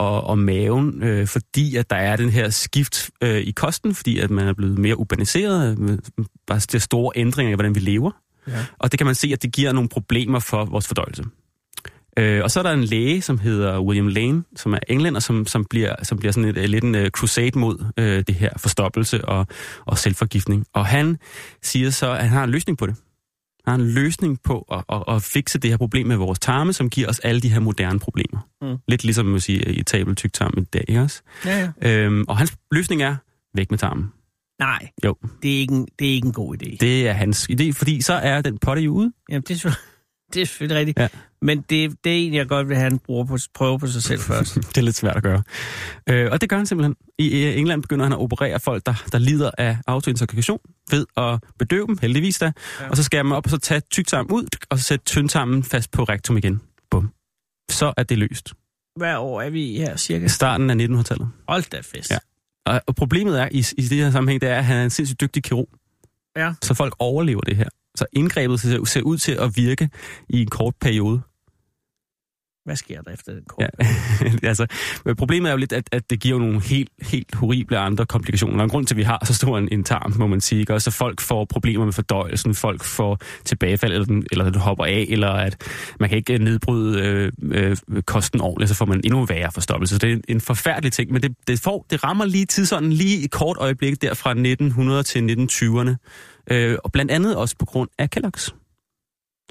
og, 0.00 0.24
og 0.24 0.38
maven, 0.38 1.02
øh, 1.02 1.26
fordi 1.26 1.76
at 1.76 1.90
der 1.90 1.96
er 1.96 2.16
den 2.16 2.30
her 2.30 2.50
skift 2.50 3.10
øh, 3.22 3.36
i 3.36 3.50
kosten, 3.50 3.94
fordi 3.94 4.18
at 4.18 4.30
man 4.30 4.48
er 4.48 4.52
blevet 4.52 4.78
mere 4.78 4.98
urbaniseret, 4.98 5.78
med, 5.78 5.98
bare 6.46 6.58
det 6.58 6.82
store 6.82 7.12
ændringer 7.16 7.52
i, 7.52 7.54
hvordan 7.54 7.74
vi 7.74 7.80
lever. 7.80 8.10
Ja. 8.48 8.66
Og 8.78 8.92
det 8.92 8.98
kan 8.98 9.06
man 9.06 9.14
se, 9.14 9.30
at 9.32 9.42
det 9.42 9.52
giver 9.52 9.72
nogle 9.72 9.88
problemer 9.88 10.38
for 10.38 10.64
vores 10.64 10.86
fordøjelse. 10.88 11.24
Øh, 12.18 12.42
og 12.44 12.50
så 12.50 12.58
er 12.58 12.62
der 12.62 12.70
en 12.70 12.84
læge, 12.84 13.22
som 13.22 13.38
hedder 13.38 13.80
William 13.80 14.08
Lane, 14.08 14.44
som 14.56 14.74
er 14.74 14.78
englænder, 14.88 15.20
som, 15.20 15.46
som, 15.46 15.64
bliver, 15.64 15.94
som 16.02 16.18
bliver 16.18 16.32
sådan 16.32 16.48
et, 16.48 16.56
øh, 16.56 16.64
lidt 16.64 16.84
en 16.84 16.94
uh, 16.94 17.06
crusade 17.06 17.58
mod 17.58 17.84
øh, 17.96 18.24
det 18.26 18.34
her 18.34 18.50
forstoppelse 18.56 19.24
og, 19.24 19.46
og 19.86 19.98
selvforgiftning. 19.98 20.66
Og 20.72 20.86
han 20.86 21.18
siger 21.62 21.90
så, 21.90 22.12
at 22.12 22.22
han 22.22 22.28
har 22.28 22.44
en 22.44 22.50
løsning 22.50 22.78
på 22.78 22.86
det. 22.86 22.96
Har 23.66 23.74
en 23.74 23.90
løsning 23.90 24.42
på 24.42 24.66
at, 24.72 24.84
at, 24.92 25.14
at 25.14 25.22
fikse 25.22 25.58
det 25.58 25.70
her 25.70 25.76
problem 25.76 26.06
med 26.06 26.16
vores 26.16 26.38
tarme, 26.38 26.72
som 26.72 26.90
giver 26.90 27.08
os 27.08 27.18
alle 27.18 27.40
de 27.40 27.48
her 27.48 27.60
moderne 27.60 27.98
problemer. 27.98 28.48
Mm. 28.62 28.76
Lidt 28.88 29.04
ligesom 29.04 29.26
man 29.26 29.40
sige, 29.40 29.72
i 29.72 29.82
tabel 29.82 30.14
tyk 30.14 30.32
tarm 30.32 30.54
i 30.56 30.64
dag, 30.64 30.84
ikke 30.88 31.00
også? 31.00 31.22
Ja, 31.46 31.70
ja. 31.82 32.04
Øhm, 32.04 32.24
og 32.28 32.38
hans 32.38 32.56
løsning 32.72 33.02
er, 33.02 33.16
væk 33.54 33.70
med 33.70 33.78
tarmen. 33.78 34.12
Nej, 34.60 34.88
Jo, 35.04 35.16
det 35.42 35.54
er, 35.54 35.58
ikke 35.58 35.74
en, 35.74 35.88
det 35.98 36.08
er 36.08 36.12
ikke 36.12 36.26
en 36.26 36.32
god 36.32 36.56
idé. 36.56 36.76
Det... 36.80 37.08
er 37.08 37.12
hans 37.12 37.48
idé, 37.50 37.72
fordi 37.72 38.02
så 38.02 38.12
er 38.12 38.42
den 38.42 38.58
potte 38.58 38.82
jo 38.82 38.92
ude. 38.92 39.12
Jamen, 39.30 39.42
det 39.48 39.64
er, 39.64 39.70
det 40.34 40.42
er 40.42 40.46
selvfølgelig 40.46 40.78
rigtigt. 40.78 40.98
Ja. 40.98 41.08
Men 41.42 41.64
det, 41.70 42.04
det 42.04 42.12
er 42.12 42.26
en, 42.26 42.34
jeg 42.34 42.48
godt 42.48 42.68
vil 42.68 42.76
have, 42.76 42.90
han 42.90 42.98
bruger 42.98 43.24
på, 43.24 43.36
prøve 43.54 43.78
på 43.78 43.86
sig 43.86 44.02
selv 44.02 44.20
først. 44.20 44.54
Det 44.68 44.78
er 44.78 44.82
lidt 44.82 44.96
svært 44.96 45.16
at 45.16 45.22
gøre. 45.22 45.42
Øh, 46.08 46.28
og 46.32 46.40
det 46.40 46.48
gør 46.48 46.56
han 46.56 46.66
simpelthen. 46.66 46.96
I 47.18 47.44
øh, 47.44 47.58
England 47.58 47.82
begynder 47.82 48.04
han 48.04 48.12
at 48.12 48.18
operere 48.18 48.60
folk, 48.60 48.86
der, 48.86 48.94
der 49.12 49.18
lider 49.18 49.50
af 49.58 49.76
autointoxikation, 49.86 50.58
ved 50.92 51.06
at 51.16 51.38
bedøve 51.58 51.86
dem, 51.86 51.98
heldigvis 52.02 52.38
da. 52.38 52.52
Ja. 52.80 52.88
Og 52.88 52.96
så 52.96 53.02
skærer 53.02 53.22
man 53.22 53.36
op, 53.36 53.46
og 53.46 53.50
så 53.50 53.58
tage 53.58 53.80
tyktarmen 53.80 54.32
ud, 54.32 54.46
og 54.70 54.78
så 54.78 54.84
sætte 54.84 55.04
tyndtarmen 55.04 55.64
fast 55.64 55.90
på 55.90 56.04
rektum 56.04 56.36
igen. 56.36 56.60
Bum. 56.90 57.10
Så 57.70 57.92
er 57.96 58.02
det 58.02 58.18
løst. 58.18 58.52
Hvad 58.96 59.16
år 59.16 59.40
er 59.40 59.50
vi 59.50 59.64
i 59.64 59.78
her, 59.78 59.96
cirka? 59.96 60.26
Starten 60.26 60.70
af 60.70 60.74
1900-tallet. 60.74 61.28
Hold 61.48 61.70
da 61.70 61.80
fest. 61.80 62.10
Ja. 62.10 62.18
Og, 62.66 62.82
og 62.86 62.94
problemet 62.94 63.40
er 63.40 63.48
i, 63.52 63.66
i 63.78 63.82
det 63.82 63.98
her 63.98 64.10
sammenhæng, 64.10 64.40
det 64.40 64.48
er, 64.48 64.56
at 64.56 64.64
han 64.64 64.76
er 64.76 64.84
en 64.84 64.90
sindssygt 64.90 65.20
dygtig 65.20 65.42
kirurg. 65.42 65.68
Ja. 66.36 66.54
Så 66.62 66.74
folk 66.74 66.94
overlever 66.98 67.40
det 67.40 67.56
her. 67.56 67.68
Så 67.94 68.06
indgrebet 68.12 68.60
ser, 68.60 68.84
ser 68.84 69.02
ud 69.02 69.18
til 69.18 69.32
at 69.32 69.56
virke 69.56 69.90
i 70.28 70.42
en 70.42 70.48
kort 70.48 70.74
periode. 70.80 71.22
Hvad 72.70 72.76
sker 72.76 73.02
der 73.02 73.12
efter 73.12 73.32
den 73.32 73.42
kort? 73.48 73.70
Ja. 73.80 73.88
altså, 74.48 74.66
men 75.04 75.16
problemet 75.16 75.48
er 75.48 75.52
jo 75.52 75.58
lidt, 75.58 75.72
at, 75.72 75.88
at 75.92 76.10
det 76.10 76.20
giver 76.20 76.38
nogle 76.38 76.60
helt, 76.60 76.90
helt 77.02 77.34
horrible 77.34 77.78
andre 77.78 78.06
komplikationer. 78.06 78.58
Og 78.58 78.64
en 78.64 78.70
grund 78.70 78.86
til, 78.86 78.94
at 78.94 78.96
vi 78.96 79.02
har 79.02 79.24
så 79.24 79.34
stor 79.34 79.58
en, 79.58 79.68
en 79.72 79.84
tarm, 79.84 80.12
må 80.18 80.26
man 80.26 80.40
sige. 80.40 80.60
Ikke? 80.60 80.74
Også 80.74 80.90
at 80.90 80.94
folk 80.94 81.20
får 81.20 81.44
problemer 81.44 81.84
med 81.84 81.92
fordøjelsen, 81.92 82.54
folk 82.54 82.84
får 82.84 83.18
tilbagefald, 83.44 83.92
eller, 83.92 84.06
den, 84.06 84.26
eller 84.30 84.44
den 84.50 84.60
hopper 84.60 84.84
af, 84.84 85.06
eller 85.08 85.28
at 85.28 85.56
man 86.00 86.08
kan 86.08 86.18
ikke 86.18 86.38
nedbryde 86.38 87.00
øh, 87.00 87.32
øh, 87.42 87.76
kosten 88.02 88.40
ordentligt, 88.40 88.68
så 88.68 88.74
får 88.74 88.86
man 88.86 89.00
endnu 89.04 89.24
værre 89.24 89.52
forstoppelse. 89.52 89.94
Så 89.94 89.98
det 89.98 90.10
er 90.10 90.14
en, 90.14 90.24
en 90.28 90.40
forfærdelig 90.40 90.92
ting, 90.92 91.12
men 91.12 91.22
det, 91.22 91.36
det, 91.46 91.60
får, 91.60 91.86
det 91.90 92.04
rammer 92.04 92.24
lige 92.24 92.46
tidsånden, 92.46 92.92
lige 92.92 93.24
et 93.24 93.30
kort 93.30 93.56
øjeblik 93.56 94.02
der 94.02 94.14
fra 94.14 94.30
1900 94.30 95.02
til 95.02 95.20
1920'erne. 95.20 95.94
Øh, 96.50 96.76
og 96.84 96.92
blandt 96.92 97.10
andet 97.10 97.36
også 97.36 97.56
på 97.58 97.64
grund 97.64 97.88
af 97.98 98.08
Kellogg's 98.16 98.59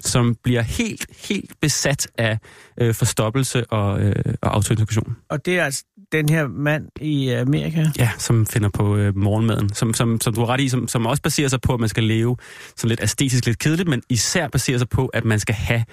som 0.06 0.36
bliver 0.44 0.62
helt, 0.62 1.06
helt 1.28 1.50
besat 1.60 2.08
af 2.18 2.38
øh, 2.80 2.94
forstoppelse 2.94 3.66
og, 3.72 4.00
øh, 4.00 4.14
og 4.42 4.54
autointoxikation. 4.54 5.16
Og 5.30 5.46
det 5.46 5.58
er 5.58 5.64
altså 5.64 5.84
den 6.12 6.28
her 6.28 6.48
mand 6.48 6.86
i 7.00 7.28
Amerika? 7.28 7.86
Ja, 7.98 8.10
som 8.18 8.46
finder 8.46 8.68
på 8.68 8.96
øh, 8.96 9.16
morgenmaden, 9.16 9.74
som, 9.74 9.94
som, 9.94 10.20
som 10.20 10.34
du 10.34 10.40
har 10.40 10.48
ret 10.48 10.60
i, 10.60 10.68
som, 10.68 10.88
som 10.88 11.06
også 11.06 11.22
baserer 11.22 11.48
sig 11.48 11.60
på, 11.60 11.74
at 11.74 11.80
man 11.80 11.88
skal 11.88 12.04
leve 12.04 12.36
sådan 12.76 12.88
lidt 12.88 13.02
æstetisk, 13.02 13.46
lidt 13.46 13.58
kedeligt, 13.58 13.88
men 13.88 14.02
især 14.08 14.48
baserer 14.48 14.78
sig 14.78 14.88
på, 14.88 15.06
at 15.06 15.24
man 15.24 15.40
skal 15.40 15.54
have 15.54 15.84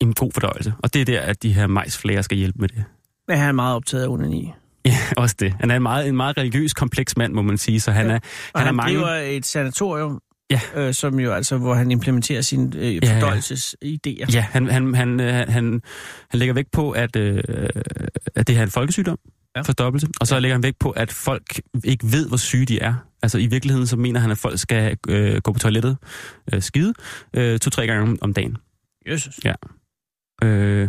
en 0.00 0.14
god 0.14 0.32
fordøjelse. 0.32 0.72
Og 0.78 0.94
det 0.94 1.00
er 1.00 1.04
der, 1.04 1.20
at 1.20 1.42
de 1.42 1.52
her 1.52 1.66
majsflager 1.66 2.22
skal 2.22 2.36
hjælpe 2.38 2.58
med 2.58 2.68
det. 2.68 2.84
Men 3.28 3.38
han 3.38 3.48
er 3.48 3.52
meget 3.52 3.76
optaget 3.76 4.04
af 4.04 4.08
onani. 4.08 4.52
Ja, 4.84 4.96
også 5.16 5.36
det. 5.40 5.54
Han 5.60 5.70
er 5.70 5.76
en 5.76 5.82
meget, 5.82 6.08
en 6.08 6.16
meget 6.16 6.38
religiøs, 6.38 6.74
kompleks 6.74 7.16
mand, 7.16 7.32
må 7.32 7.42
man 7.42 7.58
sige, 7.58 7.80
så 7.80 7.90
han 7.90 8.06
Ja. 8.06 8.12
er, 8.12 8.18
Og 8.54 8.60
han 8.60 8.66
han, 8.66 8.68
er 8.68 8.72
mange... 8.72 8.98
driver 8.98 9.08
et 9.16 9.46
sanatorium, 9.46 10.20
Ja. 10.50 10.60
øh, 10.76 10.94
som 10.94 11.20
jo 11.20 11.32
altså, 11.32 11.58
hvor 11.58 11.74
han 11.74 11.90
implementerer 11.90 12.40
sine 12.40 12.70
øh, 12.76 12.94
ja. 12.94 13.20
fordøjelsesidéer. 13.20 14.32
Ja, 14.34 14.40
han, 14.40 14.66
han, 14.70 14.94
han, 14.94 15.20
øh, 15.20 15.34
han, 15.34 15.48
han 16.30 16.38
lægger 16.38 16.54
vægt 16.54 16.70
på, 16.72 16.90
at, 16.90 17.16
øh, 17.16 17.42
at 18.34 18.46
det 18.46 18.54
her 18.54 18.62
er 18.62 18.66
en 18.66 18.70
folkesygdom, 18.70 19.18
Ja. 19.26 19.60
ja. 19.60 19.62
forstoppelse, 19.62 20.08
og 20.20 20.26
så 20.26 20.34
ja. 20.34 20.40
lægger 20.40 20.54
han 20.54 20.62
vægt 20.62 20.78
på, 20.78 20.90
at 20.90 21.12
folk 21.12 21.60
ikke 21.84 22.06
ved, 22.12 22.28
hvor 22.28 22.36
syge 22.36 22.66
de 22.66 22.78
er. 22.80 22.94
Altså 23.22 23.38
i 23.38 23.46
virkeligheden, 23.46 23.86
så 23.86 23.96
mener 23.96 24.20
han, 24.20 24.30
at 24.30 24.38
folk 24.38 24.58
skal 24.58 24.96
øh, 25.08 25.40
gå 25.40 25.52
på 25.52 25.58
toilettet, 25.58 25.96
øh, 26.52 26.62
skide, 26.62 26.94
øh, 27.34 27.58
to-tre 27.58 27.86
gange 27.86 28.18
om, 28.20 28.32
dagen. 28.34 28.56
Jesus. 29.08 29.40
Øh, 30.44 30.88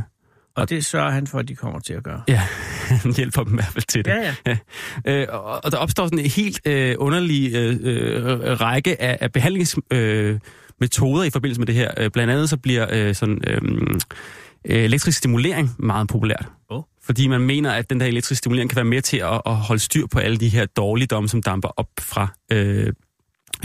Og 0.57 0.69
det 0.69 0.85
sørger 0.85 1.09
han 1.11 1.27
for, 1.27 1.39
at 1.39 1.47
de 1.47 1.55
kommer 1.55 1.79
til 1.79 1.93
at 1.93 2.03
gøre. 2.03 2.21
ja, 2.27 2.41
han 3.03 3.13
hjælper 3.15 3.43
dem 3.43 3.53
i 3.53 3.55
hvert 3.55 3.73
fald 3.73 3.83
til 3.87 4.05
det. 4.05 4.11
Ja, 4.11 4.35
ja. 4.45 4.57
Øh, 5.05 5.27
og, 5.29 5.65
og 5.65 5.71
der 5.71 5.77
opstår 5.77 6.05
sådan 6.05 6.19
en 6.19 6.25
helt 6.25 6.61
øh, 6.65 6.95
underlig 6.99 7.55
øh, 7.55 7.77
øh, 7.83 8.61
række 8.61 9.01
af, 9.01 9.17
af 9.21 9.31
behandlingsmetoder 9.31 11.21
øh, 11.21 11.27
i 11.27 11.29
forbindelse 11.29 11.59
med 11.61 11.67
det 11.67 11.75
her. 11.75 11.91
Øh, 11.97 12.09
blandt 12.11 12.33
andet 12.33 12.49
så 12.49 12.57
bliver 12.57 12.87
øh, 12.91 13.15
sådan, 13.15 13.41
øh, 13.47 13.61
øh, 14.65 14.83
elektrisk 14.83 15.17
stimulering 15.17 15.75
meget 15.79 16.07
populært. 16.07 16.45
Åh. 16.69 16.83
Fordi 17.03 17.27
man 17.27 17.41
mener, 17.41 17.71
at 17.71 17.89
den 17.89 17.99
der 17.99 18.05
elektriske 18.05 18.35
stimulering 18.35 18.69
kan 18.69 18.75
være 18.75 18.85
med 18.85 19.01
til 19.01 19.17
at, 19.17 19.41
at 19.45 19.55
holde 19.55 19.81
styr 19.81 20.05
på 20.11 20.19
alle 20.19 20.37
de 20.37 20.49
her 20.49 20.65
dårligdomme, 20.65 21.29
som 21.29 21.41
damper 21.43 21.69
op 21.77 21.87
fra, 21.99 22.27
øh, 22.51 22.93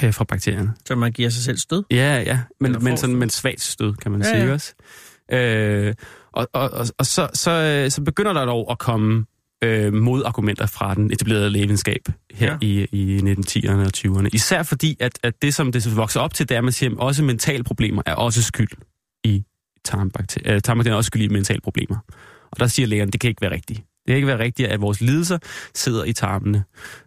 øh, 0.05 0.15
fra 0.15 0.25
bakterierne. 0.25 0.73
Så 0.85 0.95
man 0.95 1.13
giver 1.13 1.31
sig 1.31 1.43
selv 1.43 1.59
stød. 1.59 1.85
Ja, 1.91 2.23
ja, 2.27 2.41
men, 2.61 2.77
men 2.81 2.97
sådan 2.97 3.17
med 3.17 3.29
svagt 3.29 3.61
stød, 3.61 3.95
kan 3.95 4.13
man 4.13 4.23
Ja, 4.23 4.29
ja, 4.29 4.35
sige, 4.35 4.47
ja. 4.47 4.53
også? 4.53 4.75
Øh, 5.33 5.95
og 6.33 6.49
og, 6.53 6.71
og, 6.71 6.87
og 6.99 7.07
så, 7.07 7.29
så, 7.35 7.51
øh, 7.51 7.91
så 7.91 8.03
begynder 8.03 8.33
der 8.33 8.45
dog 8.45 8.71
at 8.71 8.79
komme 8.79 9.25
øh, 9.65 9.93
modargumenter 9.95 10.67
fra 10.67 10.95
den 10.95 11.13
etablerede 11.13 11.51
lægevidenskab 11.51 12.01
her 12.35 12.53
Ja. 12.53 12.57
i, 12.61 12.87
i 12.93 13.19
1910'erne 13.19 13.71
og 13.71 13.91
20'erne. 13.97 14.29
Især 14.33 14.63
fordi, 14.63 14.97
at, 15.01 15.19
at 15.23 15.43
det, 15.43 15.55
som 15.55 15.73
det 15.73 15.97
vokser 15.97 16.21
op 16.21 16.35
til, 16.35 16.49
det 16.49 16.55
er, 16.55 16.59
at 16.59 16.65
man 16.65 16.73
siger, 16.73 16.91
at 16.93 16.99
også 16.99 17.25
mentale 17.25 17.65
problemer 17.65 18.03
er 18.07 18.15
også 18.15 18.43
skyld 18.43 18.69
i 19.25 19.45
tarmbakterier. 19.85 20.55
Øh, 20.55 20.61
tarmbakterier 20.61 20.95
er 20.95 20.97
også 20.97 21.07
skyld 21.07 21.23
i 21.23 21.29
mentale 21.29 21.61
problemer. 21.61 21.97
Og 22.51 22.61
der 22.61 22.67
siger 22.67 22.87
lægerne, 22.87 23.11
det 23.11 23.21
kan 23.21 23.29
ikke 23.29 23.43
være 23.43 23.53
rigtigt. 23.53 23.79
Det 23.79 24.07
kan 24.07 24.17
ikke 24.17 24.29
være 24.29 24.39
rigtigt, 24.39 24.69
at 24.69 24.81
vores 24.81 25.01
lidelser 25.01 25.39
sidder 25.75 26.05
i 26.05 26.13
tarmene. 26.13 26.65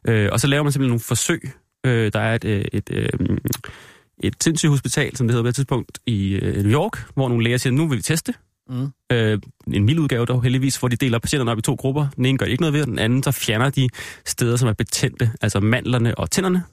Øh, 0.08 0.30
og 0.32 0.40
så 0.40 0.48
laver 0.48 0.64
man 0.64 0.72
simpelthen 0.72 0.90
nogle 0.90 1.00
forsøg. 1.00 1.52
Øh, 1.86 2.12
der 2.14 2.20
er 2.20 2.36
et, 2.36 2.46
øh, 2.46 2.66
et, 2.74 2.90
øh, 2.92 3.10
et 4.24 4.36
sindssygt 4.44 4.70
hospital, 4.70 5.16
som 5.16 5.28
det 5.28 5.34
hedder 5.34 5.44
på 5.44 5.48
et 5.50 5.56
tidspunkt, 5.56 6.00
i 6.06 6.34
øh, 6.34 6.64
New 6.64 6.72
York, 6.72 7.14
hvor 7.14 7.30
nogle 7.30 7.44
læger 7.44 7.58
siger, 7.58 7.74
nu 7.74 7.88
vil 7.88 7.98
vi 7.98 8.02
teste. 8.02 8.34
Mm. 8.70 8.88
Øh, 9.12 9.40
en 9.68 9.86
mild 9.86 10.00
udgave 10.00 10.26
dog 10.26 10.44
heldigvis, 10.44 10.78
hvor 10.78 10.88
de 10.88 10.96
deler 10.96 11.20
patienterne 11.20 11.52
op 11.52 11.58
i 11.58 11.62
to 11.62 11.76
grupper. 11.76 12.08
Den 12.16 12.26
ene 12.26 12.38
gør 12.38 12.46
ikke 12.46 12.62
noget 12.62 12.74
ved, 12.74 12.82
og 12.82 12.88
den 12.88 13.00
anden 13.00 13.24
så 13.24 13.32
fjerner 13.32 13.70
de 13.70 13.90
steder, 14.26 14.56
som 14.56 14.70
er 14.70 14.74
betændte, 14.74 15.32
altså 15.42 15.60
mandlerne 15.60 16.18
og 16.18 16.32
tænderne. 16.32 16.64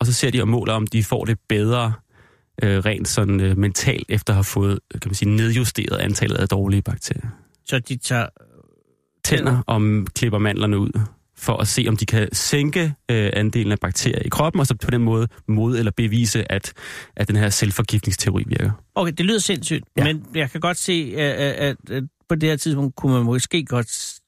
Og 0.00 0.06
så 0.06 0.12
ser 0.12 0.30
de 0.30 0.40
og 0.40 0.48
måler, 0.48 0.72
om 0.72 0.86
de 0.86 1.04
får 1.04 1.24
det 1.24 1.38
bedre 1.48 1.92
øh, 2.62 2.78
rent 2.78 3.08
sådan 3.08 3.40
øh, 3.40 3.58
mentalt, 3.58 4.06
efter 4.08 4.32
at 4.32 4.36
have 4.36 4.44
fået 4.44 4.80
kan 4.92 5.08
man 5.08 5.14
sige, 5.14 5.36
nedjusteret 5.36 5.96
antallet 5.96 6.36
af 6.36 6.48
dårlige 6.48 6.82
bakterier. 6.82 7.28
Så 7.66 7.78
de 7.78 7.96
tager... 7.96 8.26
Tænder 9.24 9.62
og 9.66 9.80
klipper 10.14 10.38
mandlerne 10.38 10.78
ud, 10.78 10.90
for 11.38 11.56
at 11.56 11.68
se, 11.68 11.84
om 11.88 11.96
de 11.96 12.06
kan 12.06 12.28
sænke 12.32 12.94
øh, 13.10 13.30
andelen 13.32 13.72
af 13.72 13.78
bakterier 13.78 14.22
i 14.24 14.28
kroppen, 14.28 14.60
og 14.60 14.66
så 14.66 14.74
på 14.74 14.90
den 14.90 15.02
måde 15.02 15.28
mod 15.48 15.78
eller 15.78 15.92
bevise, 15.96 16.52
at, 16.52 16.72
at 17.16 17.28
den 17.28 17.36
her 17.36 17.50
selvforgiftningsteori 17.50 18.44
virker. 18.46 18.70
Okay, 18.94 19.12
det 19.12 19.26
lyder 19.26 19.38
sindssygt, 19.38 19.84
ja. 19.96 20.04
Men 20.04 20.26
jeg 20.34 20.50
kan 20.50 20.60
godt 20.60 20.76
se, 20.76 21.14
at, 21.16 21.54
at, 21.54 21.76
at 21.90 22.04
på 22.28 22.34
det 22.34 22.48
her 22.48 22.56
tidspunkt 22.56 22.96
kunne 22.96 23.12
man 23.12 23.24
måske 23.24 23.64
godt 23.64 24.20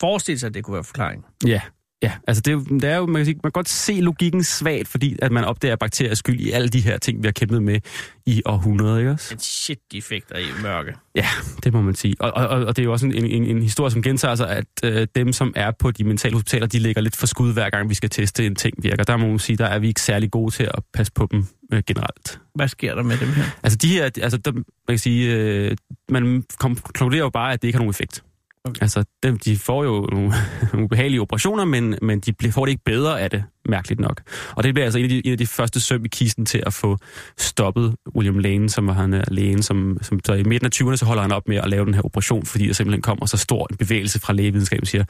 forestille 0.00 0.38
sig, 0.38 0.46
at 0.46 0.54
det 0.54 0.64
kunne 0.64 0.74
være 0.74 0.84
forklaring. 0.84 1.24
Ja, 1.46 1.60
Ja, 2.02 2.12
altså 2.26 2.40
det 2.40 2.50
er, 2.50 2.54
jo, 2.54 2.60
det 2.60 2.84
er 2.84 2.96
jo, 2.96 3.06
man 3.06 3.20
kan, 3.20 3.24
sige, 3.24 3.34
man 3.34 3.42
kan 3.42 3.52
godt 3.52 3.68
se 3.68 3.92
logikken 3.92 4.44
svagt, 4.44 4.88
fordi 4.88 5.16
at 5.22 5.32
man 5.32 5.44
opdager 5.44 5.76
bakterier 5.76 6.14
skyld 6.14 6.40
i 6.40 6.50
alle 6.50 6.68
de 6.68 6.80
her 6.80 6.98
ting, 6.98 7.22
vi 7.22 7.26
har 7.26 7.32
kæmpet 7.32 7.62
med 7.62 7.80
i 8.26 8.42
århundreder, 8.46 8.98
ikke 8.98 9.10
også? 9.10 9.34
Men 9.34 9.40
shit, 9.40 9.78
de 9.92 9.98
i 9.98 10.62
mørke. 10.62 10.94
Ja, 11.14 11.26
det 11.64 11.72
må 11.72 11.80
man 11.80 11.94
sige. 11.94 12.14
Og, 12.20 12.32
og, 12.32 12.66
og 12.66 12.76
det 12.76 12.82
er 12.82 12.84
jo 12.84 12.92
også 12.92 13.06
en, 13.06 13.24
en, 13.24 13.44
en 13.44 13.62
historie, 13.62 13.90
som 13.90 14.02
gentager 14.02 14.34
sig, 14.34 14.50
at 14.50 14.66
øh, 14.84 15.06
dem, 15.14 15.32
som 15.32 15.52
er 15.56 15.72
på 15.78 15.90
de 15.90 16.04
mentale 16.04 16.34
hospitaler, 16.34 16.66
de 16.66 16.78
ligger 16.78 17.02
lidt 17.02 17.16
for 17.16 17.26
skud, 17.26 17.52
hver 17.52 17.70
gang 17.70 17.88
vi 17.88 17.94
skal 17.94 18.10
teste 18.10 18.46
en 18.46 18.54
ting 18.54 18.74
virker. 18.82 19.04
Der 19.04 19.16
må 19.16 19.26
man 19.26 19.38
sige, 19.38 19.56
der 19.56 19.66
er 19.66 19.78
vi 19.78 19.88
ikke 19.88 20.00
særlig 20.00 20.30
gode 20.30 20.54
til 20.54 20.64
at 20.64 20.82
passe 20.94 21.12
på 21.12 21.28
dem 21.30 21.46
øh, 21.72 21.82
generelt. 21.86 22.40
Hvad 22.54 22.68
sker 22.68 22.94
der 22.94 23.02
med 23.02 23.18
dem 23.18 23.28
her? 23.28 23.44
Altså 23.62 23.78
de 23.78 23.88
her, 23.88 24.04
altså 24.04 24.38
der, 24.38 24.52
man 24.52 24.64
kan 24.88 24.98
sige, 24.98 25.34
øh, 25.34 25.76
man 26.08 26.44
konkluderer 26.58 27.22
jo 27.22 27.30
bare, 27.30 27.52
at 27.52 27.62
det 27.62 27.68
ikke 27.68 27.76
har 27.76 27.80
nogen 27.80 27.90
effekt. 27.90 28.22
Okay. 28.68 28.82
Altså, 28.82 29.04
dem, 29.22 29.38
de 29.38 29.56
får 29.56 29.84
jo 29.84 30.08
nogle, 30.12 30.32
ubehagelige 30.84 31.20
operationer, 31.20 31.64
men, 31.64 31.94
men 32.02 32.20
de 32.20 32.52
får 32.52 32.64
det 32.64 32.70
ikke 32.70 32.84
bedre 32.84 33.20
af 33.20 33.30
det, 33.30 33.44
mærkeligt 33.68 34.00
nok. 34.00 34.22
Og 34.56 34.64
det 34.64 34.74
bliver 34.74 34.84
altså 34.84 34.98
en 34.98 35.04
af 35.04 35.08
de, 35.08 35.26
en 35.26 35.32
af 35.32 35.38
de 35.38 35.46
første 35.46 35.80
søm 35.80 36.04
i 36.04 36.08
kisten 36.08 36.46
til 36.46 36.62
at 36.66 36.72
få 36.72 36.98
stoppet 37.36 37.96
William 38.16 38.38
Lane, 38.38 38.70
som 38.70 38.86
var 38.86 38.92
han 38.92 39.14
er 39.14 39.24
lægen, 39.28 39.62
som, 39.62 39.98
som 40.02 40.20
så 40.24 40.32
i 40.32 40.42
midten 40.42 40.66
af 40.66 40.70
20'erne, 40.74 40.96
så 40.96 41.04
holder 41.04 41.22
han 41.22 41.32
op 41.32 41.48
med 41.48 41.56
at 41.56 41.68
lave 41.68 41.84
den 41.84 41.94
her 41.94 42.02
operation, 42.02 42.46
fordi 42.46 42.66
der 42.66 42.72
simpelthen 42.72 43.02
kommer 43.02 43.26
så 43.26 43.36
stor 43.36 43.66
en 43.70 43.76
bevægelse 43.76 44.20
fra 44.20 44.32
lægevidenskaben, 44.32 44.86
siger, 44.86 45.04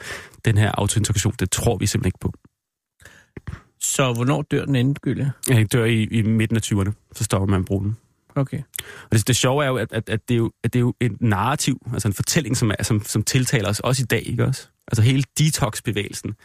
den 0.45 0.57
her 0.57 0.71
autointegration, 0.77 1.33
det 1.39 1.51
tror 1.51 1.77
vi 1.77 1.85
simpelthen 1.85 2.07
ikke 2.07 2.19
på. 2.21 2.33
Så 3.79 4.13
hvornår 4.13 4.41
dør 4.41 4.65
den 4.65 4.75
endegyldigt? 4.75 5.27
Ja, 5.49 5.53
den 5.53 5.67
dør 5.67 5.85
i, 5.85 6.03
i 6.03 6.21
midten 6.21 6.57
af 6.57 6.61
20'erne, 6.61 7.11
så 7.15 7.23
stopper 7.23 7.47
man 7.47 7.59
at 7.59 7.65
bruge 7.65 7.83
den. 7.83 7.97
Okay. 8.39 8.61
Og 9.03 9.11
det, 9.11 9.27
det 9.27 9.35
sjove 9.35 9.63
er 9.63 9.67
jo, 9.67 9.77
at, 9.77 9.93
at, 9.93 10.09
at, 10.09 10.29
det 10.29 10.33
er 10.33 10.37
jo, 10.37 10.51
at 10.63 10.73
det 10.73 10.79
er 10.79 10.81
jo 10.81 10.93
et 10.99 11.21
narrativ, 11.21 11.87
altså 11.93 12.07
en 12.07 12.13
fortælling, 12.13 12.57
som, 12.57 12.71
er, 12.79 12.83
som, 12.83 13.03
som 13.05 13.23
tiltaler 13.23 13.69
os 13.69 13.79
også 13.79 14.03
i 14.03 14.05
dag, 14.05 14.23
ikke 14.25 14.45
også? 14.45 14.67
Altså 14.87 15.01
hele 15.01 15.23
detox-bevægelsen 15.39 16.35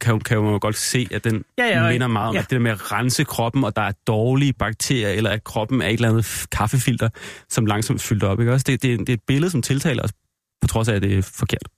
kan, 0.00 0.20
kan 0.20 0.36
jo 0.36 0.58
godt 0.60 0.76
se, 0.76 1.08
at 1.10 1.24
den 1.24 1.44
ja, 1.58 1.66
ja, 1.66 1.90
minder 1.90 2.06
meget 2.06 2.28
om, 2.28 2.34
ja. 2.34 2.40
at 2.40 2.50
det 2.50 2.56
der 2.56 2.62
med 2.62 2.70
at 2.70 2.92
rense 2.92 3.24
kroppen, 3.24 3.64
og 3.64 3.76
der 3.76 3.82
er 3.82 3.92
dårlige 4.06 4.52
bakterier, 4.52 5.08
eller 5.08 5.30
at 5.30 5.44
kroppen 5.44 5.82
er 5.82 5.86
et 5.86 5.92
eller 5.92 6.08
andet 6.08 6.46
kaffefilter, 6.52 7.08
som 7.48 7.66
langsomt 7.66 8.02
fylder 8.02 8.28
op, 8.28 8.40
ikke 8.40 8.52
også? 8.52 8.64
Det, 8.66 8.82
det, 8.82 8.98
det 8.98 9.08
er 9.08 9.14
et 9.14 9.22
billede, 9.26 9.50
som 9.50 9.62
tiltaler 9.62 10.02
os, 10.02 10.12
på 10.60 10.68
trods 10.68 10.88
af, 10.88 10.94
at 10.94 11.02
det 11.02 11.18
er 11.18 11.22
forkert. 11.22 11.68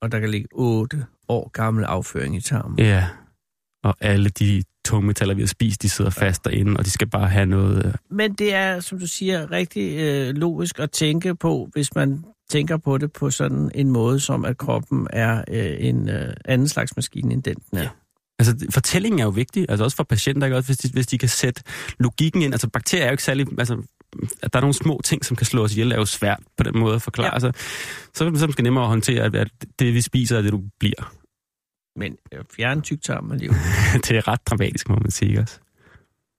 Og 0.00 0.12
der 0.12 0.20
kan 0.20 0.30
ligge 0.30 0.48
otte 0.52 1.06
år 1.28 1.50
gammel 1.52 1.84
afføring 1.84 2.36
i 2.36 2.40
tarmen. 2.40 2.78
Ja, 2.78 3.08
og 3.84 3.94
alle 4.00 4.28
de 4.28 4.62
tungmetaller, 4.84 5.34
vi 5.34 5.42
har 5.42 5.46
spist, 5.46 5.82
de 5.82 5.88
sidder 5.88 6.10
fast 6.10 6.44
derinde, 6.44 6.76
og 6.76 6.84
de 6.84 6.90
skal 6.90 7.08
bare 7.08 7.28
have 7.28 7.46
noget... 7.46 7.86
Øh, 7.86 7.94
Men 8.10 8.32
det 8.32 8.54
er, 8.54 8.80
som 8.80 8.98
du 8.98 9.06
siger, 9.06 9.50
rigtig 9.50 9.98
øh, 9.98 10.34
logisk 10.34 10.78
at 10.78 10.90
tænke 10.90 11.34
på, 11.34 11.68
hvis 11.72 11.94
man 11.94 12.24
tænker 12.50 12.76
på 12.76 12.98
det 12.98 13.12
på 13.12 13.30
sådan 13.30 13.70
en 13.74 13.90
måde, 13.90 14.20
som 14.20 14.44
at 14.44 14.58
kroppen 14.58 15.06
er 15.10 15.44
øh, 15.48 15.76
en 15.78 16.08
øh, 16.08 16.32
anden 16.44 16.68
slags 16.68 16.96
maskine, 16.96 17.32
end 17.32 17.42
den 17.42 17.56
den 17.70 17.78
er. 17.78 17.82
Ja. 17.82 17.88
Altså, 18.38 18.66
fortællingen 18.70 19.18
er 19.18 19.24
jo 19.24 19.30
vigtig, 19.30 19.66
altså 19.68 19.84
også 19.84 19.96
for 19.96 20.04
patienter, 20.04 20.46
ikke? 20.46 20.56
Også 20.56 20.68
hvis, 20.68 20.78
de, 20.78 20.90
hvis 20.92 21.06
de 21.06 21.18
kan 21.18 21.28
sætte 21.28 21.62
logikken 21.98 22.42
ind. 22.42 22.54
Altså, 22.54 22.68
bakterier 22.68 23.04
er 23.04 23.08
jo 23.08 23.12
ikke 23.12 23.22
særlig... 23.22 23.46
Altså, 23.58 23.82
at 24.42 24.52
der 24.52 24.58
er 24.58 24.60
nogle 24.60 24.74
små 24.74 25.00
ting, 25.04 25.24
som 25.24 25.36
kan 25.36 25.46
slå 25.46 25.64
os 25.64 25.72
ihjel, 25.72 25.92
er 25.92 25.96
jo 25.96 26.04
svært 26.04 26.40
på 26.56 26.64
den 26.64 26.78
måde 26.78 26.94
at 26.94 27.02
forklare. 27.02 27.26
Ja. 27.26 27.34
Altså, 27.34 27.52
så 28.14 28.24
er 28.24 28.30
det 28.30 28.40
måske 28.40 28.62
nemmere 28.62 28.84
at 28.84 28.88
håndtere, 28.88 29.24
at 29.24 29.48
det, 29.78 29.94
vi 29.94 30.00
spiser, 30.00 30.38
er 30.38 30.42
det, 30.42 30.52
du 30.52 30.62
bliver. 30.80 31.12
Men 31.96 32.16
øh, 32.32 32.44
fjerne 32.56 32.80
tyktarm 32.82 33.32
alligevel. 33.32 33.58
det 34.08 34.10
er 34.10 34.28
ret 34.28 34.46
dramatisk, 34.46 34.88
må 34.88 34.96
man 34.96 35.10
sige 35.10 35.40
også. 35.40 35.58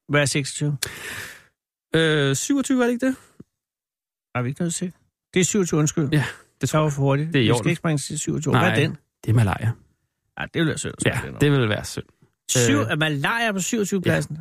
Hvad 0.09 0.21
er 0.21 0.25
26? 0.25 0.77
Øh, 1.95 2.35
27 2.35 2.81
er 2.81 2.85
det 2.85 2.93
ikke 2.93 3.05
det? 3.05 3.15
Har 4.35 4.41
vi 4.41 4.49
ikke 4.49 4.61
noget 4.61 4.73
til? 4.73 4.93
Det 5.33 5.39
er 5.39 5.43
27, 5.43 5.79
undskyld. 5.79 6.09
Ja, 6.11 6.25
det 6.61 6.69
tror 6.69 6.83
jeg. 6.83 6.91
for 6.91 7.01
hurtigt. 7.01 7.33
Det 7.33 7.39
er 7.39 7.45
i 7.45 7.47
Vi 7.47 7.57
skal 7.57 7.69
ikke 7.69 7.79
springe 7.79 7.97
til 7.97 8.19
27. 8.19 8.53
Nej, 8.53 8.63
Hvad 8.63 8.77
er 8.77 8.87
den? 8.87 8.97
det 9.23 9.29
er 9.29 9.35
malaria. 9.35 9.71
Ja, 10.39 10.45
det 10.53 10.59
vil 10.59 10.67
være 10.67 10.77
synd. 10.77 10.93
Ja, 11.05 11.19
det 11.41 11.51
vil 11.51 11.69
være 11.69 11.85
synd. 11.85 12.03
Syv, 12.49 12.77
er 12.77 12.95
malaria 12.95 13.51
på 13.51 13.59
27 13.59 14.01
pladsen? 14.01 14.37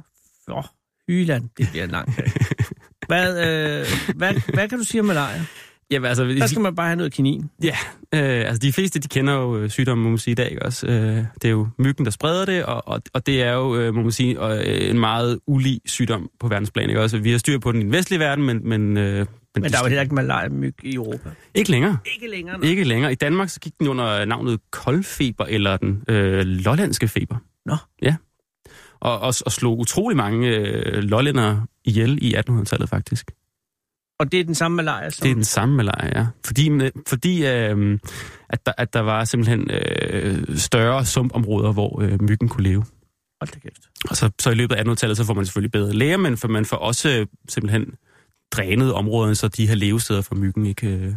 Ja. 0.49 0.59
Åh, 0.59 0.65
Hyland, 1.09 1.49
det 1.59 1.69
bliver 1.71 1.87
langt. 1.87 2.21
hvad, 3.09 3.31
øh, 3.31 3.87
hvad, 4.17 4.55
hvad 4.55 4.69
kan 4.69 4.79
du 4.79 4.85
sige 4.85 5.01
om 5.01 5.07
malaria? 5.07 5.45
Jamen, 5.93 6.09
altså, 6.09 6.25
Der 6.25 6.47
skal 6.47 6.63
man 6.63 6.75
bare 6.75 6.87
have 6.87 6.97
noget 6.97 7.13
kinin. 7.13 7.51
Ja, 7.63 7.77
øh, 8.15 8.49
altså 8.49 8.59
de 8.59 8.73
fleste, 8.73 8.99
de 9.01 9.09
kender 9.09 9.35
jo 9.35 9.57
øh, 9.57 9.71
sygdommen, 9.71 10.05
må 10.05 10.11
man 10.11 10.19
sige, 10.19 10.33
i 10.33 10.35
dag, 10.35 10.51
ikke 10.51 10.63
også? 10.63 10.87
Øh, 10.87 11.17
det 11.35 11.45
er 11.45 11.49
jo 11.49 11.69
myggen, 11.79 12.05
der 12.05 12.11
spreder 12.11 12.45
det, 12.45 12.65
og, 12.65 12.89
og, 12.89 13.03
og 13.15 13.27
det 13.27 13.43
er 13.43 13.53
jo, 13.53 13.77
øh, 13.77 13.95
må 13.95 14.03
man 14.03 14.13
sige, 14.13 14.47
øh, 14.47 14.91
en 14.91 14.99
meget 14.99 15.39
ulig 15.47 15.81
sygdom 15.87 16.31
på 16.41 16.49
verdensplan, 16.49 16.89
ikke 16.89 17.01
også? 17.01 17.19
Vi 17.19 17.31
har 17.31 17.39
styr 17.39 17.59
på 17.59 17.73
den 17.73 17.81
i 17.81 17.85
den 17.85 17.93
vestlige 17.93 18.21
verden, 18.21 18.45
men... 18.45 18.69
Men, 18.69 18.97
øh, 18.97 19.27
men, 19.55 19.63
men 19.63 19.73
der 19.73 19.79
er 19.79 19.83
jo 19.83 19.89
heller 19.89 20.03
ikke 20.03 20.15
malaria-myg 20.15 20.75
i 20.83 20.95
Europa. 20.95 21.31
Ikke 21.55 21.71
længere. 21.71 21.99
Ikke 22.15 22.31
længere. 22.31 22.59
Nej. 22.59 22.69
Ikke 22.69 22.85
længere. 22.85 23.13
I 23.13 23.15
Danmark 23.15 23.49
så 23.49 23.61
gik 23.61 23.73
den 23.79 23.89
under 23.89 24.25
navnet 24.25 24.61
koldfeber, 24.71 25.45
eller 25.45 25.77
den 25.77 26.03
øh, 26.09 26.45
lollandske 26.45 27.09
feber. 27.09 27.37
Nå. 27.67 27.77
Ja. 28.03 28.17
Og, 29.01 29.19
og, 29.19 29.35
og 29.47 29.53
slog 29.53 29.79
utrolig 29.79 30.17
mange 30.17 30.49
øh, 30.49 31.03
lollændere 31.03 31.67
ihjel 31.85 32.19
i 32.23 32.35
1800-tallet, 32.35 32.89
faktisk. 32.89 33.31
Og 34.23 34.33
det 34.33 34.41
er 34.41 34.45
den 34.45 34.55
samme 34.55 34.77
malaria? 34.77 35.11
Som... 35.11 35.23
Det 35.23 35.31
er 35.31 35.35
den 35.35 35.45
samme 35.45 35.77
malaria, 35.77 36.19
ja. 36.19 36.27
Fordi, 36.47 36.91
fordi 37.09 37.47
øh, 37.47 37.99
at, 38.49 38.67
der, 38.67 38.73
at 38.79 38.93
der 38.93 39.01
var 39.01 39.25
simpelthen 39.25 39.71
øh, 39.71 40.59
større 40.59 41.05
sumpområder, 41.05 41.73
hvor 41.73 42.03
øh, 42.03 42.23
myggen 42.23 42.49
kunne 42.49 42.65
leve. 42.65 42.85
Hold 43.41 43.53
da 43.55 43.59
kæft. 43.59 43.89
Og 44.11 44.17
så, 44.17 44.31
så 44.39 44.51
i 44.51 44.55
løbet 44.55 44.75
af 44.75 44.85
1800-tallet, 44.85 45.17
så 45.17 45.25
får 45.25 45.35
man 45.35 45.47
selvfølgelig 45.47 45.73
bedre 45.73 45.93
læger, 45.93 46.17
men 46.17 46.37
for 46.37 46.49
man 46.49 46.65
får 46.65 46.77
også 46.77 47.09
øh, 47.09 47.27
simpelthen 47.49 47.95
drænet 48.53 48.93
områderne, 48.93 49.35
så 49.35 49.49
de 49.49 49.69
her 49.69 49.75
levesteder 49.75 50.23
for 50.23 50.35
myggen 50.35 50.67
ikke 50.67 50.87
øh, 50.87 51.15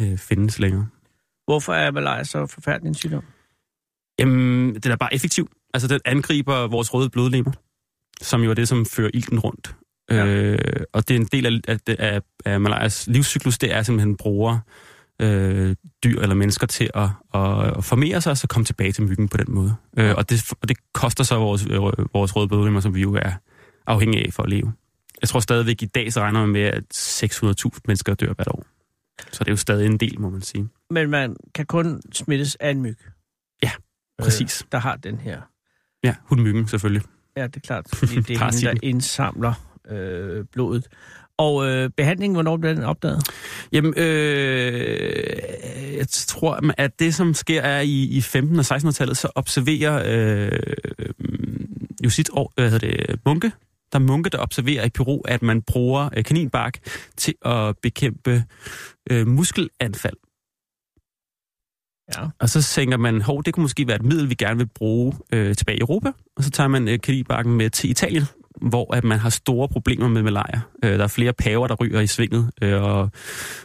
øh, 0.00 0.18
findes 0.18 0.58
længere. 0.58 0.86
Hvorfor 1.46 1.72
er 1.72 1.90
malaria 1.90 2.24
så 2.24 2.46
forfærdelig 2.46 2.88
en 2.88 2.94
sygdom? 2.94 3.24
Jamen, 4.18 4.74
det 4.74 4.86
er 4.86 4.96
bare 4.96 5.14
effektiv. 5.14 5.50
Altså, 5.74 5.88
den 5.88 6.00
angriber 6.04 6.66
vores 6.66 6.94
røde 6.94 7.10
blodlemmer, 7.10 7.52
som 8.22 8.42
jo 8.42 8.50
er 8.50 8.54
det, 8.54 8.68
som 8.68 8.86
fører 8.86 9.10
ilten 9.14 9.38
rundt. 9.38 9.74
Ja. 10.10 10.26
Øh, 10.26 10.58
og 10.92 11.08
det 11.08 11.16
er 11.16 11.20
en 11.20 11.28
del 11.32 11.62
af, 11.68 11.78
af, 11.98 12.20
af, 12.44 12.60
malarias 12.60 13.06
livscyklus, 13.06 13.58
det 13.58 13.74
er 13.74 13.82
simpelthen 13.82 14.16
bruger 14.16 14.58
øh, 15.22 15.76
dyr 16.04 16.20
eller 16.20 16.34
mennesker 16.34 16.66
til 16.66 16.90
at, 16.94 17.08
at, 17.34 17.84
formere 17.84 18.20
sig, 18.20 18.30
og 18.30 18.38
så 18.38 18.46
komme 18.46 18.64
tilbage 18.64 18.92
til 18.92 19.04
myggen 19.04 19.28
på 19.28 19.36
den 19.36 19.54
måde. 19.54 19.74
Øh, 19.98 20.14
og, 20.16 20.30
det, 20.30 20.52
og 20.60 20.68
det 20.68 20.76
koster 20.92 21.24
så 21.24 21.38
vores, 21.38 21.66
øh, 21.70 21.80
vores 22.14 22.36
røde 22.36 22.48
blodlemmer, 22.48 22.80
som 22.80 22.94
vi 22.94 23.00
jo 23.00 23.14
er 23.14 23.32
afhængige 23.86 24.26
af 24.26 24.32
for 24.32 24.42
at 24.42 24.50
leve. 24.50 24.72
Jeg 25.20 25.28
tror 25.28 25.40
stadigvæk 25.40 25.82
i 25.82 25.86
dag, 25.86 26.12
så 26.12 26.20
regner 26.20 26.40
man 26.40 26.48
med, 26.48 26.60
at 26.60 26.84
600.000 26.94 27.80
mennesker 27.86 28.14
dør 28.14 28.32
hvert 28.32 28.48
år. 28.48 28.64
Så 29.32 29.44
det 29.44 29.48
er 29.48 29.52
jo 29.52 29.56
stadig 29.56 29.86
en 29.86 29.96
del, 29.96 30.20
må 30.20 30.30
man 30.30 30.40
sige. 30.40 30.68
Men 30.90 31.10
man 31.10 31.36
kan 31.54 31.66
kun 31.66 32.02
smittes 32.12 32.54
af 32.60 32.70
en 32.70 32.82
myg? 32.82 32.98
Ja, 33.62 33.70
præcis. 34.22 34.62
Øh, 34.62 34.68
der 34.72 34.78
har 34.78 34.96
den 34.96 35.18
her? 35.18 35.40
Ja, 36.04 36.14
hundmyggen 36.24 36.68
selvfølgelig. 36.68 37.02
Ja, 37.36 37.46
det 37.46 37.56
er 37.56 37.60
klart, 37.60 37.86
fordi 37.92 38.20
det 38.20 38.36
er 38.36 38.50
den, 38.50 38.62
der 38.62 38.74
indsamler 38.82 39.67
øh, 39.90 40.44
blodet. 40.52 40.88
Og 41.38 41.66
øh, 41.66 41.90
behandlingen, 41.96 42.34
hvornår 42.34 42.56
blev 42.56 42.74
den 42.74 42.84
opdaget? 42.84 43.22
Jamen, 43.72 43.94
øh, 43.96 45.36
jeg 45.96 46.08
tror, 46.08 46.60
at 46.78 46.98
det, 46.98 47.14
som 47.14 47.34
sker, 47.34 47.62
er 47.62 47.80
i, 47.80 48.02
i 48.02 48.18
15- 48.18 48.36
og 48.36 48.76
1600-tallet, 48.76 49.16
så 49.16 49.28
observerer 49.34 50.02
øh, 50.06 50.50
Jusit 52.04 52.30
og, 52.32 52.52
hvad 52.54 52.70
hedder 52.70 52.88
det, 52.88 53.20
munke, 53.26 53.52
der 53.92 53.98
er 53.98 54.02
munke, 54.02 54.30
der 54.30 54.38
observerer 54.38 54.84
i 54.84 54.90
Peru, 54.90 55.20
at 55.20 55.42
man 55.42 55.62
bruger 55.62 56.08
øh, 56.16 56.24
kaninbark 56.24 56.78
til 57.16 57.34
at 57.44 57.78
bekæmpe 57.82 58.44
øh, 59.10 59.26
muskelanfald. 59.26 60.16
Ja. 62.16 62.28
Og 62.40 62.48
så 62.48 62.62
tænker 62.62 62.96
man, 62.96 63.20
hov, 63.22 63.42
det 63.44 63.54
kunne 63.54 63.62
måske 63.62 63.86
være 63.86 63.96
et 63.96 64.02
middel, 64.02 64.30
vi 64.30 64.34
gerne 64.34 64.58
vil 64.58 64.68
bruge 64.74 65.14
øh, 65.32 65.56
tilbage 65.56 65.78
i 65.78 65.80
Europa. 65.80 66.12
Og 66.36 66.44
så 66.44 66.50
tager 66.50 66.68
man 66.68 66.88
øh, 66.88 67.00
kaninbarken 67.00 67.56
med 67.56 67.70
til 67.70 67.90
Italien, 67.90 68.24
hvor 68.60 68.94
at 68.94 69.04
man 69.04 69.18
har 69.18 69.30
store 69.30 69.68
problemer 69.68 70.08
med 70.08 70.22
malaria. 70.22 70.60
Øh, 70.84 70.98
der 70.98 71.04
er 71.04 71.08
flere 71.08 71.32
paver, 71.32 71.66
der 71.66 71.74
ryger 71.74 72.00
i 72.00 72.06
svinget 72.06 72.50
øh, 72.62 72.82
og 72.82 73.10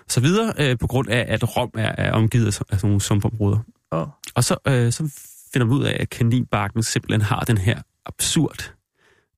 så 0.07 0.21
videre, 0.21 0.53
øh, 0.59 0.77
på 0.77 0.87
grund 0.87 1.09
af, 1.09 1.25
at 1.27 1.57
Rom 1.57 1.71
er, 1.73 1.91
er 1.97 2.11
omgivet 2.11 2.45
af, 2.45 2.47
af 2.47 2.53
sådan 2.53 2.79
nogle 2.83 3.01
sumpområder. 3.01 3.59
Oh. 3.91 4.07
Og 4.35 4.43
så, 4.43 4.57
øh, 4.67 4.91
så 4.91 5.03
finder 5.53 5.65
man 5.65 5.77
ud 5.77 5.83
af, 5.83 5.97
at 5.99 6.09
kaninbarken 6.09 6.83
simpelthen 6.83 7.21
har 7.21 7.39
den 7.39 7.57
her 7.57 7.81
absurd 8.05 8.73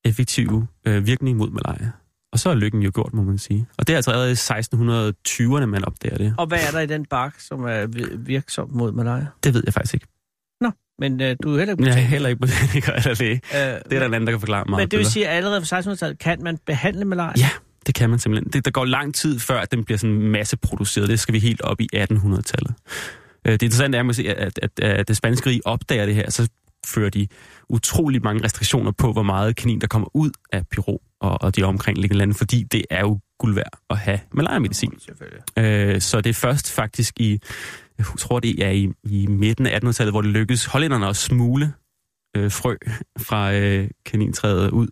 effektive 0.05 0.67
øh, 0.87 1.07
virkning 1.07 1.37
mod 1.37 1.49
malaria. 1.49 1.91
Og 2.31 2.39
så 2.39 2.49
er 2.49 2.55
lykken 2.55 2.81
jo 2.81 2.91
gjort, 2.93 3.13
må 3.13 3.23
man 3.23 3.37
sige. 3.37 3.67
Og 3.77 3.87
det 3.87 3.93
er 3.93 3.97
altså 3.97 4.11
allerede 4.11 4.31
i 4.31 4.35
1620'erne, 4.35 5.65
man 5.65 5.85
opdager 5.85 6.17
det. 6.17 6.35
Og 6.37 6.47
hvad 6.47 6.59
er 6.67 6.71
der 6.71 6.79
i 6.79 6.85
den 6.85 7.05
bark, 7.05 7.39
som 7.39 7.63
er 7.63 7.85
virksom 8.17 8.69
mod 8.71 8.91
malaria? 8.91 9.27
Det 9.43 9.53
ved 9.53 9.63
jeg 9.65 9.73
faktisk 9.73 9.93
ikke. 9.93 10.07
Men 10.99 11.21
øh, 11.21 11.35
du 11.43 11.53
er 11.53 11.57
heller 11.57 11.73
ikke 11.73 11.85
Jeg 11.85 11.93
er 11.93 11.97
heller 11.97 12.29
ikke 12.29 12.39
botaniker 12.41 12.93
eller 12.99 13.15
læge. 13.19 13.41
Øh, 13.53 13.59
det 13.59 13.93
er 13.93 13.99
der 13.99 14.05
en 14.05 14.13
anden, 14.13 14.27
der 14.27 14.31
kan 14.31 14.39
forklare 14.39 14.63
mig. 14.69 14.79
Men 14.79 14.91
det 14.91 14.99
vil 14.99 15.05
sige, 15.05 15.27
at 15.27 15.37
allerede 15.37 15.65
fra 15.65 15.79
1600-tallet 15.79 16.19
kan 16.19 16.43
man 16.43 16.57
behandle 16.65 17.05
malaria? 17.05 17.33
Ja, 17.37 17.49
det 17.87 17.95
kan 17.95 18.09
man 18.09 18.19
simpelthen. 18.19 18.53
Det, 18.53 18.65
der 18.65 18.71
går 18.71 18.85
lang 18.85 19.15
tid 19.15 19.39
før, 19.39 19.59
at 19.59 19.71
den 19.71 19.83
bliver 19.83 19.97
sådan 19.97 20.15
masseproduceret. 20.15 21.09
Det 21.09 21.19
skal 21.19 21.33
vi 21.33 21.39
helt 21.39 21.61
op 21.61 21.81
i 21.81 21.87
1800-tallet. 21.95 22.73
Det 23.45 23.61
interessante 23.61 23.97
er, 23.97 24.03
at, 24.03 24.19
at, 24.37 24.59
at, 24.63 24.79
at 24.79 25.07
det 25.07 25.17
spanske 25.17 25.49
rige 25.49 25.61
opdager 25.65 26.05
det 26.05 26.15
her, 26.15 26.31
så 26.31 26.49
fører 26.85 27.09
de 27.09 27.27
utrolig 27.69 28.23
mange 28.23 28.43
restriktioner 28.43 28.91
på, 28.91 29.11
hvor 29.11 29.23
meget 29.23 29.55
kanin, 29.55 29.81
der 29.81 29.87
kommer 29.87 30.07
ud 30.13 30.31
af 30.51 30.67
Peru 30.67 30.97
og, 31.21 31.41
og 31.41 31.55
de 31.55 31.63
omkringliggende 31.63 32.17
lande, 32.19 32.33
fordi 32.33 32.63
det 32.63 32.85
er 32.89 32.99
jo 32.99 33.19
guld 33.39 33.55
værd 33.55 33.79
at 33.89 33.97
have 33.97 34.19
malaria-medicin. 34.33 34.93
Ja, 35.57 35.93
øh, 35.93 36.01
så 36.01 36.21
det 36.21 36.29
er 36.29 36.33
først 36.33 36.71
faktisk 36.71 37.19
i 37.19 37.39
jeg 37.97 38.05
tror 38.17 38.39
det 38.39 38.65
er 38.65 38.69
i, 38.69 38.89
i 39.03 39.27
midten 39.27 39.65
af 39.65 39.79
1800-tallet, 39.83 40.13
hvor 40.13 40.21
det 40.21 40.31
lykkedes 40.31 40.65
hollænderne 40.65 41.07
at 41.07 41.15
smule 41.15 41.73
øh, 42.37 42.51
frø 42.51 42.75
fra 43.19 43.53
øh, 43.53 43.89
kanintræet 44.05 44.71
ud 44.71 44.87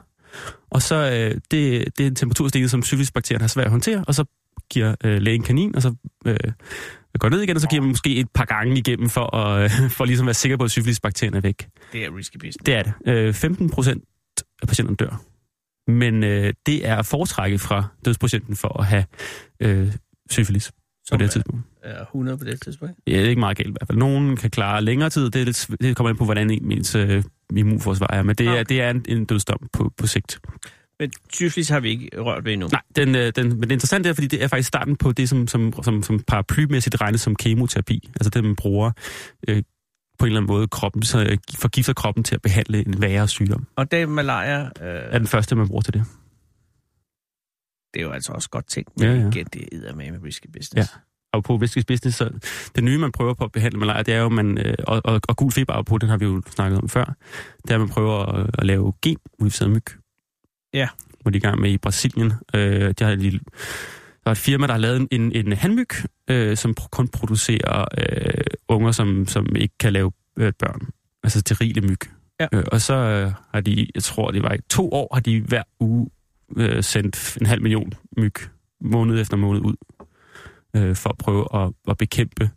og 0.70 0.82
så 0.82 0.94
øh, 0.94 1.40
det, 1.50 1.84
det 1.98 2.00
er 2.00 2.06
en 2.06 2.14
temperaturstigning, 2.14 2.70
som 2.70 2.82
syfilisbakterien 2.82 3.40
har 3.40 3.48
svært 3.48 3.64
at 3.66 3.70
håndtere, 3.70 4.04
og 4.06 4.14
så 4.14 4.24
giver 4.70 4.94
øh, 5.04 5.22
lægen 5.22 5.42
kanin, 5.42 5.76
og 5.76 5.82
så 5.82 5.94
øh, 6.26 6.36
går 7.18 7.28
ned 7.28 7.40
igen, 7.40 7.56
og 7.56 7.60
så 7.60 7.68
giver 7.68 7.82
man 7.82 7.88
måske 7.88 8.16
et 8.16 8.30
par 8.34 8.44
gange 8.44 8.78
igennem, 8.78 9.08
for 9.08 9.36
at, 9.36 9.64
øh, 9.64 9.90
for 9.96 10.04
ligesom 10.04 10.24
at 10.24 10.26
være 10.26 10.34
sikker 10.34 10.56
på, 10.56 10.64
at 10.64 10.70
syfilisbakterien 10.70 11.34
er 11.34 11.40
væk. 11.40 11.68
det 11.92 12.04
er 12.04 12.16
risky 12.16 12.36
business. 12.36 12.56
Det 12.66 12.74
er 12.74 12.82
det. 12.82 12.92
Øh, 13.06 13.34
15 13.34 13.70
procent 13.70 14.04
af 14.62 14.68
patienterne 14.68 14.96
dør. 14.96 15.22
Men 15.90 16.24
øh, 16.24 16.52
det 16.66 16.88
er 16.88 17.02
foretrækket 17.02 17.60
fra 17.60 17.84
dødsprocenten 18.04 18.56
for 18.56 18.80
at 18.80 18.86
have 18.86 19.04
øh, 19.60 19.92
syfilis 20.30 20.72
på 21.10 21.16
det 21.16 21.30
tidspunkt. 21.30 21.62
er 21.82 22.00
100 22.02 22.38
på 22.38 22.44
det 22.44 22.60
tidspunkt. 22.62 22.94
Ja, 23.06 23.12
det 23.12 23.24
er 23.24 23.28
ikke 23.28 23.40
meget 23.40 23.56
galt 23.56 23.68
i 23.68 23.72
hvert 23.72 23.86
fald. 23.86 23.98
Nogen 23.98 24.36
kan 24.36 24.50
klare 24.50 24.82
længere 24.82 25.10
tid. 25.10 25.30
Det, 25.30 25.40
er 25.40 25.44
lidt, 25.44 25.70
det 25.80 25.96
kommer 25.96 26.10
ind 26.10 26.18
på, 26.18 26.24
hvordan 26.24 26.50
ens 26.50 26.94
øh, 26.94 27.22
immunforsvar 27.58 28.06
er. 28.10 28.22
Men 28.22 28.34
det, 28.36 28.46
Nå, 28.46 28.52
er, 28.52 28.54
okay. 28.56 28.64
det 28.68 28.80
er 28.82 28.90
en, 28.90 29.04
en 29.08 29.24
dødsdom 29.24 29.68
på, 29.72 29.92
på 29.96 30.06
sigt. 30.06 30.40
Men 31.00 31.12
syfilis 31.32 31.68
har 31.68 31.80
vi 31.80 31.88
ikke 31.88 32.08
rørt 32.20 32.44
ved 32.44 32.52
endnu. 32.52 32.68
Nej, 32.72 32.80
den, 32.96 33.14
øh, 33.14 33.32
den, 33.36 33.48
men 33.48 33.62
det 33.62 33.70
interessante 33.72 34.08
er, 34.08 34.12
fordi 34.12 34.26
det 34.26 34.42
er 34.42 34.48
faktisk 34.48 34.68
starten 34.68 34.96
på 34.96 35.12
det, 35.12 35.28
som, 35.28 35.48
som, 35.48 35.72
som, 35.82 36.02
som 36.02 36.20
paraplymæssigt 36.20 37.00
regnes 37.00 37.20
som 37.20 37.36
kemoterapi. 37.36 38.10
Altså 38.20 38.30
det, 38.30 38.44
man 38.44 38.56
bruger 38.56 38.90
øh, 39.48 39.62
på 40.18 40.26
en 40.26 40.26
eller 40.26 40.40
anden 40.40 40.54
måde 40.54 40.68
kroppen, 40.68 41.02
så 41.02 41.20
øh, 41.24 41.38
forgifter 41.54 41.92
kroppen 41.92 42.24
til 42.24 42.34
at 42.34 42.42
behandle 42.42 42.86
en 42.86 43.00
værre 43.02 43.28
sygdom. 43.28 43.66
Og 43.76 43.90
det 43.90 44.08
malaria, 44.08 44.60
øh, 44.60 44.70
Er 44.80 45.18
den 45.18 45.26
første, 45.26 45.56
man 45.56 45.68
bruger 45.68 45.82
til 45.82 45.94
det. 45.94 46.04
det 47.94 48.00
er 48.00 48.04
jo 48.04 48.10
altså 48.10 48.32
også 48.32 48.50
godt 48.50 48.66
tænkt. 48.68 48.90
Ja, 49.00 49.12
Men 49.12 49.20
ja. 49.20 49.28
igen, 49.28 49.46
det 49.52 49.88
er 49.88 49.94
med 49.94 50.10
med 50.10 50.22
risky 50.22 50.46
business. 50.52 50.90
Og 51.32 51.44
på 51.44 51.56
Vestkyst 51.56 51.86
Business, 51.86 52.16
så 52.18 52.30
det 52.74 52.84
nye, 52.84 52.98
man 52.98 53.12
prøver 53.12 53.34
på 53.34 53.44
at 53.44 53.52
behandle 53.52 53.78
malaria, 53.78 54.02
det 54.02 54.14
er 54.14 54.18
jo, 54.18 54.28
man, 54.28 54.58
øh, 54.58 54.74
og, 54.86 55.00
og, 55.04 55.20
og 55.28 55.36
gul 55.36 55.52
feber 55.52 55.82
på, 55.82 55.98
den 55.98 56.08
har 56.08 56.16
vi 56.16 56.24
jo 56.24 56.42
snakket 56.50 56.78
om 56.78 56.88
før, 56.88 57.04
det 57.62 57.70
er, 57.70 57.74
at 57.74 57.80
man 57.80 57.88
prøver 57.88 58.18
at, 58.26 58.50
at 58.58 58.66
lave 58.66 58.92
gen-modificeret 59.02 59.70
myg. 59.70 59.84
Ja. 60.74 60.88
Hvor 61.22 61.30
de 61.30 61.36
er 61.36 61.40
i 61.40 61.46
gang 61.48 61.60
med 61.60 61.70
i 61.70 61.78
Brasilien. 61.78 62.32
Øh, 62.54 62.94
der, 62.98 63.06
er 63.06 63.12
et 63.12 63.18
lille, 63.18 63.40
der 64.24 64.26
er 64.26 64.30
et 64.30 64.38
firma, 64.38 64.66
der 64.66 64.72
har 64.72 64.80
lavet 64.80 65.08
en, 65.10 65.32
en 65.32 65.52
handmyg, 65.52 65.88
øh, 66.30 66.56
som 66.56 66.74
kun 66.74 67.08
producerer 67.08 67.84
øh, 67.98 68.44
unger, 68.68 68.92
som, 68.92 69.26
som 69.26 69.56
ikke 69.56 69.74
kan 69.78 69.92
lave 69.92 70.12
øh, 70.38 70.52
børn. 70.58 70.88
Altså 71.22 71.40
sterile 71.40 71.80
myg. 71.80 72.00
Ja. 72.40 72.46
Øh, 72.52 72.64
og 72.72 72.80
så 72.80 72.94
øh, 72.94 73.32
har 73.54 73.60
de, 73.60 73.86
jeg 73.94 74.02
tror, 74.02 74.30
det 74.30 74.42
var 74.42 74.52
i 74.52 74.58
to 74.68 74.92
år, 74.92 75.14
har 75.14 75.20
de 75.20 75.40
hver 75.40 75.62
uge 75.80 76.10
øh, 76.56 76.82
sendt 76.82 77.38
en 77.40 77.46
halv 77.46 77.62
million 77.62 77.92
myg, 78.16 78.34
måned 78.80 79.20
efter 79.20 79.36
måned 79.36 79.60
ud 79.60 79.74
øh, 80.76 80.96
for 80.96 81.10
at 81.10 81.18
prøve 81.18 81.46
at, 81.54 81.72
at 81.88 81.98
bekæmpe 81.98 82.50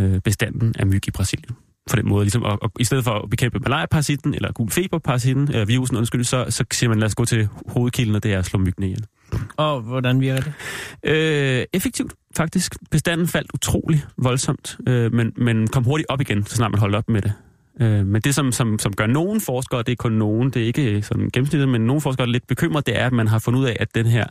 øh, 0.00 0.20
bestanden 0.20 0.74
af 0.78 0.86
myg 0.86 1.08
i 1.08 1.10
Brasilien. 1.10 1.56
For 1.88 1.96
den 1.96 2.08
måde, 2.08 2.24
ligesom, 2.24 2.44
at, 2.44 2.58
at, 2.62 2.70
i 2.80 2.84
stedet 2.84 3.04
for 3.04 3.10
at 3.10 3.30
bekæmpe 3.30 3.58
malaria-parasitten, 3.58 4.34
eller 4.34 4.52
gul 4.52 4.70
feber-parasitten, 4.70 5.48
eller 5.48 5.64
virusen, 5.64 5.96
undskyld, 5.96 6.24
så, 6.24 6.46
så 6.48 6.64
siger 6.72 6.88
man, 6.88 6.98
lad 6.98 7.06
os 7.06 7.14
gå 7.14 7.24
til 7.24 7.48
hovedkilden, 7.68 8.14
og 8.14 8.22
det 8.22 8.32
er 8.32 8.38
at 8.38 8.44
slå 8.44 8.58
myggene 8.58 8.86
ihjel. 8.86 9.06
Og 9.56 9.80
hvordan 9.80 10.20
virker 10.20 10.40
det? 10.40 10.52
Øh, 11.04 11.64
effektivt, 11.72 12.12
faktisk. 12.36 12.76
Bestanden 12.90 13.28
faldt 13.28 13.50
utrolig 13.54 14.04
voldsomt, 14.16 14.78
øh, 14.88 15.12
men, 15.12 15.32
men 15.36 15.68
kom 15.68 15.84
hurtigt 15.84 16.06
op 16.08 16.20
igen, 16.20 16.46
så 16.46 16.56
snart 16.56 16.70
man 16.70 16.80
holdt 16.80 16.96
op 16.96 17.08
med 17.08 17.22
det. 17.22 17.32
Øh, 17.80 18.06
men 18.06 18.22
det, 18.22 18.34
som, 18.34 18.52
som, 18.52 18.78
som 18.78 18.92
gør 18.92 19.06
nogen 19.06 19.40
forskere, 19.40 19.82
det 19.82 19.92
er 19.92 19.96
kun 19.96 20.12
nogen, 20.12 20.50
det 20.50 20.62
er 20.62 20.66
ikke 20.66 21.02
sådan 21.02 21.30
gennemsnittet, 21.32 21.68
men 21.68 21.80
nogle 21.80 22.00
forskere 22.00 22.26
er 22.26 22.30
lidt 22.30 22.46
bekymret, 22.46 22.86
det 22.86 23.00
er, 23.00 23.06
at 23.06 23.12
man 23.12 23.28
har 23.28 23.38
fundet 23.38 23.60
ud 23.60 23.64
af, 23.64 23.76
at 23.80 23.94
den 23.94 24.06
her 24.06 24.26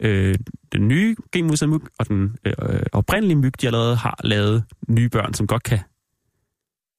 øh, 0.00 0.34
den 0.72 0.88
nye 0.88 1.16
genmodsatte 1.32 1.72
myg 1.72 1.80
og 1.98 2.08
den 2.08 2.36
øh, 2.44 2.82
oprindelige 2.92 3.36
myg, 3.36 3.60
de 3.60 3.66
allerede 3.66 3.96
har 3.96 4.20
lavet 4.24 4.64
nye 4.88 5.08
børn, 5.08 5.34
som 5.34 5.46
godt 5.46 5.62
kan 5.62 5.78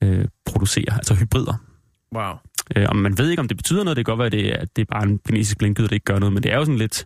øh, 0.04 0.26
producere, 0.46 0.94
altså 0.94 1.16
hybrider. 1.16 1.54
Wow. 2.16 2.34
Øh, 2.76 2.86
og 2.90 2.96
man 2.96 3.18
ved 3.18 3.30
ikke, 3.30 3.40
om 3.40 3.48
det 3.48 3.58
betyder 3.58 3.84
noget. 3.84 3.98
Det 3.98 4.06
kan 4.06 4.12
godt 4.12 4.20
være, 4.20 4.26
at 4.26 4.32
det 4.32 4.54
er, 4.54 4.58
at 4.58 4.76
det 4.76 4.82
er 4.82 4.86
bare 4.86 5.04
en 5.04 5.20
genetisk 5.28 5.58
blindgyde, 5.58 5.88
der 5.88 5.94
ikke 5.94 6.04
gør 6.04 6.20
noget. 6.20 6.34
Men 6.34 6.44
det 6.44 6.52
er 6.52 6.58
jo 6.58 6.66
sådan 6.66 6.78
lidt... 6.78 7.06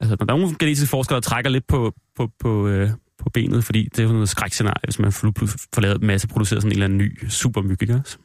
Altså, 0.00 0.16
der 0.16 0.22
er 0.22 0.36
nogle 0.36 0.56
genetiske 0.58 0.90
forskere, 0.90 1.14
der 1.14 1.20
trækker 1.20 1.50
lidt 1.50 1.66
på, 1.66 1.94
på, 2.16 2.30
på, 2.38 2.68
øh, 2.68 2.90
på 3.18 3.30
benet, 3.30 3.64
fordi 3.64 3.84
det 3.84 3.98
er 3.98 4.02
jo 4.02 4.08
sådan 4.08 4.14
noget 4.14 4.28
skrækscenarie, 4.28 4.80
hvis 4.84 4.98
man 4.98 5.12
får 5.12 5.80
lavet 5.80 6.02
masse 6.02 6.28
produceret 6.28 6.62
sådan 6.62 6.72
en 6.72 6.72
eller 6.72 6.84
anden 6.84 6.98
ny 6.98 7.28
supermyg, 7.28 7.82
ikke 7.82 7.94
også? 7.94 8.18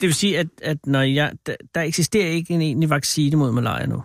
Det 0.00 0.06
vil 0.06 0.14
sige, 0.14 0.38
at, 0.38 0.46
at 0.62 0.86
når 0.86 1.02
jeg, 1.02 1.32
der, 1.46 1.56
der 1.74 1.80
eksisterer 1.80 2.28
ikke 2.28 2.54
en 2.54 2.60
egentlig 2.60 2.90
vaccine 2.90 3.36
mod 3.36 3.52
malaria 3.52 3.86
nu. 3.86 4.02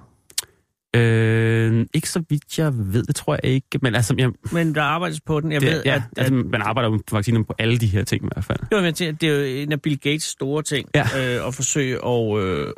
Øh, 0.95 1.85
ikke 1.93 2.09
så 2.09 2.23
vidt 2.29 2.57
jeg 2.59 2.71
ved, 2.93 3.03
det 3.03 3.15
tror 3.15 3.33
jeg 3.43 3.51
ikke. 3.51 3.79
Men 3.81 3.95
altså, 3.95 4.15
jeg, 4.17 4.31
Men 4.51 4.75
der 4.75 4.81
arbejdes 4.81 5.21
på 5.21 5.39
den. 5.39 5.51
Jeg 5.51 5.61
det, 5.61 5.69
ved, 5.69 5.81
ja, 5.85 5.95
at, 5.95 6.01
altså, 6.17 6.35
at 6.35 6.45
man 6.45 6.61
arbejder 6.61 6.89
jo 6.89 6.99
på 7.07 7.15
vacciner 7.15 7.43
på 7.43 7.53
alle 7.59 7.77
de 7.77 7.87
her 7.87 8.03
ting 8.03 8.23
i 8.25 8.27
hvert 8.33 8.45
fald. 8.45 8.59
Jo, 8.71 8.81
men 8.81 8.93
det 8.93 9.23
er 9.23 9.35
jo 9.35 9.43
en 9.63 9.71
af 9.71 9.81
Bill 9.81 9.99
Gates 9.99 10.23
store 10.23 10.63
ting, 10.63 10.89
Ja. 10.95 11.37
øh, 11.37 11.47
at 11.47 11.53
forsøge 11.55 12.05
at, 12.05 12.37
øh, 12.39 12.73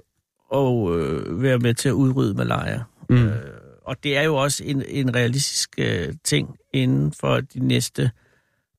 og, 0.51 0.99
øh, 0.99 1.41
være 1.43 1.57
med 1.59 1.73
til 1.73 1.89
at 1.89 1.93
udrydde 1.93 2.33
malaria. 2.33 2.83
Mm. 3.09 3.15
Øh, 3.15 3.35
og 3.85 3.95
det 4.03 4.17
er 4.17 4.21
jo 4.21 4.35
også 4.35 4.63
en, 4.63 4.83
en 4.87 5.15
realistisk 5.15 5.69
øh, 5.77 6.13
ting 6.23 6.55
inden 6.73 7.13
for 7.19 7.39
de 7.39 7.59
næste 7.59 8.11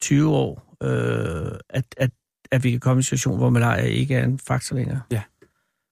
20 0.01 0.31
år, 0.31 0.77
øh, 0.83 1.59
at, 1.71 1.85
at, 1.97 2.11
at 2.51 2.65
vi 2.65 2.71
kan 2.71 2.81
komme 2.81 2.99
i 2.99 3.01
en 3.01 3.03
situation, 3.03 3.37
hvor 3.39 3.51
malaria 3.51 3.85
ikke 3.85 4.15
er 4.15 4.25
en 4.25 4.39
faktor 4.39 4.77
længere. 4.77 5.01